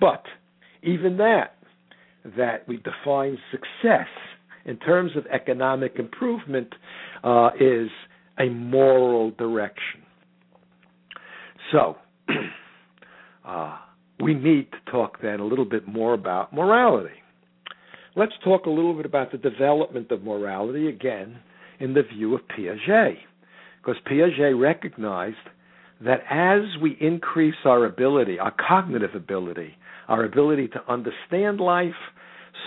But 0.00 0.24
even 0.82 1.16
that, 1.18 1.56
that 2.36 2.66
we 2.68 2.78
define 2.78 3.38
success 3.50 4.08
in 4.64 4.76
terms 4.78 5.12
of 5.16 5.26
economic 5.26 5.96
improvement 5.98 6.68
uh, 7.24 7.50
is 7.58 7.88
a 8.38 8.48
moral 8.48 9.30
direction. 9.32 10.02
So, 11.72 11.96
uh, 13.44 13.78
we 14.20 14.34
need 14.34 14.70
to 14.72 14.90
talk 14.90 15.20
then 15.22 15.40
a 15.40 15.44
little 15.44 15.64
bit 15.64 15.86
more 15.86 16.14
about 16.14 16.52
morality. 16.52 17.14
Let's 18.16 18.32
talk 18.42 18.66
a 18.66 18.70
little 18.70 18.94
bit 18.94 19.06
about 19.06 19.32
the 19.32 19.38
development 19.38 20.10
of 20.10 20.22
morality 20.22 20.88
again 20.88 21.38
in 21.78 21.94
the 21.94 22.02
view 22.02 22.34
of 22.34 22.40
Piaget 22.48 23.16
because 23.80 23.96
Piaget 24.10 24.60
recognized 24.60 25.36
that 26.04 26.20
as 26.30 26.62
we 26.80 26.96
increase 27.00 27.54
our 27.64 27.84
ability, 27.84 28.38
our 28.38 28.54
cognitive 28.68 29.14
ability, 29.14 29.76
our 30.08 30.24
ability 30.24 30.68
to 30.68 30.92
understand 30.92 31.60
life, 31.60 31.92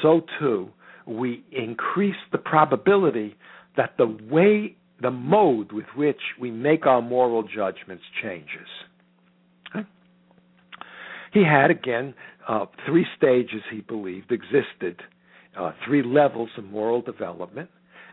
so 0.01 0.21
too 0.39 0.69
we 1.05 1.43
increase 1.51 2.15
the 2.31 2.37
probability 2.37 3.35
that 3.77 3.95
the 3.97 4.17
way, 4.29 4.75
the 5.01 5.11
mode 5.11 5.71
with 5.71 5.85
which 5.95 6.21
we 6.39 6.51
make 6.51 6.85
our 6.85 7.01
moral 7.01 7.43
judgments 7.43 8.03
changes. 8.21 8.67
Okay? 9.69 9.87
He 11.33 11.43
had, 11.43 11.71
again, 11.71 12.13
uh, 12.47 12.65
three 12.85 13.05
stages 13.17 13.61
he 13.71 13.81
believed 13.81 14.31
existed, 14.31 15.01
uh, 15.57 15.71
three 15.85 16.03
levels 16.03 16.49
of 16.57 16.65
moral 16.65 17.01
development. 17.01 17.69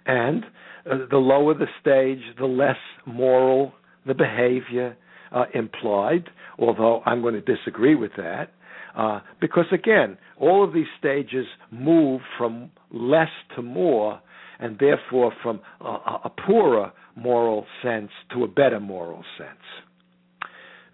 And 0.06 0.44
uh, 0.90 0.98
the 1.10 1.18
lower 1.18 1.54
the 1.54 1.66
stage, 1.80 2.22
the 2.38 2.46
less 2.46 2.76
moral 3.06 3.72
the 4.06 4.14
behavior 4.14 4.96
uh, 5.32 5.44
implied, 5.54 6.30
although 6.58 7.02
I'm 7.04 7.20
going 7.20 7.34
to 7.34 7.40
disagree 7.42 7.94
with 7.94 8.12
that. 8.16 8.52
Uh, 8.96 9.20
because 9.40 9.66
again, 9.72 10.18
all 10.38 10.64
of 10.64 10.72
these 10.72 10.86
stages 10.98 11.46
move 11.70 12.20
from 12.36 12.70
less 12.90 13.30
to 13.54 13.62
more, 13.62 14.20
and 14.58 14.78
therefore 14.78 15.32
from 15.42 15.60
a, 15.80 15.84
a 16.24 16.32
poorer 16.46 16.92
moral 17.16 17.66
sense 17.82 18.10
to 18.32 18.44
a 18.44 18.48
better 18.48 18.80
moral 18.80 19.24
sense. 19.36 19.58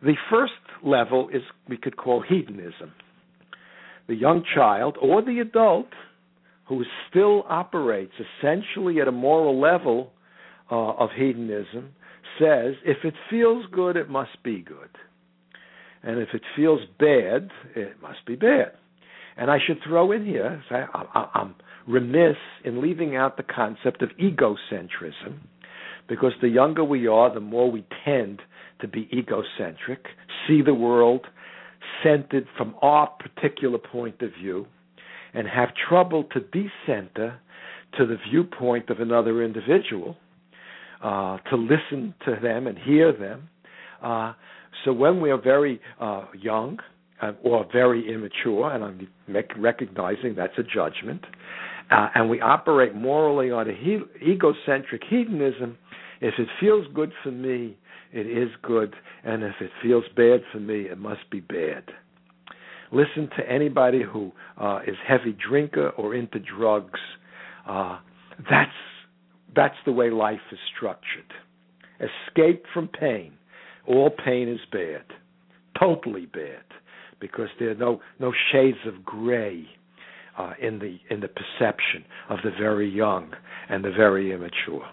The 0.03 0.15
first 0.31 0.53
level 0.83 1.29
is 1.33 1.43
we 1.69 1.77
could 1.77 1.97
call 1.97 2.23
hedonism. 2.23 2.93
The 4.07 4.15
young 4.15 4.45
child 4.55 4.99
or 5.01 5.23
the 5.23 5.41
adult 5.41 5.89
who 6.69 6.85
still 7.09 7.45
operates 7.49 8.13
essentially 8.19 9.01
at 9.01 9.09
a 9.09 9.13
moral 9.13 9.61
level 9.61 10.13
uh, 10.71 10.75
of 10.75 11.11
hedonism 11.17 11.91
says 12.39 12.75
if 12.85 12.99
it 13.05 13.15
feels 13.31 13.67
good, 13.73 13.97
it 13.97 14.11
must 14.11 14.43
be 14.43 14.61
good. 14.61 14.91
And 16.05 16.21
if 16.21 16.29
it 16.35 16.43
feels 16.55 16.81
bad, 16.99 17.51
it 17.75 18.01
must 18.03 18.25
be 18.27 18.37
bad. 18.37 18.73
And 19.37 19.51
I 19.51 19.59
should 19.64 19.79
throw 19.87 20.12
in 20.12 20.25
here, 20.25 20.62
I, 20.71 21.29
am 21.35 21.55
remiss 21.88 22.37
in 22.64 22.81
leaving 22.81 23.17
out 23.17 23.37
the 23.37 23.43
concept 23.43 24.03
of 24.03 24.11
egocentrism, 24.21 25.38
because 26.09 26.33
the 26.40 26.49
younger 26.49 26.85
we 26.85 27.07
are, 27.07 27.33
the 27.33 27.40
more 27.40 27.71
we 27.71 27.85
tend 28.05 28.43
to 28.81 28.88
be 28.88 29.09
egocentric, 29.12 30.07
see 30.47 30.62
the 30.62 30.75
world 30.75 31.27
centered 32.03 32.47
from 32.57 32.75
our 32.83 33.09
particular 33.09 33.79
point 33.79 34.21
of 34.23 34.31
view, 34.40 34.67
and 35.33 35.49
have 35.49 35.71
trouble 35.88 36.25
to 36.25 36.40
decenter 36.40 37.38
to 37.99 38.07
the 38.07 38.17
viewpoint 38.31 38.90
of 38.90 39.01
another 39.01 39.43
individual, 39.43 40.17
uh, 41.03 41.38
to 41.51 41.57
listen 41.57 42.14
to 42.25 42.37
them 42.40 42.67
and 42.67 42.79
hear 42.79 43.12
them. 43.12 43.49
Uh, 44.03 44.33
so 44.85 44.93
when 44.93 45.21
we 45.21 45.31
are 45.31 45.41
very 45.41 45.81
uh, 46.01 46.27
young 46.39 46.79
uh, 47.23 47.33
or 47.43 47.67
very 47.73 48.13
immature, 48.13 48.71
and 48.73 48.85
I'm 48.85 49.09
recognizing 49.59 50.35
that's 50.35 50.59
a 50.59 50.63
judgment, 50.63 51.25
uh, 51.91 52.09
and 52.15 52.29
we 52.29 52.41
operate 52.41 52.95
morally 52.95 53.51
on 53.51 53.69
a 53.69 53.75
he- 53.75 54.33
egocentric 54.33 55.03
hedonism, 55.09 55.77
if 56.21 56.35
it 56.39 56.49
feels 56.61 56.87
good 56.95 57.13
for 57.23 57.31
me, 57.31 57.77
it 58.13 58.27
is 58.27 58.49
good, 58.63 58.95
and 59.25 59.43
if 59.43 59.55
it 59.61 59.71
feels 59.83 60.05
bad 60.17 60.41
for 60.53 60.61
me, 60.61 60.83
it 60.83 60.99
must 60.99 61.29
be 61.31 61.41
bad. 61.41 61.85
Listen 62.93 63.29
to 63.37 63.51
anybody 63.51 64.03
who 64.03 64.31
uh, 64.57 64.81
is 64.87 64.97
heavy 65.07 65.37
drinker 65.49 65.91
or 65.91 66.15
into 66.15 66.39
drugs. 66.39 67.01
Uh, 67.69 67.99
that's 68.49 68.71
that's 69.57 69.77
the 69.85 69.93
way 69.93 70.11
life 70.11 70.41
is 70.53 70.59
structured. 70.77 71.33
Escape 72.01 72.65
from 72.73 72.89
pain. 72.89 73.33
All 73.87 74.11
pain 74.11 74.49
is 74.49 74.61
bad, 74.73 75.05
totally 75.79 76.27
bad, 76.27 76.64
because 77.20 77.49
there 77.59 77.70
are 77.70 77.75
no 77.75 78.01
no 78.18 78.33
shades 78.53 78.79
of 78.87 79.05
gray 79.05 79.66
uh, 80.38 80.53
in 80.61 80.79
the 80.79 80.99
in 81.11 81.20
the 81.20 81.29
perception 81.29 82.05
of 82.29 82.38
the 82.44 82.51
very 82.59 82.88
young 82.88 83.33
and 83.68 83.85
the 83.85 83.90
very 83.90 84.33
immature. 84.33 84.85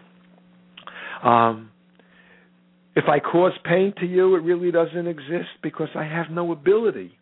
Um, 1.24 1.72
if 2.96 3.06
I 3.08 3.20
cause 3.20 3.54
pain 3.64 3.94
to 4.00 4.06
you, 4.06 4.36
it 4.36 4.44
really 4.44 4.72
doesn't 4.72 5.08
exist 5.08 5.50
because 5.64 5.90
I 5.96 6.04
have 6.04 6.30
no 6.30 6.52
ability 6.52 7.18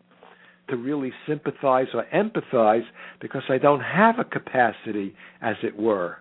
to 0.68 0.76
really 0.76 1.12
sympathize 1.28 1.86
or 1.94 2.04
empathize 2.14 2.84
because 3.20 3.42
I 3.48 3.58
don't 3.58 3.80
have 3.80 4.18
a 4.18 4.24
capacity, 4.24 5.14
as 5.40 5.56
it 5.62 5.76
were, 5.76 6.18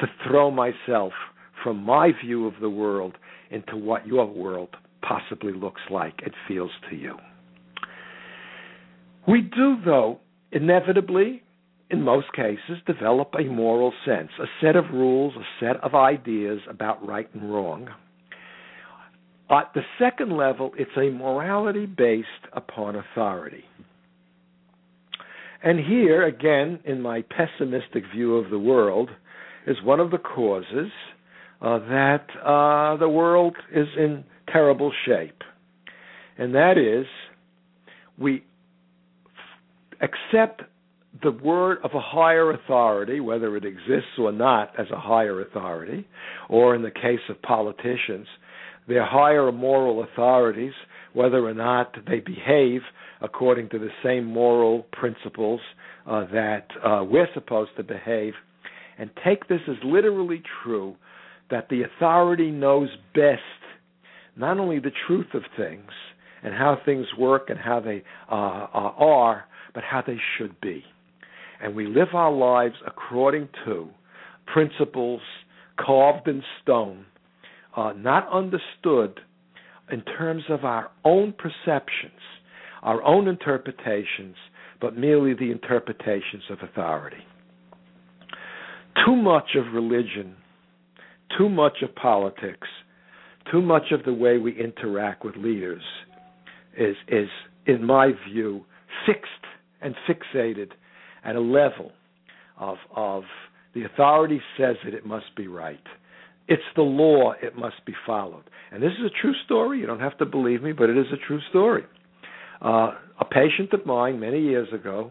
to 0.00 0.06
throw 0.26 0.50
myself 0.50 1.12
from 1.62 1.82
my 1.82 2.10
view 2.24 2.46
of 2.46 2.54
the 2.60 2.70
world 2.70 3.16
into 3.50 3.76
what 3.76 4.06
your 4.06 4.26
world 4.26 4.70
possibly 5.06 5.52
looks 5.52 5.82
like 5.90 6.20
it 6.24 6.32
feels 6.48 6.70
to 6.90 6.96
you. 6.96 7.16
We 9.28 9.42
do, 9.42 9.76
though, 9.84 10.20
inevitably, 10.50 11.42
in 11.90 12.02
most 12.02 12.32
cases, 12.32 12.78
develop 12.86 13.34
a 13.38 13.44
moral 13.44 13.92
sense, 14.04 14.30
a 14.40 14.46
set 14.60 14.76
of 14.76 14.86
rules, 14.92 15.34
a 15.36 15.64
set 15.64 15.76
of 15.82 15.94
ideas 15.94 16.60
about 16.68 17.06
right 17.06 17.28
and 17.34 17.52
wrong. 17.52 17.88
At 19.50 19.72
the 19.74 19.82
second 19.98 20.36
level, 20.36 20.72
it's 20.78 20.90
a 20.96 21.10
morality 21.10 21.84
based 21.84 22.28
upon 22.54 22.96
authority. 22.96 23.64
And 25.62 25.78
here, 25.78 26.24
again, 26.24 26.80
in 26.84 27.02
my 27.02 27.22
pessimistic 27.22 28.04
view 28.12 28.36
of 28.36 28.50
the 28.50 28.58
world, 28.58 29.10
is 29.66 29.76
one 29.84 30.00
of 30.00 30.10
the 30.10 30.18
causes 30.18 30.90
uh, 31.60 31.78
that 31.78 32.26
uh, 32.44 32.96
the 32.96 33.08
world 33.08 33.54
is 33.72 33.86
in 33.96 34.24
terrible 34.52 34.92
shape. 35.06 35.42
And 36.38 36.54
that 36.54 36.78
is, 36.78 37.06
we 38.18 38.44
accept 40.00 40.62
the 41.22 41.30
word 41.30 41.78
of 41.84 41.92
a 41.94 42.00
higher 42.00 42.50
authority, 42.52 43.20
whether 43.20 43.56
it 43.56 43.64
exists 43.64 44.18
or 44.18 44.32
not 44.32 44.78
as 44.78 44.86
a 44.90 44.98
higher 44.98 45.40
authority, 45.40 46.06
or 46.48 46.74
in 46.74 46.82
the 46.82 46.90
case 46.90 47.20
of 47.28 47.40
politicians, 47.42 48.26
their 48.88 49.04
higher 49.04 49.52
moral 49.52 50.02
authorities, 50.02 50.72
whether 51.12 51.44
or 51.46 51.54
not 51.54 51.94
they 52.08 52.20
behave 52.20 52.80
according 53.20 53.68
to 53.68 53.78
the 53.78 53.90
same 54.02 54.24
moral 54.24 54.84
principles 54.92 55.60
uh, 56.06 56.24
that 56.32 56.66
uh, 56.84 57.04
we're 57.04 57.28
supposed 57.34 57.70
to 57.76 57.84
behave, 57.84 58.34
and 58.98 59.10
take 59.24 59.46
this 59.48 59.60
as 59.68 59.76
literally 59.84 60.42
true 60.64 60.96
that 61.50 61.68
the 61.68 61.82
authority 61.82 62.50
knows 62.50 62.88
best 63.14 63.40
not 64.36 64.58
only 64.58 64.78
the 64.78 64.92
truth 65.06 65.28
of 65.34 65.42
things 65.56 65.90
and 66.42 66.54
how 66.54 66.78
things 66.84 67.06
work 67.18 67.50
and 67.50 67.58
how 67.58 67.80
they 67.80 68.02
uh, 68.30 68.34
uh 68.34 68.92
are, 68.98 69.44
but 69.74 69.84
how 69.84 70.02
they 70.06 70.18
should 70.36 70.60
be. 70.60 70.84
And 71.62 71.74
we 71.76 71.86
live 71.86 72.08
our 72.14 72.32
lives 72.32 72.74
according 72.86 73.48
to 73.64 73.88
principles 74.46 75.20
carved 75.78 76.28
in 76.28 76.42
stone, 76.62 77.06
uh, 77.76 77.92
not 77.96 78.28
understood 78.32 79.20
in 79.90 80.02
terms 80.02 80.42
of 80.48 80.64
our 80.64 80.90
own 81.04 81.32
perceptions 81.32 82.20
our 82.82 83.02
own 83.02 83.28
interpretations, 83.28 84.36
but 84.80 84.96
merely 84.96 85.34
the 85.34 85.50
interpretations 85.50 86.42
of 86.50 86.58
authority. 86.62 87.24
Too 89.06 89.16
much 89.16 89.56
of 89.56 89.72
religion, 89.72 90.36
too 91.38 91.48
much 91.48 91.78
of 91.82 91.94
politics, 91.94 92.68
too 93.50 93.62
much 93.62 93.92
of 93.92 94.04
the 94.04 94.12
way 94.12 94.38
we 94.38 94.58
interact 94.58 95.24
with 95.24 95.36
leaders 95.36 95.82
is, 96.76 96.96
is 97.08 97.28
in 97.66 97.84
my 97.84 98.12
view, 98.28 98.64
fixed 99.06 99.30
and 99.80 99.94
fixated 100.08 100.70
at 101.24 101.36
a 101.36 101.40
level 101.40 101.92
of, 102.58 102.76
of 102.94 103.24
the 103.74 103.84
authority 103.84 104.40
says 104.58 104.76
that 104.84 104.94
it 104.94 105.06
must 105.06 105.34
be 105.36 105.48
right. 105.48 105.80
It's 106.48 106.62
the 106.76 106.82
law, 106.82 107.32
it 107.42 107.56
must 107.56 107.84
be 107.86 107.94
followed. 108.06 108.44
And 108.70 108.82
this 108.82 108.92
is 108.92 109.06
a 109.06 109.20
true 109.22 109.34
story. 109.44 109.80
You 109.80 109.86
don't 109.86 110.00
have 110.00 110.18
to 110.18 110.26
believe 110.26 110.62
me, 110.62 110.72
but 110.72 110.90
it 110.90 110.96
is 110.96 111.06
a 111.12 111.26
true 111.26 111.40
story. 111.50 111.84
Uh, 112.60 112.92
a 113.20 113.24
patient 113.24 113.72
of 113.72 113.86
mine 113.86 114.20
many 114.20 114.40
years 114.40 114.68
ago 114.72 115.10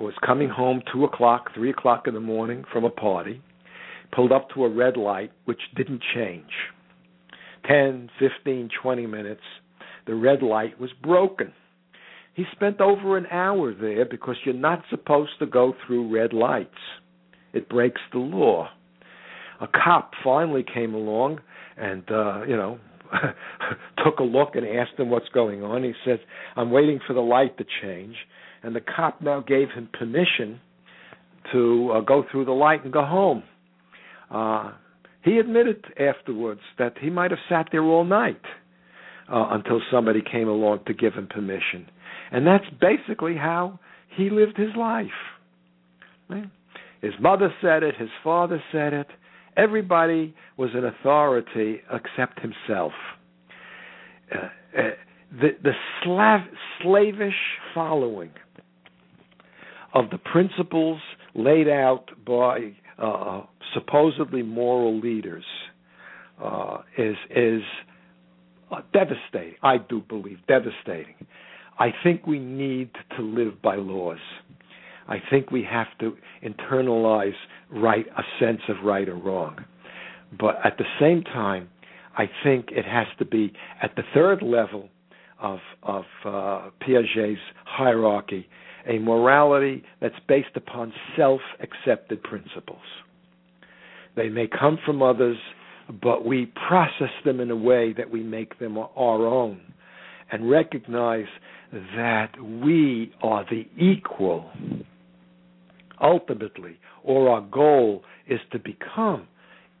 was 0.00 0.14
coming 0.24 0.48
home 0.48 0.82
two 0.92 1.04
o'clock, 1.04 1.50
three 1.54 1.70
o'clock 1.70 2.06
in 2.06 2.14
the 2.14 2.20
morning 2.20 2.64
from 2.72 2.84
a 2.84 2.90
party, 2.90 3.40
pulled 4.12 4.32
up 4.32 4.48
to 4.54 4.64
a 4.64 4.68
red 4.68 4.96
light 4.96 5.30
which 5.44 5.60
didn't 5.76 6.02
change. 6.14 6.50
Ten, 7.66 8.10
fifteen, 8.18 8.68
twenty 8.82 9.06
minutes, 9.06 9.42
the 10.06 10.14
red 10.14 10.42
light 10.42 10.78
was 10.78 10.90
broken. 11.02 11.52
He 12.34 12.44
spent 12.52 12.80
over 12.80 13.16
an 13.16 13.26
hour 13.26 13.72
there 13.72 14.04
because 14.04 14.36
you're 14.44 14.54
not 14.54 14.82
supposed 14.90 15.32
to 15.38 15.46
go 15.46 15.74
through 15.86 16.12
red 16.14 16.32
lights. 16.32 16.70
It 17.52 17.68
breaks 17.68 18.00
the 18.12 18.18
law. 18.18 18.68
A 19.60 19.68
cop 19.68 20.12
finally 20.22 20.64
came 20.64 20.94
along 20.94 21.40
and 21.76 22.02
uh, 22.10 22.42
you 22.42 22.56
know, 22.56 22.78
took 24.04 24.18
a 24.18 24.24
look 24.24 24.56
and 24.56 24.66
asked 24.66 24.98
him 24.98 25.10
what's 25.10 25.28
going 25.28 25.62
on. 25.62 25.84
He 25.84 25.92
said, 26.04 26.20
"I'm 26.56 26.70
waiting 26.70 27.00
for 27.06 27.12
the 27.14 27.20
light 27.20 27.56
to 27.58 27.64
change." 27.82 28.16
And 28.62 28.74
the 28.74 28.80
cop 28.80 29.20
now 29.20 29.40
gave 29.40 29.70
him 29.70 29.88
permission 29.92 30.60
to 31.52 31.92
uh, 31.94 32.00
go 32.00 32.24
through 32.30 32.46
the 32.46 32.52
light 32.52 32.82
and 32.84 32.92
go 32.92 33.04
home. 33.04 33.42
Uh, 34.30 34.72
he 35.24 35.38
admitted 35.38 35.84
afterwards 35.98 36.60
that 36.78 36.98
he 37.00 37.08
might 37.08 37.30
have 37.30 37.40
sat 37.48 37.68
there 37.72 37.82
all 37.82 38.04
night 38.04 38.40
uh, 39.32 39.48
until 39.52 39.80
somebody 39.90 40.20
came 40.20 40.48
along 40.48 40.80
to 40.86 40.94
give 40.94 41.14
him 41.14 41.26
permission. 41.26 41.88
And 42.30 42.46
that's 42.46 42.64
basically 42.80 43.36
how 43.36 43.78
he 44.16 44.28
lived 44.28 44.56
his 44.56 44.76
life. 44.76 45.06
His 47.00 47.12
mother 47.20 47.52
said 47.60 47.82
it, 47.82 47.96
his 47.96 48.08
father 48.22 48.62
said 48.70 48.92
it, 48.92 49.06
Everybody 49.56 50.34
was 50.56 50.70
an 50.74 50.84
authority 50.84 51.80
except 51.92 52.40
himself. 52.40 52.92
Uh, 54.34 54.48
uh, 54.76 54.82
the 55.30 55.50
the 55.62 55.72
slav- 56.02 56.48
slavish 56.82 57.34
following 57.72 58.30
of 59.92 60.10
the 60.10 60.18
principles 60.18 61.00
laid 61.34 61.68
out 61.68 62.10
by 62.26 62.72
uh, 62.98 63.42
supposedly 63.72 64.42
moral 64.42 64.98
leaders 64.98 65.44
uh, 66.42 66.78
is 66.98 67.16
is 67.34 67.62
uh, 68.70 68.80
devastating. 68.92 69.54
I 69.62 69.78
do 69.78 70.02
believe 70.08 70.38
devastating. 70.48 71.26
I 71.78 71.92
think 72.02 72.26
we 72.26 72.38
need 72.38 72.90
to 73.16 73.22
live 73.22 73.60
by 73.62 73.76
laws. 73.76 74.18
I 75.08 75.18
think 75.30 75.50
we 75.50 75.66
have 75.70 75.88
to 76.00 76.16
internalize 76.42 77.34
right 77.70 78.06
a 78.16 78.22
sense 78.40 78.60
of 78.68 78.76
right 78.84 79.08
or 79.08 79.16
wrong. 79.16 79.64
But 80.38 80.56
at 80.64 80.78
the 80.78 80.84
same 81.00 81.22
time, 81.22 81.68
I 82.16 82.30
think 82.42 82.66
it 82.70 82.84
has 82.84 83.06
to 83.18 83.24
be 83.24 83.52
at 83.82 83.96
the 83.96 84.02
third 84.14 84.42
level 84.42 84.88
of 85.40 85.58
of 85.82 86.04
uh, 86.24 86.70
Piaget's 86.80 87.40
hierarchy, 87.64 88.48
a 88.86 88.98
morality 88.98 89.82
that's 90.00 90.14
based 90.28 90.56
upon 90.56 90.92
self-accepted 91.16 92.22
principles. 92.22 92.82
They 94.16 94.28
may 94.28 94.46
come 94.46 94.78
from 94.84 95.02
others, 95.02 95.38
but 96.02 96.24
we 96.24 96.52
process 96.68 97.10
them 97.24 97.40
in 97.40 97.50
a 97.50 97.56
way 97.56 97.92
that 97.96 98.10
we 98.10 98.22
make 98.22 98.58
them 98.58 98.78
our 98.78 99.26
own 99.26 99.60
and 100.30 100.50
recognize 100.50 101.26
that 101.72 102.30
we 102.40 103.12
are 103.22 103.44
the 103.50 103.66
equal 103.76 104.50
ultimately, 106.00 106.78
or 107.02 107.30
our 107.30 107.40
goal 107.40 108.02
is 108.28 108.40
to 108.52 108.58
become 108.58 109.26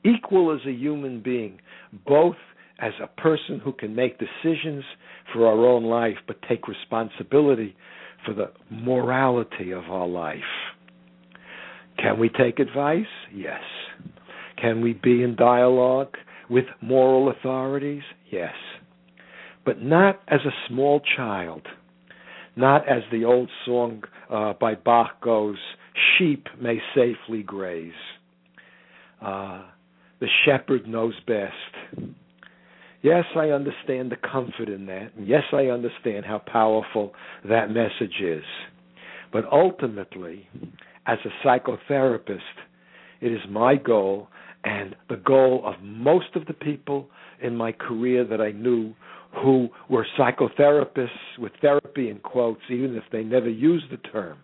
equal 0.04 0.52
as 0.52 0.66
a 0.66 0.72
human 0.72 1.22
being, 1.22 1.58
both 2.06 2.36
as 2.78 2.92
a 3.02 3.20
person 3.20 3.60
who 3.62 3.72
can 3.72 3.94
make 3.94 4.18
decisions 4.18 4.84
for 5.32 5.46
our 5.46 5.66
own 5.66 5.84
life, 5.84 6.16
but 6.26 6.36
take 6.48 6.68
responsibility 6.68 7.74
for 8.24 8.34
the 8.34 8.50
morality 8.70 9.72
of 9.72 9.84
our 9.84 10.06
life. 10.06 10.38
Can 11.98 12.18
we 12.18 12.28
take 12.28 12.58
advice? 12.58 13.06
Yes. 13.32 13.62
Can 14.60 14.80
we 14.80 14.94
be 14.94 15.22
in 15.22 15.36
dialogue 15.36 16.16
with 16.50 16.64
moral 16.80 17.30
authorities? 17.30 18.02
Yes. 18.30 18.54
But 19.64 19.82
not 19.82 20.20
as 20.28 20.40
a 20.44 20.68
small 20.68 21.00
child, 21.16 21.62
not 22.56 22.88
as 22.88 23.02
the 23.10 23.24
old 23.24 23.50
song 23.64 24.02
uh, 24.30 24.52
by 24.60 24.74
Bach 24.74 25.20
goes, 25.22 25.56
sheep 26.18 26.46
may 26.60 26.78
safely 26.94 27.42
graze. 27.42 27.92
Uh, 29.22 29.62
the 30.20 30.28
shepherd 30.44 30.86
knows 30.86 31.14
best. 31.26 31.52
Yes, 33.04 33.26
I 33.36 33.50
understand 33.50 34.10
the 34.10 34.16
comfort 34.16 34.70
in 34.70 34.86
that. 34.86 35.10
Yes, 35.20 35.42
I 35.52 35.66
understand 35.66 36.24
how 36.24 36.38
powerful 36.38 37.12
that 37.46 37.70
message 37.70 38.18
is. 38.22 38.42
But 39.30 39.44
ultimately, 39.52 40.48
as 41.06 41.18
a 41.26 41.46
psychotherapist, 41.46 42.38
it 43.20 43.30
is 43.30 43.40
my 43.50 43.76
goal 43.76 44.28
and 44.64 44.96
the 45.10 45.18
goal 45.18 45.62
of 45.66 45.74
most 45.82 46.28
of 46.34 46.46
the 46.46 46.54
people 46.54 47.08
in 47.42 47.54
my 47.54 47.72
career 47.72 48.24
that 48.24 48.40
I 48.40 48.52
knew 48.52 48.94
who 49.34 49.68
were 49.90 50.06
psychotherapists 50.18 51.38
with 51.38 51.52
therapy 51.60 52.08
in 52.08 52.20
quotes, 52.20 52.62
even 52.70 52.96
if 52.96 53.04
they 53.12 53.22
never 53.22 53.50
used 53.50 53.90
the 53.90 53.98
term, 53.98 54.38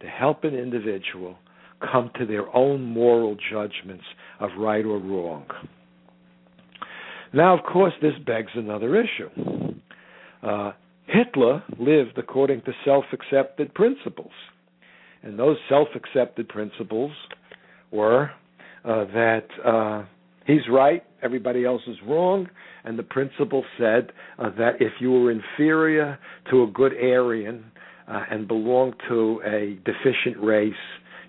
to 0.00 0.08
help 0.08 0.42
an 0.42 0.56
individual 0.56 1.36
come 1.80 2.10
to 2.18 2.26
their 2.26 2.52
own 2.52 2.82
moral 2.82 3.36
judgments 3.48 4.04
of 4.40 4.50
right 4.58 4.84
or 4.84 4.98
wrong. 4.98 5.46
Now, 7.34 7.56
of 7.56 7.64
course, 7.64 7.94
this 8.02 8.12
begs 8.26 8.50
another 8.54 9.00
issue. 9.00 9.30
Uh, 10.42 10.72
Hitler 11.06 11.62
lived 11.78 12.18
according 12.18 12.62
to 12.62 12.72
self 12.84 13.04
accepted 13.12 13.74
principles. 13.74 14.32
And 15.22 15.38
those 15.38 15.56
self 15.68 15.88
accepted 15.94 16.48
principles 16.48 17.12
were 17.90 18.30
uh, 18.84 19.04
that 19.14 19.46
uh, 19.64 20.04
he's 20.46 20.68
right, 20.70 21.04
everybody 21.22 21.64
else 21.64 21.82
is 21.86 21.96
wrong, 22.06 22.48
and 22.84 22.98
the 22.98 23.02
principle 23.04 23.64
said 23.78 24.12
uh, 24.38 24.50
that 24.58 24.80
if 24.80 24.92
you 25.00 25.12
were 25.12 25.30
inferior 25.30 26.18
to 26.50 26.64
a 26.64 26.66
good 26.66 26.92
Aryan 26.94 27.64
uh, 28.08 28.24
and 28.30 28.48
belonged 28.48 28.94
to 29.08 29.40
a 29.46 29.78
deficient 29.84 30.42
race, 30.42 30.72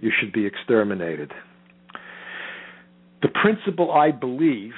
you 0.02 0.12
should 0.20 0.34
be 0.34 0.46
exterminated. 0.46 1.32
The 3.22 3.30
principle 3.30 3.92
I 3.92 4.12
believe 4.12 4.74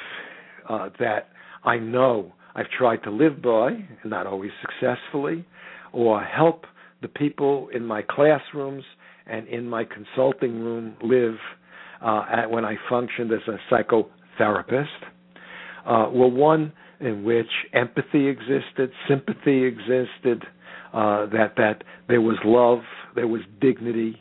uh, 0.70 0.90
that 1.00 1.30
I 1.64 1.78
know 1.78 2.34
I've 2.56 2.70
tried 2.70 3.04
to 3.04 3.12
live 3.12 3.42
by, 3.42 3.70
and 3.70 4.12
not 4.12 4.28
always 4.28 4.52
successfully, 4.62 5.46
or 5.92 6.24
help 6.24 6.66
the 7.02 7.08
people 7.08 7.70
in 7.74 7.86
my 7.86 8.02
classrooms 8.02 8.84
and 9.28 9.48
in 9.48 9.68
my 9.68 9.84
consulting 9.84 10.60
room 10.62 10.96
live 11.04 11.36
uh, 12.02 12.26
at, 12.32 12.50
when 12.50 12.66
I 12.66 12.76
functioned 12.90 13.32
as 13.32 13.42
a 13.48 13.74
psychotherapist 13.74 14.86
uh, 15.86 16.10
were 16.12 16.28
one 16.28 16.72
in 17.00 17.24
which 17.24 17.50
empathy 17.74 18.28
existed, 18.28 18.92
sympathy 19.08 19.64
existed, 19.64 20.44
uh, 20.94 21.26
that 21.28 21.54
that 21.58 21.84
there 22.08 22.22
was 22.22 22.38
love, 22.46 22.80
there 23.16 23.28
was 23.28 23.42
dignity 23.60 24.18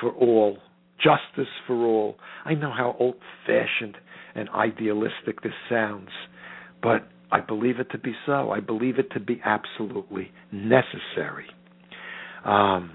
for 0.00 0.10
all, 0.12 0.58
justice 0.98 1.50
for 1.66 1.74
all. 1.86 2.18
I 2.44 2.54
know 2.54 2.70
how 2.70 2.96
old-fashioned 2.98 3.96
and 4.38 4.48
idealistic 4.50 5.42
this 5.42 5.52
sounds, 5.68 6.10
but 6.82 7.08
I 7.30 7.40
believe 7.40 7.80
it 7.80 7.90
to 7.90 7.98
be 7.98 8.14
so. 8.24 8.50
I 8.50 8.60
believe 8.60 8.98
it 8.98 9.10
to 9.12 9.20
be 9.20 9.40
absolutely 9.44 10.30
necessary. 10.52 11.46
Um, 12.44 12.92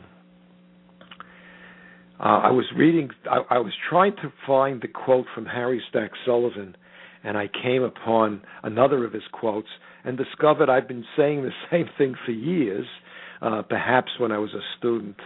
uh, 2.19 2.23
I 2.23 2.51
was 2.51 2.65
reading, 2.75 3.09
I, 3.29 3.55
I, 3.55 3.57
was 3.59 3.73
trying 3.89 4.15
to 4.17 4.31
find 4.47 4.81
the 4.81 4.87
quote 4.87 5.25
from 5.35 5.45
Harry 5.45 5.83
Stack 5.89 6.11
Sullivan, 6.25 6.75
and 7.23 7.37
I 7.37 7.49
came 7.61 7.83
upon 7.83 8.41
another 8.63 9.05
of 9.05 9.13
his 9.13 9.23
quotes 9.31 9.67
and 10.05 10.17
discovered 10.17 10.69
I've 10.69 10.87
been 10.87 11.05
saying 11.17 11.43
the 11.43 11.51
same 11.71 11.89
thing 11.97 12.15
for 12.25 12.31
years. 12.31 12.87
Uh, 13.41 13.61
perhaps 13.61 14.11
when 14.19 14.31
I 14.31 14.37
was 14.37 14.53
a 14.53 14.61
student, 14.77 15.17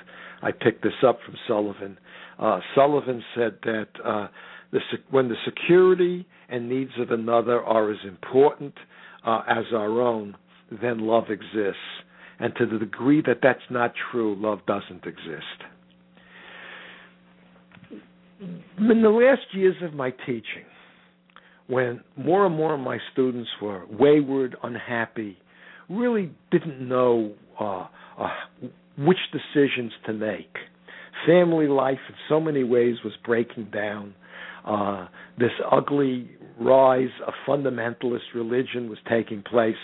I 0.41 0.51
picked 0.51 0.82
this 0.84 1.03
up 1.05 1.20
from 1.24 1.36
Sullivan. 1.47 1.99
Uh, 2.39 2.59
Sullivan 2.74 3.24
said 3.36 3.57
that 3.63 3.88
uh, 4.03 4.28
the, 4.72 4.80
when 5.11 5.30
the 5.30 5.36
security 5.45 6.26
and 6.49 6.70
needs 6.70 6.91
of 6.99 7.11
another 7.11 7.61
are 7.61 7.91
as 7.91 7.99
important 8.07 8.74
uh, 9.26 9.41
as 9.47 9.65
our 9.74 10.01
own, 10.01 10.36
then 10.82 10.99
love 10.99 11.26
exists. 11.30 11.80
And 12.39 12.53
to 12.57 12.65
the 12.65 12.78
degree 12.78 13.22
that 13.26 13.39
that's 13.41 13.59
not 13.70 13.93
true, 14.11 14.36
love 14.39 14.59
doesn't 14.68 15.05
exist. 15.05 15.63
In 18.39 19.01
the 19.01 19.09
last 19.09 19.53
years 19.53 19.76
of 19.82 19.93
my 19.93 20.11
teaching, 20.11 20.65
when 21.68 22.01
more 22.15 22.45
and 22.45 22.55
more 22.55 22.76
of 22.76 22.80
my 22.80 22.99
students 23.11 23.49
were 23.61 23.86
wayward, 23.89 24.55
unhappy, 24.63 25.38
really 25.89 26.32
didn't 26.51 26.88
know 26.88 27.34
uh, 27.59 27.88
uh, 28.20 28.30
which 28.97 29.18
decisions 29.32 29.91
to 30.05 30.13
make. 30.13 30.55
Family 31.26 31.68
life, 31.68 31.99
in 32.07 32.15
so 32.30 32.39
many 32.39 32.63
ways, 32.63 32.97
was 33.03 33.13
breaking 33.26 33.65
down. 33.74 34.13
Uh, 34.68 35.07
this 35.39 35.51
ugly 35.72 36.30
rise 36.59 37.07
of 37.26 37.34
fundamentalist 37.47 38.34
religion 38.36 38.89
was 38.89 38.97
taking 39.09 39.41
place 39.41 39.76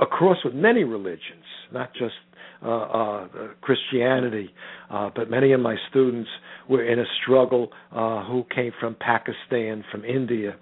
across 0.00 0.38
with 0.44 0.54
many 0.54 0.82
religions, 0.84 1.44
not 1.72 1.92
just 1.94 2.14
uh, 2.62 2.68
uh, 2.68 3.28
Christianity, 3.60 4.50
uh, 4.90 5.10
but 5.14 5.30
many 5.30 5.52
of 5.52 5.60
my 5.60 5.76
students 5.90 6.28
were 6.68 6.84
in 6.84 6.98
a 6.98 7.04
struggle 7.22 7.70
uh, 7.92 8.24
who 8.24 8.44
came 8.52 8.72
from 8.80 8.96
Pakistan, 8.98 9.84
from 9.92 10.04
India, 10.04 10.56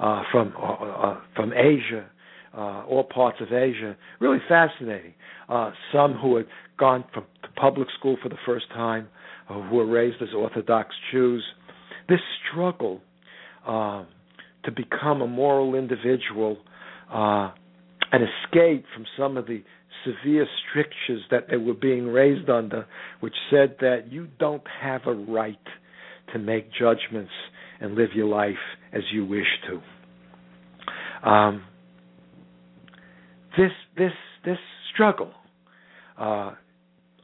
uh, 0.00 0.22
from 0.30 0.54
from 1.36 1.52
Asia, 1.52 2.08
all 2.54 3.06
parts 3.12 3.38
of 3.40 3.52
Asia. 3.52 3.96
Really 4.20 4.38
fascinating. 4.48 5.14
Some 5.92 6.14
who 6.14 6.36
had 6.36 6.46
gone 6.78 7.04
from 7.12 7.24
public 7.56 7.88
school 7.98 8.16
for 8.22 8.28
the 8.28 8.38
first 8.46 8.70
time, 8.70 9.08
who 9.48 9.76
were 9.76 9.86
raised 9.86 10.22
as 10.22 10.28
Orthodox 10.34 10.94
Jews. 11.10 11.44
This 12.08 12.20
struggle 12.50 13.00
uh, 13.66 14.04
to 14.64 14.70
become 14.70 15.22
a 15.22 15.26
moral 15.26 15.74
individual 15.74 16.58
uh, 17.12 17.50
and 18.12 18.22
escape 18.22 18.84
from 18.94 19.04
some 19.16 19.36
of 19.36 19.46
the 19.46 19.62
severe 20.04 20.46
strictures 20.68 21.22
that 21.30 21.46
they 21.50 21.56
were 21.56 21.74
being 21.74 22.06
raised 22.08 22.48
under, 22.50 22.86
which 23.20 23.34
said 23.50 23.76
that 23.80 24.10
you 24.10 24.28
don't 24.38 24.62
have 24.80 25.02
a 25.06 25.14
right 25.14 25.56
to 26.32 26.38
make 26.38 26.70
judgments 26.72 27.32
and 27.80 27.94
live 27.94 28.10
your 28.14 28.26
life 28.26 28.54
as 28.92 29.02
you 29.12 29.24
wish 29.24 29.46
to. 29.68 31.28
Um, 31.28 31.62
this 33.56 33.70
this 33.96 34.12
this 34.44 34.58
struggle, 34.92 35.30
uh, 36.18 36.52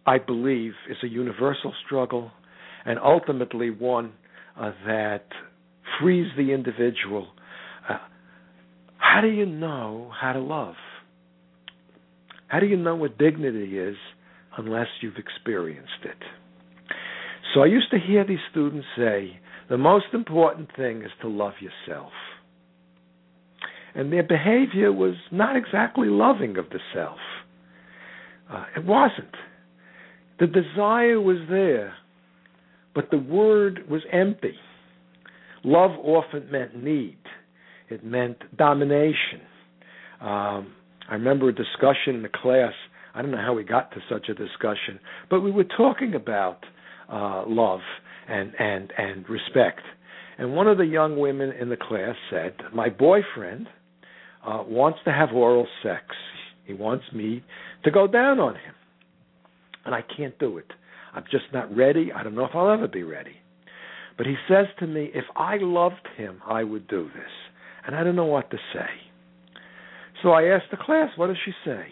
I 0.07 0.19
believe, 0.19 0.73
is 0.89 0.97
a 1.03 1.09
universal 1.09 1.73
struggle, 1.85 2.31
and 2.85 2.99
ultimately 2.99 3.71
one 3.71 4.13
uh, 4.59 4.73
that 4.87 5.27
frees 6.01 6.29
the 6.37 6.53
individual. 6.53 7.29
Uh, 7.89 7.99
how 8.99 9.21
do 9.21 9.29
you 9.29 9.47
know 9.47 10.11
how 10.19 10.33
to 10.33 10.41
love? 10.41 10.75
How 12.49 12.61
do 12.61 12.67
you 12.67 12.77
know 12.77 12.97
what 12.97 13.19
dignity 13.19 13.79
is 13.79 13.97
unless 14.57 14.89
you've 15.01 15.17
experienced 15.17 16.05
it? 16.05 16.19
So 17.55 17.63
I 17.63 17.67
used 17.67 17.91
to 17.91 17.99
hear 17.99 18.25
these 18.27 18.39
students 18.51 18.87
say, 18.97 19.39
the 19.69 19.79
most 19.79 20.07
important 20.13 20.71
thing 20.77 21.03
is 21.03 21.11
to 21.23 21.29
love 21.29 21.55
yourself. 21.61 22.13
And 23.95 24.13
their 24.13 24.23
behavior 24.23 24.93
was 24.93 25.15
not 25.31 25.57
exactly 25.57 26.09
loving 26.09 26.57
of 26.57 26.71
the 26.71 26.79
self. 26.95 27.19
Uh, 28.51 28.65
it 28.77 28.85
wasn't. 28.85 29.35
The 30.41 30.47
desire 30.47 31.21
was 31.21 31.39
there, 31.51 31.95
but 32.99 33.13
the 33.13 33.19
word 33.33 33.89
was 33.89 34.03
empty. 34.13 34.57
Love 35.63 35.93
often 36.03 36.51
meant 36.51 36.83
need, 36.83 37.19
it 37.89 38.05
meant 38.05 38.39
domination. 38.57 39.41
Um, 40.21 40.73
I 41.09 41.13
remember 41.13 41.49
a 41.49 41.55
discussion 41.55 42.17
in 42.17 42.23
the 42.23 42.29
class. 42.29 42.73
I 43.15 43.23
don't 43.23 43.31
know 43.31 43.37
how 43.37 43.55
we 43.55 43.63
got 43.63 43.93
to 43.93 44.01
such 44.11 44.29
a 44.29 44.35
discussion, 44.35 44.99
but 45.31 45.43
we 45.43 45.53
were 45.53 45.63
talking 45.63 46.17
about 46.17 46.65
uh, 47.09 47.45
love 47.47 47.79
and 48.27 48.53
and 48.59 48.93
and 48.99 49.29
respect. 49.29 49.83
And 50.37 50.57
one 50.57 50.67
of 50.67 50.77
the 50.77 50.87
young 50.87 51.21
women 51.21 51.53
in 51.53 51.69
the 51.69 51.77
class 51.77 52.17
said, 52.31 52.57
My 52.75 52.89
boyfriend 52.89 53.69
uh, 54.45 54.65
wants 54.67 54.99
to 55.05 55.13
have 55.13 55.29
oral 55.33 55.69
sex. 55.85 56.03
He 56.65 56.73
wants 56.73 57.05
me 57.15 57.45
to 57.85 57.93
go 57.93 58.09
down 58.09 58.41
on 58.41 58.55
him. 58.55 58.75
And 59.85 59.95
I 59.95 60.03
can't 60.17 60.37
do 60.41 60.59
it. 60.59 60.73
I'm 61.15 61.25
just 61.31 61.45
not 61.53 61.75
ready. 61.75 62.13
I 62.13 62.23
don't 62.23 62.35
know 62.35 62.45
if 62.45 62.55
I'll 62.55 62.71
ever 62.71 62.89
be 62.89 63.03
ready. 63.03 63.37
But 64.17 64.27
he 64.27 64.35
says 64.49 64.67
to 64.81 64.87
me, 64.87 65.11
If 65.15 65.25
I 65.37 65.57
loved 65.61 66.07
him, 66.17 66.43
I 66.47 66.65
would 66.65 66.89
do 66.89 67.05
this. 67.15 67.31
And 67.87 67.95
I 67.97 68.05
don't 68.05 68.17
know 68.17 68.25
what 68.25 68.51
to 68.51 68.59
say. 68.75 68.89
So 70.23 70.31
I 70.31 70.45
asked 70.45 70.71
the 70.71 70.77
class, 70.77 71.11
What 71.17 71.29
does 71.29 71.37
she 71.45 71.53
say? 71.65 71.87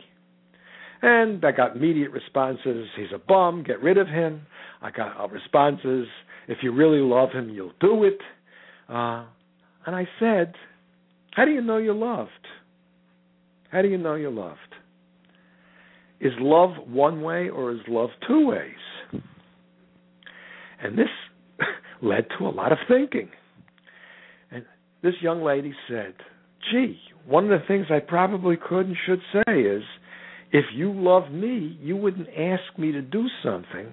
And 1.02 1.44
I 1.44 1.52
got 1.52 1.76
immediate 1.76 2.10
responses 2.10 2.88
He's 2.96 3.12
a 3.14 3.18
bum, 3.18 3.62
get 3.64 3.82
rid 3.82 3.96
of 3.96 4.08
him. 4.08 4.42
I 4.82 4.90
got 4.90 5.18
uh, 5.18 5.28
responses 5.28 6.08
If 6.48 6.58
you 6.62 6.72
really 6.72 7.00
love 7.00 7.30
him, 7.30 7.48
you'll 7.50 7.72
do 7.80 8.04
it. 8.04 8.18
Uh, 8.88 9.24
and 9.86 9.94
I 9.94 10.08
said, 10.18 10.54
How 11.32 11.44
do 11.44 11.52
you 11.52 11.60
know 11.60 11.78
you're 11.78 11.94
loved? 11.94 12.30
How 13.70 13.82
do 13.82 13.88
you 13.88 13.98
know 13.98 14.14
you're 14.14 14.30
loved? 14.30 14.58
Is 16.20 16.32
love 16.40 16.70
one 16.88 17.22
way 17.22 17.48
or 17.50 17.72
is 17.72 17.80
love 17.88 18.10
two 18.26 18.48
ways? 18.48 18.74
And 20.82 20.98
this 20.98 21.08
led 22.02 22.26
to 22.38 22.46
a 22.46 22.50
lot 22.50 22.72
of 22.72 22.78
thinking. 22.88 23.30
And 24.50 24.64
this 25.02 25.14
young 25.20 25.42
lady 25.42 25.74
said, 25.88 26.14
Gee, 26.70 26.98
one 27.26 27.50
of 27.50 27.60
the 27.60 27.66
things 27.66 27.86
I 27.90 28.00
probably 28.00 28.56
could 28.56 28.86
and 28.86 28.96
should 29.06 29.20
say 29.32 29.60
is 29.60 29.82
if 30.52 30.64
you 30.74 30.92
love 30.92 31.30
me, 31.30 31.78
you 31.80 31.96
wouldn't 31.96 32.28
ask 32.28 32.78
me 32.78 32.92
to 32.92 33.02
do 33.02 33.26
something 33.42 33.92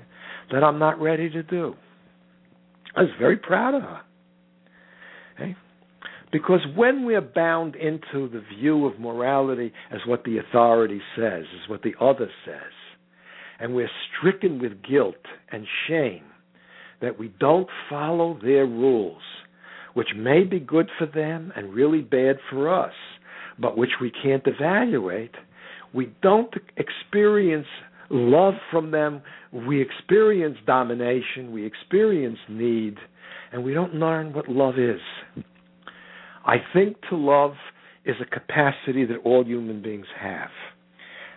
that 0.51 0.63
I'm 0.63 0.79
not 0.79 0.99
ready 0.99 1.29
to 1.29 1.43
do. 1.43 1.75
I 2.95 3.01
was 3.01 3.11
very 3.19 3.37
proud 3.37 3.75
of 3.75 3.81
her. 3.81 4.01
Okay? 5.35 5.55
Because 6.31 6.61
when 6.75 7.05
we're 7.05 7.21
bound 7.21 7.75
into 7.75 8.27
the 8.29 8.43
view 8.57 8.85
of 8.85 8.99
morality 8.99 9.71
as 9.91 9.99
what 10.05 10.23
the 10.23 10.37
authority 10.37 11.01
says, 11.15 11.45
as 11.61 11.69
what 11.69 11.81
the 11.83 11.93
other 11.99 12.29
says, 12.45 12.71
and 13.59 13.75
we're 13.75 13.89
stricken 14.17 14.59
with 14.59 14.83
guilt 14.83 15.15
and 15.51 15.65
shame 15.87 16.23
that 17.03 17.19
we 17.19 17.27
don't 17.39 17.67
follow 17.89 18.39
their 18.41 18.65
rules, 18.65 19.21
which 19.93 20.07
may 20.15 20.43
be 20.43 20.59
good 20.59 20.89
for 20.97 21.05
them 21.05 21.51
and 21.55 21.73
really 21.73 22.01
bad 22.01 22.37
for 22.49 22.73
us, 22.73 22.93
but 23.59 23.77
which 23.77 23.91
we 24.01 24.09
can't 24.09 24.43
evaluate, 24.47 25.35
we 25.93 26.11
don't 26.21 26.53
experience 26.77 27.67
love 28.09 28.53
from 28.71 28.91
them. 28.91 29.21
We 29.51 29.81
experience 29.81 30.57
domination, 30.65 31.51
we 31.51 31.65
experience 31.65 32.39
need, 32.49 32.95
and 33.51 33.63
we 33.63 33.73
don't 33.73 33.93
learn 33.95 34.33
what 34.33 34.47
love 34.47 34.79
is. 34.79 35.01
I 36.45 36.55
think 36.73 36.95
to 37.09 37.17
love 37.17 37.51
is 38.05 38.15
a 38.21 38.25
capacity 38.25 39.05
that 39.05 39.17
all 39.25 39.43
human 39.45 39.81
beings 39.81 40.07
have. 40.19 40.49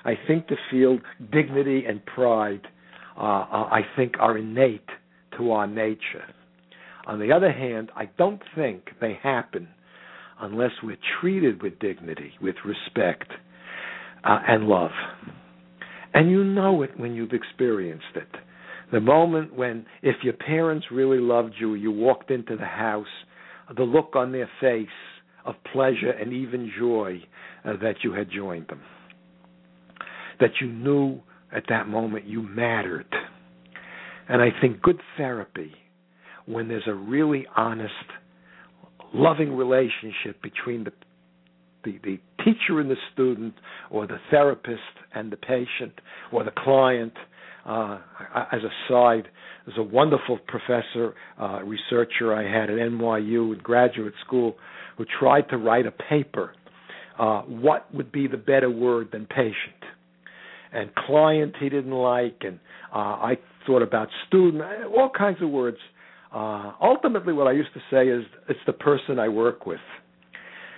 I 0.04 0.14
think 0.28 0.46
to 0.46 0.56
feel 0.70 0.98
dignity 1.32 1.84
and 1.86 2.04
pride, 2.06 2.62
uh, 3.18 3.20
uh 3.20 3.68
I 3.72 3.80
think, 3.96 4.14
are 4.20 4.38
innate 4.38 4.88
to 5.36 5.52
our 5.52 5.66
nature. 5.66 6.24
On 7.06 7.20
the 7.20 7.32
other 7.32 7.52
hand, 7.52 7.90
I 7.94 8.06
don't 8.18 8.42
think 8.54 8.90
they 9.00 9.18
happen 9.22 9.68
unless 10.40 10.72
we're 10.82 10.98
treated 11.20 11.62
with 11.62 11.78
dignity, 11.78 12.32
with 12.42 12.56
respect, 12.64 13.30
uh, 14.24 14.38
and 14.46 14.64
love. 14.64 14.90
And 16.12 16.30
you 16.30 16.44
know 16.44 16.82
it 16.82 16.98
when 16.98 17.14
you've 17.14 17.32
experienced 17.32 18.04
it. 18.14 18.28
The 18.92 19.00
moment 19.00 19.54
when, 19.54 19.86
if 20.02 20.16
your 20.22 20.34
parents 20.34 20.86
really 20.90 21.18
loved 21.18 21.54
you, 21.58 21.74
you 21.74 21.90
walked 21.90 22.30
into 22.30 22.56
the 22.56 22.66
house, 22.66 23.06
the 23.76 23.82
look 23.82 24.14
on 24.14 24.32
their 24.32 24.48
face 24.60 24.88
of 25.44 25.54
pleasure 25.72 26.10
and 26.10 26.32
even 26.32 26.70
joy 26.78 27.20
uh, 27.64 27.74
that 27.82 27.96
you 28.02 28.12
had 28.12 28.30
joined 28.30 28.68
them. 28.68 28.80
That 30.40 30.52
you 30.60 30.68
knew 30.68 31.20
at 31.52 31.64
that 31.68 31.88
moment 31.88 32.26
you 32.26 32.42
mattered. 32.42 33.06
And 34.28 34.42
I 34.42 34.48
think 34.60 34.82
good 34.82 35.00
therapy, 35.16 35.72
when 36.46 36.68
there's 36.68 36.86
a 36.86 36.94
really 36.94 37.46
honest, 37.56 37.92
loving 39.14 39.56
relationship 39.56 40.42
between 40.42 40.84
the 40.84 40.92
the, 41.84 42.00
the 42.02 42.18
teacher 42.44 42.80
and 42.80 42.90
the 42.90 42.96
student, 43.12 43.54
or 43.90 44.06
the 44.06 44.18
therapist 44.30 44.80
and 45.14 45.30
the 45.30 45.36
patient, 45.36 45.92
or 46.32 46.44
the 46.44 46.50
client. 46.50 47.12
Uh, 47.64 47.98
as 48.52 48.60
a 48.62 48.70
side, 48.88 49.28
there's 49.64 49.78
a 49.78 49.82
wonderful 49.82 50.38
professor, 50.46 51.14
uh, 51.40 51.60
researcher 51.64 52.34
I 52.34 52.42
had 52.42 52.70
at 52.70 52.76
NYU 52.76 53.52
in 53.54 53.60
graduate 53.62 54.14
school 54.24 54.56
who 54.96 55.04
tried 55.18 55.48
to 55.50 55.56
write 55.56 55.86
a 55.86 55.90
paper. 55.90 56.52
Uh, 57.18 57.42
what 57.42 57.92
would 57.94 58.12
be 58.12 58.28
the 58.28 58.36
better 58.36 58.70
word 58.70 59.08
than 59.12 59.26
patient? 59.26 59.82
And 60.72 60.94
client 60.94 61.54
he 61.58 61.68
didn't 61.68 61.92
like, 61.92 62.42
and 62.42 62.60
uh, 62.94 62.98
I 62.98 63.38
thought 63.66 63.82
about 63.82 64.08
student, 64.26 64.62
all 64.96 65.10
kinds 65.10 65.42
of 65.42 65.50
words. 65.50 65.78
Uh, 66.32 66.72
ultimately, 66.82 67.32
what 67.32 67.46
I 67.46 67.52
used 67.52 67.72
to 67.74 67.80
say 67.90 68.08
is 68.08 68.24
it's 68.48 68.60
the 68.66 68.72
person 68.72 69.18
I 69.18 69.28
work 69.28 69.66
with. 69.66 69.80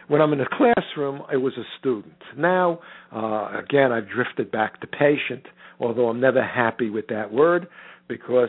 When 0.09 0.23
I'm 0.23 0.33
in 0.33 0.41
a 0.41 0.49
classroom, 0.49 1.23
I 1.31 1.37
was 1.37 1.53
a 1.59 1.65
student. 1.79 2.15
Now, 2.37 2.81
uh, 3.15 3.59
again, 3.59 3.93
I've 3.93 4.09
drifted 4.09 4.51
back 4.51 4.81
to 4.81 4.87
patient, 4.87 5.45
although 5.81 6.09
I'm 6.09 6.21
never 6.21 6.43
happy 6.43 6.89
with 6.89 7.09
that 7.09 7.33
word 7.33 7.69
because 8.09 8.49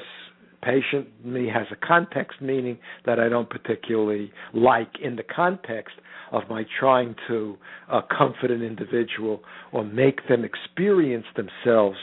patient 0.62 1.08
me 1.26 1.50
has 1.54 1.68
a 1.72 1.86
context 1.86 2.42
meaning 2.42 2.78
that 3.06 3.20
I 3.20 3.30
don't 3.30 3.50
particularly 3.50 4.32
like 4.54 4.92
in 5.02 5.16
the 5.16 5.24
context 5.24 5.96
of 6.32 6.44
my 6.50 6.64
trying 6.80 7.16
to 7.28 7.58
uh, 7.92 8.02
comfort 8.16 8.52
an 8.52 8.62
individual 8.62 9.42
or 9.72 9.84
make 9.84 10.28
them 10.28 10.46
experience 10.46 11.26
themselves 11.36 11.98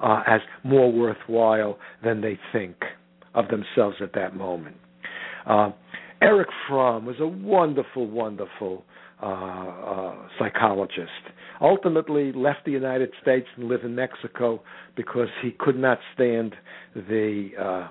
uh, 0.00 0.22
as 0.26 0.40
more 0.64 0.92
worthwhile 0.92 1.78
than 2.04 2.20
they 2.20 2.38
think 2.52 2.76
of 3.34 3.46
themselves 3.48 3.96
at 4.02 4.12
that 4.14 4.36
moment. 4.36 4.76
Uh, 5.46 5.70
Erich 6.20 6.48
Fromm 6.68 7.06
was 7.06 7.16
a 7.20 7.26
wonderful, 7.26 8.06
wonderful 8.08 8.84
uh, 9.22 9.26
uh, 9.26 10.14
psychologist. 10.38 11.10
Ultimately, 11.60 12.32
left 12.32 12.64
the 12.64 12.72
United 12.72 13.10
States 13.22 13.46
and 13.56 13.68
lived 13.68 13.84
in 13.84 13.94
Mexico 13.94 14.62
because 14.96 15.28
he 15.42 15.52
could 15.58 15.76
not 15.76 15.98
stand 16.14 16.54
the 16.94 17.50
uh, 17.60 17.88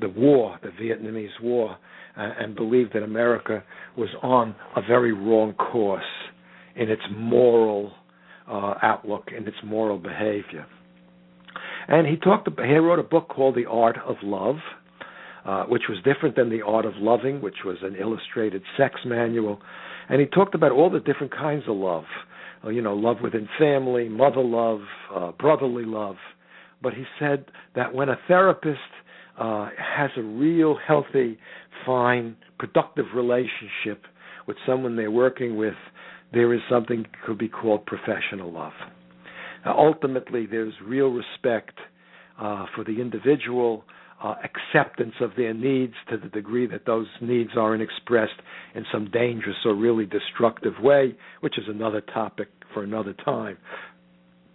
the 0.00 0.08
war, 0.08 0.58
the 0.62 0.70
Vietnamese 0.70 1.38
War, 1.42 1.76
uh, 2.16 2.30
and 2.38 2.56
believed 2.56 2.94
that 2.94 3.02
America 3.02 3.62
was 3.96 4.08
on 4.22 4.54
a 4.76 4.80
very 4.80 5.12
wrong 5.12 5.52
course 5.54 6.02
in 6.76 6.90
its 6.90 7.02
moral 7.14 7.92
uh, 8.48 8.74
outlook 8.82 9.28
and 9.36 9.46
its 9.46 9.58
moral 9.64 9.98
behavior. 9.98 10.66
And 11.88 12.06
he 12.06 12.16
talked. 12.16 12.48
He 12.48 12.74
wrote 12.74 12.98
a 12.98 13.04
book 13.04 13.28
called 13.28 13.56
The 13.56 13.66
Art 13.66 13.96
of 14.06 14.16
Love, 14.22 14.56
uh, 15.44 15.64
which 15.64 15.82
was 15.88 15.98
different 16.04 16.36
than 16.36 16.50
The 16.50 16.62
Art 16.62 16.84
of 16.84 16.94
Loving, 16.96 17.40
which 17.40 17.64
was 17.64 17.78
an 17.82 17.96
illustrated 17.96 18.62
sex 18.76 19.00
manual. 19.04 19.60
And 20.08 20.20
he 20.20 20.26
talked 20.26 20.54
about 20.54 20.72
all 20.72 20.90
the 20.90 21.00
different 21.00 21.32
kinds 21.32 21.64
of 21.68 21.76
love. 21.76 22.04
Uh, 22.64 22.68
you 22.68 22.82
know, 22.82 22.94
love 22.94 23.16
within 23.22 23.48
family, 23.58 24.08
mother 24.08 24.42
love, 24.42 24.80
uh, 25.14 25.32
brotherly 25.32 25.84
love. 25.84 26.16
But 26.82 26.94
he 26.94 27.04
said 27.18 27.46
that 27.74 27.94
when 27.94 28.08
a 28.08 28.18
therapist 28.28 28.78
uh, 29.38 29.68
has 29.78 30.10
a 30.16 30.22
real 30.22 30.76
healthy, 30.86 31.38
fine, 31.86 32.36
productive 32.58 33.06
relationship 33.14 34.04
with 34.46 34.56
someone 34.66 34.96
they're 34.96 35.10
working 35.10 35.56
with, 35.56 35.74
there 36.32 36.52
is 36.52 36.60
something 36.70 37.02
that 37.02 37.22
could 37.24 37.38
be 37.38 37.48
called 37.48 37.86
professional 37.86 38.52
love. 38.52 38.72
Uh, 39.64 39.72
ultimately, 39.76 40.46
there's 40.46 40.74
real 40.84 41.08
respect 41.08 41.78
uh, 42.40 42.66
for 42.74 42.84
the 42.84 43.00
individual, 43.00 43.84
uh, 44.22 44.34
acceptance 44.44 45.14
of 45.20 45.30
their 45.36 45.54
needs 45.54 45.94
to 46.10 46.16
the 46.16 46.28
degree 46.28 46.66
that 46.66 46.86
those 46.86 47.06
needs 47.20 47.50
aren't 47.56 47.82
expressed 47.82 48.40
in 48.74 48.84
some 48.92 49.10
dangerous 49.10 49.56
or 49.64 49.74
really 49.74 50.06
destructive 50.06 50.74
way, 50.82 51.14
which 51.40 51.58
is 51.58 51.64
another 51.68 52.00
topic 52.00 52.48
for 52.74 52.82
another 52.82 53.14
time. 53.24 53.56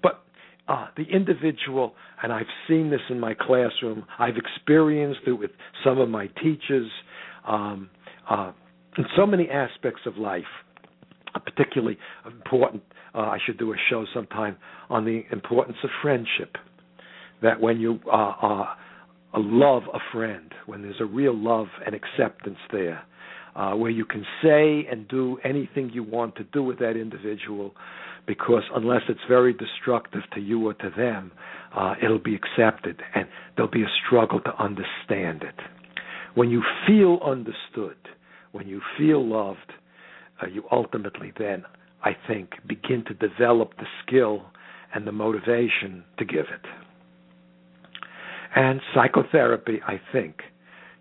But 0.04 0.24
uh, 0.68 0.88
the 0.98 1.04
individual, 1.04 1.94
and 2.22 2.32
I've 2.32 2.46
seen 2.68 2.90
this 2.90 3.02
in 3.10 3.20
my 3.20 3.34
classroom, 3.34 4.06
I've 4.20 4.38
experienced 4.38 5.22
it 5.28 5.34
with 5.34 5.52
some 5.84 6.00
of 6.00 6.10
my 6.10 6.28
teachers, 6.28 6.90
um, 7.48 7.90
uh, 8.30 8.52
in 8.98 9.06
so 9.16 9.26
many 9.26 9.50
aspects 9.50 10.02
of 10.06 10.18
life, 10.18 10.44
particularly 11.40 11.98
important 12.26 12.84
uh, 13.16 13.20
I 13.20 13.38
should 13.46 13.58
do 13.58 13.74
a 13.74 13.78
show 13.90 14.06
sometime 14.14 14.58
on 14.90 15.06
the 15.06 15.24
importance 15.32 15.78
of 15.84 15.90
friendship. 16.02 16.58
That 17.42 17.62
when 17.62 17.80
you 17.80 18.00
uh, 18.12 18.34
uh, 18.42 18.66
love 19.36 19.84
a 19.94 20.00
friend, 20.12 20.54
when 20.66 20.82
there's 20.82 21.00
a 21.00 21.06
real 21.06 21.36
love 21.36 21.68
and 21.86 21.96
acceptance 21.96 22.58
there, 22.72 23.04
uh, 23.56 23.74
where 23.74 23.92
you 23.92 24.04
can 24.06 24.26
say 24.44 24.86
and 24.92 25.08
do 25.08 25.38
anything 25.46 25.90
you 25.94 26.04
want 26.04 26.36
to 26.36 26.44
do 26.46 26.62
with 26.62 26.80
that 26.80 26.98
individual, 26.98 27.74
because 28.28 28.64
unless 28.74 29.02
it's 29.08 29.20
very 29.30 29.54
destructive 29.54 30.22
to 30.34 30.42
you 30.42 30.68
or 30.68 30.74
to 30.74 30.90
them, 30.98 31.32
uh, 31.76 31.94
it'll 32.04 32.20
be 32.20 32.36
accepted, 32.36 33.02
and 33.14 33.28
there'll 33.56 33.72
be 33.72 33.84
a 33.84 33.92
struggle 34.06 34.42
to 34.42 34.62
understand 34.62 35.44
it. 35.44 35.56
When 36.34 36.50
you 36.50 36.64
feel 36.86 37.20
understood, 37.26 37.96
when 38.52 38.68
you 38.68 38.82
feel 38.98 39.26
loved, 39.26 39.72
uh, 40.42 40.48
you 40.48 40.64
ultimately 40.72 41.32
then, 41.38 41.64
I 42.04 42.16
think, 42.28 42.52
begin 42.68 43.04
to 43.06 43.14
develop 43.14 43.78
the 43.78 43.86
skill 44.06 44.44
and 44.94 45.06
the 45.06 45.12
motivation 45.12 46.04
to 46.18 46.26
give 46.26 46.46
it. 46.46 46.66
And 48.56 48.80
psychotherapy, 48.94 49.82
I 49.86 50.00
think, 50.12 50.42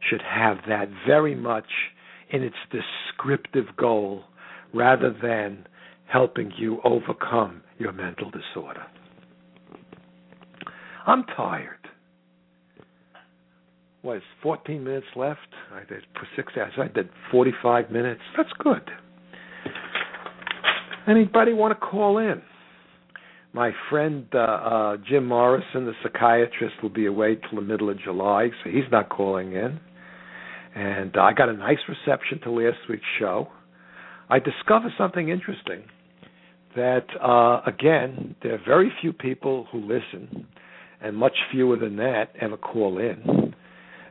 should 0.01 0.22
have 0.22 0.59
that 0.68 0.89
very 1.07 1.35
much 1.35 1.68
in 2.30 2.43
its 2.43 2.57
descriptive 2.70 3.76
goal 3.76 4.24
rather 4.72 5.14
than 5.22 5.66
helping 6.07 6.53
you 6.57 6.80
overcome 6.85 7.62
your 7.78 7.93
mental 7.93 8.30
disorder. 8.30 8.85
I'm 11.07 11.24
tired. 11.37 11.78
What 14.03 14.18
is 14.18 14.22
14 14.43 14.82
minutes 14.82 15.07
left? 15.16 15.41
I 15.72 15.80
did 15.80 16.05
for 16.14 16.26
six 16.37 16.53
hours. 16.59 16.72
I 16.76 16.89
did 16.89 17.09
45 17.30 17.91
minutes. 17.91 18.20
That's 18.37 18.53
good. 18.59 18.91
Anybody 21.07 21.52
want 21.52 21.78
to 21.78 21.86
call 21.86 22.16
in? 22.18 22.40
My 23.52 23.72
friend 23.90 24.26
uh, 24.34 24.38
uh, 24.38 24.96
Jim 25.09 25.26
Morrison, 25.26 25.84
the 25.84 25.92
psychiatrist, 26.02 26.76
will 26.82 26.88
be 26.88 27.07
away 27.07 27.36
till 27.36 27.61
the 27.61 27.64
middle 27.66 27.90
of 27.90 28.00
July, 28.00 28.48
so 28.62 28.70
he's 28.70 28.90
not 28.90 29.11
calling 29.11 29.52
in. 29.52 29.78
And 30.74 31.16
uh, 31.16 31.20
I 31.20 31.34
got 31.34 31.50
a 31.50 31.52
nice 31.52 31.78
reception 31.88 32.40
to 32.44 32.50
last 32.50 32.78
week's 32.88 33.05
show. 33.18 33.48
I 34.30 34.38
discovered 34.38 34.92
something 34.96 35.28
interesting 35.28 35.84
that, 36.74 37.07
uh, 37.22 37.61
again, 37.66 38.34
there 38.42 38.55
are 38.55 38.62
very 38.66 38.90
few 39.02 39.12
people 39.12 39.68
who 39.70 39.80
listen, 39.80 40.46
and 41.02 41.14
much 41.14 41.36
fewer 41.52 41.76
than 41.76 41.96
that 41.96 42.32
ever 42.40 42.57
call 42.57 42.98
in. 42.98 43.55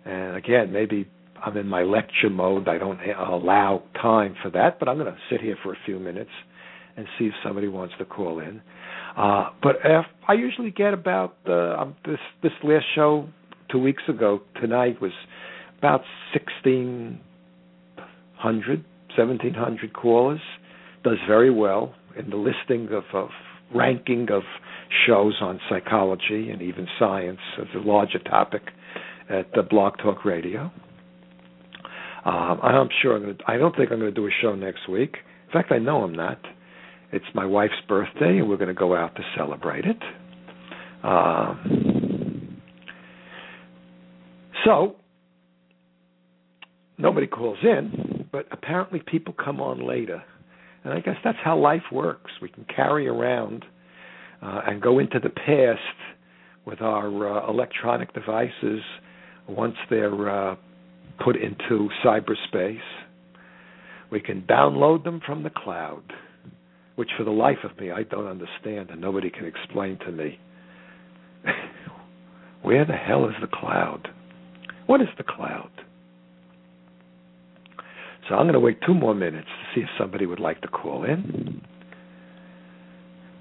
And 0.06 0.38
again, 0.38 0.72
maybe 0.72 1.10
I'm 1.44 1.58
in 1.58 1.68
my 1.68 1.82
lecture 1.82 2.30
mode. 2.30 2.68
I 2.68 2.78
don't 2.78 3.00
allow 3.02 3.84
time 4.00 4.36
for 4.44 4.52
that, 4.52 4.78
but 4.80 4.88
I'm 4.88 5.00
going 5.00 5.12
to 5.12 5.20
sit 5.30 5.42
here 5.42 5.58
for 5.64 5.74
a 5.74 5.78
few 5.86 5.98
minutes 6.00 6.30
and 6.96 7.08
see 7.18 7.26
if 7.26 7.34
somebody 7.44 7.68
wants 7.68 7.94
to 7.98 8.06
call 8.06 8.40
in. 8.40 8.62
Uh, 9.18 9.50
but 9.62 9.78
if, 9.84 10.06
I 10.28 10.34
usually 10.34 10.72
get 10.72 10.94
about 10.94 11.36
uh, 11.48 11.76
um, 11.82 11.96
this 12.06 12.20
this 12.42 12.52
last 12.64 12.86
show 12.96 13.28
two 13.72 13.80
weeks 13.80 14.04
ago. 14.08 14.42
Tonight 14.62 15.02
was 15.02 15.12
about 15.78 16.02
sixteen 16.32 17.20
hundred, 18.36 18.84
seventeen 19.16 19.54
hundred 19.54 19.94
callers. 19.94 20.42
Does 21.04 21.18
very 21.28 21.52
well 21.52 21.94
in 22.18 22.30
the 22.30 22.38
listing 22.38 22.88
of, 22.94 23.04
of 23.14 23.30
ranking 23.76 24.30
of 24.32 24.44
shows 25.06 25.36
on 25.42 25.60
psychology 25.70 26.50
and 26.50 26.62
even 26.62 26.88
science 27.00 27.40
as 27.60 27.68
a 27.76 27.80
larger 27.80 28.20
topic 28.20 28.62
at 29.30 29.52
the 29.54 29.64
Blog 29.64 29.98
Talk 29.98 30.24
Radio. 30.24 30.72
Um, 32.26 32.60
I'm 32.62 32.90
sure 33.02 33.16
I'm 33.18 33.22
gonna, 33.24 33.34
I 33.48 33.58
don't 33.58 33.76
think 33.76 33.92
I'm 33.92 34.00
going 34.00 34.14
to 34.14 34.22
do 34.22 34.28
a 34.28 34.32
show 34.42 34.56
next 34.56 34.88
week. 34.88 35.18
In 35.48 35.52
fact, 35.52 35.72
I 35.72 35.78
know 35.80 36.04
I'm 36.04 36.14
not. 36.14 36.40
It's 37.14 37.26
my 37.36 37.46
wife's 37.46 37.74
birthday, 37.88 38.40
and 38.40 38.50
we're 38.50 38.58
going 38.58 38.70
to 38.70 38.74
go 38.74 38.96
out 38.96 39.16
to 39.18 39.22
celebrate 39.38 39.86
it. 39.86 40.02
Um, 41.04 42.60
so, 44.66 44.96
nobody 46.98 47.28
calls 47.28 47.60
in, 47.62 48.28
but 48.32 48.48
apparently 48.52 49.00
people 49.06 49.32
come 49.32 49.62
on 49.62 49.88
later. 49.88 50.24
And 50.84 50.92
I 50.92 51.02
guess 51.02 51.18
that's 51.24 51.38
how 51.44 51.56
life 51.56 51.84
works. 51.92 52.32
We 52.42 52.50
can 52.50 52.66
carry 52.76 53.08
around 53.08 53.64
uh, 54.42 54.62
and 54.66 54.82
go 54.82 54.98
into 54.98 55.20
the 55.20 55.30
past 55.30 55.80
with 56.66 56.82
our 56.82 57.08
uh, 57.30 57.48
electronic 57.48 58.12
devices 58.16 58.82
once 59.48 59.76
they're 59.88 60.52
uh, 60.52 60.56
put 61.24 61.36
into 61.36 61.90
cyberspace. 62.04 62.80
We 64.12 64.20
can 64.20 64.42
download 64.50 65.04
them 65.04 65.22
from 65.24 65.44
the 65.44 65.52
cloud 65.52 66.02
which 66.96 67.10
for 67.18 67.24
the 67.24 67.32
life 67.32 67.58
of 67.64 67.78
me 67.80 67.92
I 67.92 68.04
don't 68.04 68.28
understand 68.28 68.90
and 68.90 69.02
nobody 69.02 69.30
can 69.30 69.46
explain 69.46 69.98
to 70.00 70.12
me. 70.12 70.40
Where 72.62 72.86
the 72.86 72.94
hell 72.94 73.26
is 73.26 73.36
the 73.42 73.48
cloud? 73.48 74.10
What 74.86 75.02
is 75.02 75.08
the 75.18 75.24
cloud? 75.24 75.70
So 78.30 78.36
I'm 78.36 78.44
going 78.44 78.54
to 78.54 78.60
wait 78.60 78.80
two 78.86 78.94
more 78.94 79.14
minutes 79.14 79.48
to 79.48 79.76
see 79.76 79.82
if 79.84 79.90
somebody 79.98 80.26
would 80.26 80.40
like 80.40 80.62
to 80.62 80.68
call 80.68 81.04
in 81.04 81.62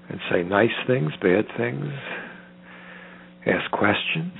and 0.09 0.19
say 0.29 0.43
nice 0.43 0.69
things, 0.85 1.11
bad 1.21 1.45
things, 1.57 1.87
ask 3.45 3.71
questions, 3.71 4.33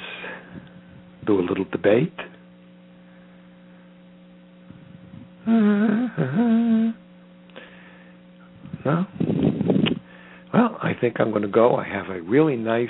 do 1.26 1.40
a 1.40 1.42
little 1.42 1.66
debate. 1.72 2.14
No? 8.86 9.06
Well, 10.54 10.78
I 10.82 10.93
think 11.04 11.20
I'm 11.20 11.32
going 11.32 11.42
to 11.42 11.50
go. 11.50 11.76
I 11.76 11.86
have 11.86 12.08
a 12.08 12.22
really 12.22 12.56
nice 12.56 12.88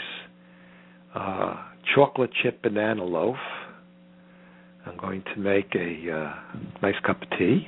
uh, 1.16 1.56
chocolate 1.96 2.30
chip 2.44 2.62
banana 2.62 3.04
loaf. 3.04 3.38
I'm 4.86 4.98
going 4.98 5.24
to 5.34 5.40
make 5.42 5.74
a 5.74 6.12
uh, 6.12 6.60
nice 6.84 6.94
cup 7.04 7.24
of 7.24 7.30
tea 7.40 7.68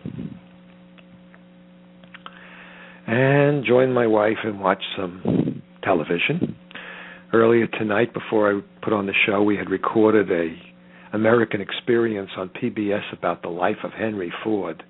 and 3.08 3.66
join 3.66 3.92
my 3.92 4.06
wife 4.06 4.38
and 4.44 4.60
watch 4.60 4.84
some 4.96 5.64
television. 5.84 6.56
Earlier 7.34 7.66
tonight, 7.66 8.14
before 8.14 8.56
I 8.56 8.62
put 8.84 8.94
on 8.94 9.08
the 9.08 9.14
show, 9.26 9.42
we 9.42 9.58
had 9.58 9.72
recorded 9.72 10.30
a 10.32 10.56
American 11.16 11.60
Experience 11.60 12.30
on 12.38 12.50
PBS 12.50 13.18
about 13.18 13.42
the 13.42 13.50
life 13.50 13.78
of 13.84 13.94
Henry 13.94 14.32
Ford. 14.44 14.84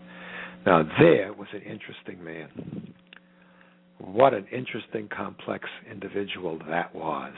Now, 0.65 0.83
there 0.99 1.31
was 1.31 1.47
an 1.53 1.61
interesting 1.61 2.21
man 2.21 2.93
what 4.05 4.33
an 4.33 4.45
interesting, 4.51 5.09
complex 5.09 5.67
individual 5.89 6.59
that 6.69 6.93
was. 6.93 7.33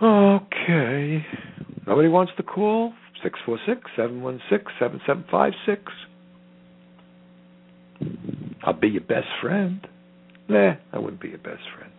Okay. 0.00 1.26
Nobody 1.86 2.08
wants 2.08 2.32
to 2.36 2.42
call? 2.42 2.92
646 3.22 3.90
716 3.96 4.72
7756. 4.78 5.92
I'll 8.62 8.72
be 8.72 8.88
your 8.88 9.02
best 9.02 9.26
friend. 9.40 9.86
Nah, 10.48 10.74
I 10.92 10.98
wouldn't 10.98 11.20
be 11.20 11.28
your 11.28 11.38
best 11.38 11.62
friend. 11.74 11.90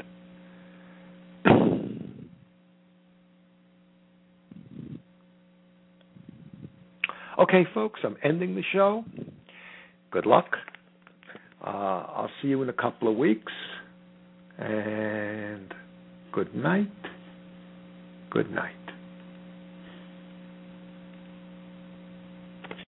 okay, 7.39 7.66
folks, 7.74 7.99
I'm 8.03 8.18
ending 8.24 8.56
the 8.56 8.64
show 8.72 9.03
good 10.16 10.26
luck. 10.26 10.47
Uh, 11.61 11.68
I'll 11.68 12.30
see 12.41 12.47
you 12.47 12.61
in 12.63 12.70
a 12.70 12.74
couple 12.74 13.09
of 13.09 13.18
weeks. 13.18 13.51
And 14.57 15.74
good 16.32 16.55
night. 16.55 16.88
Good 18.32 18.49
night. 18.49 18.85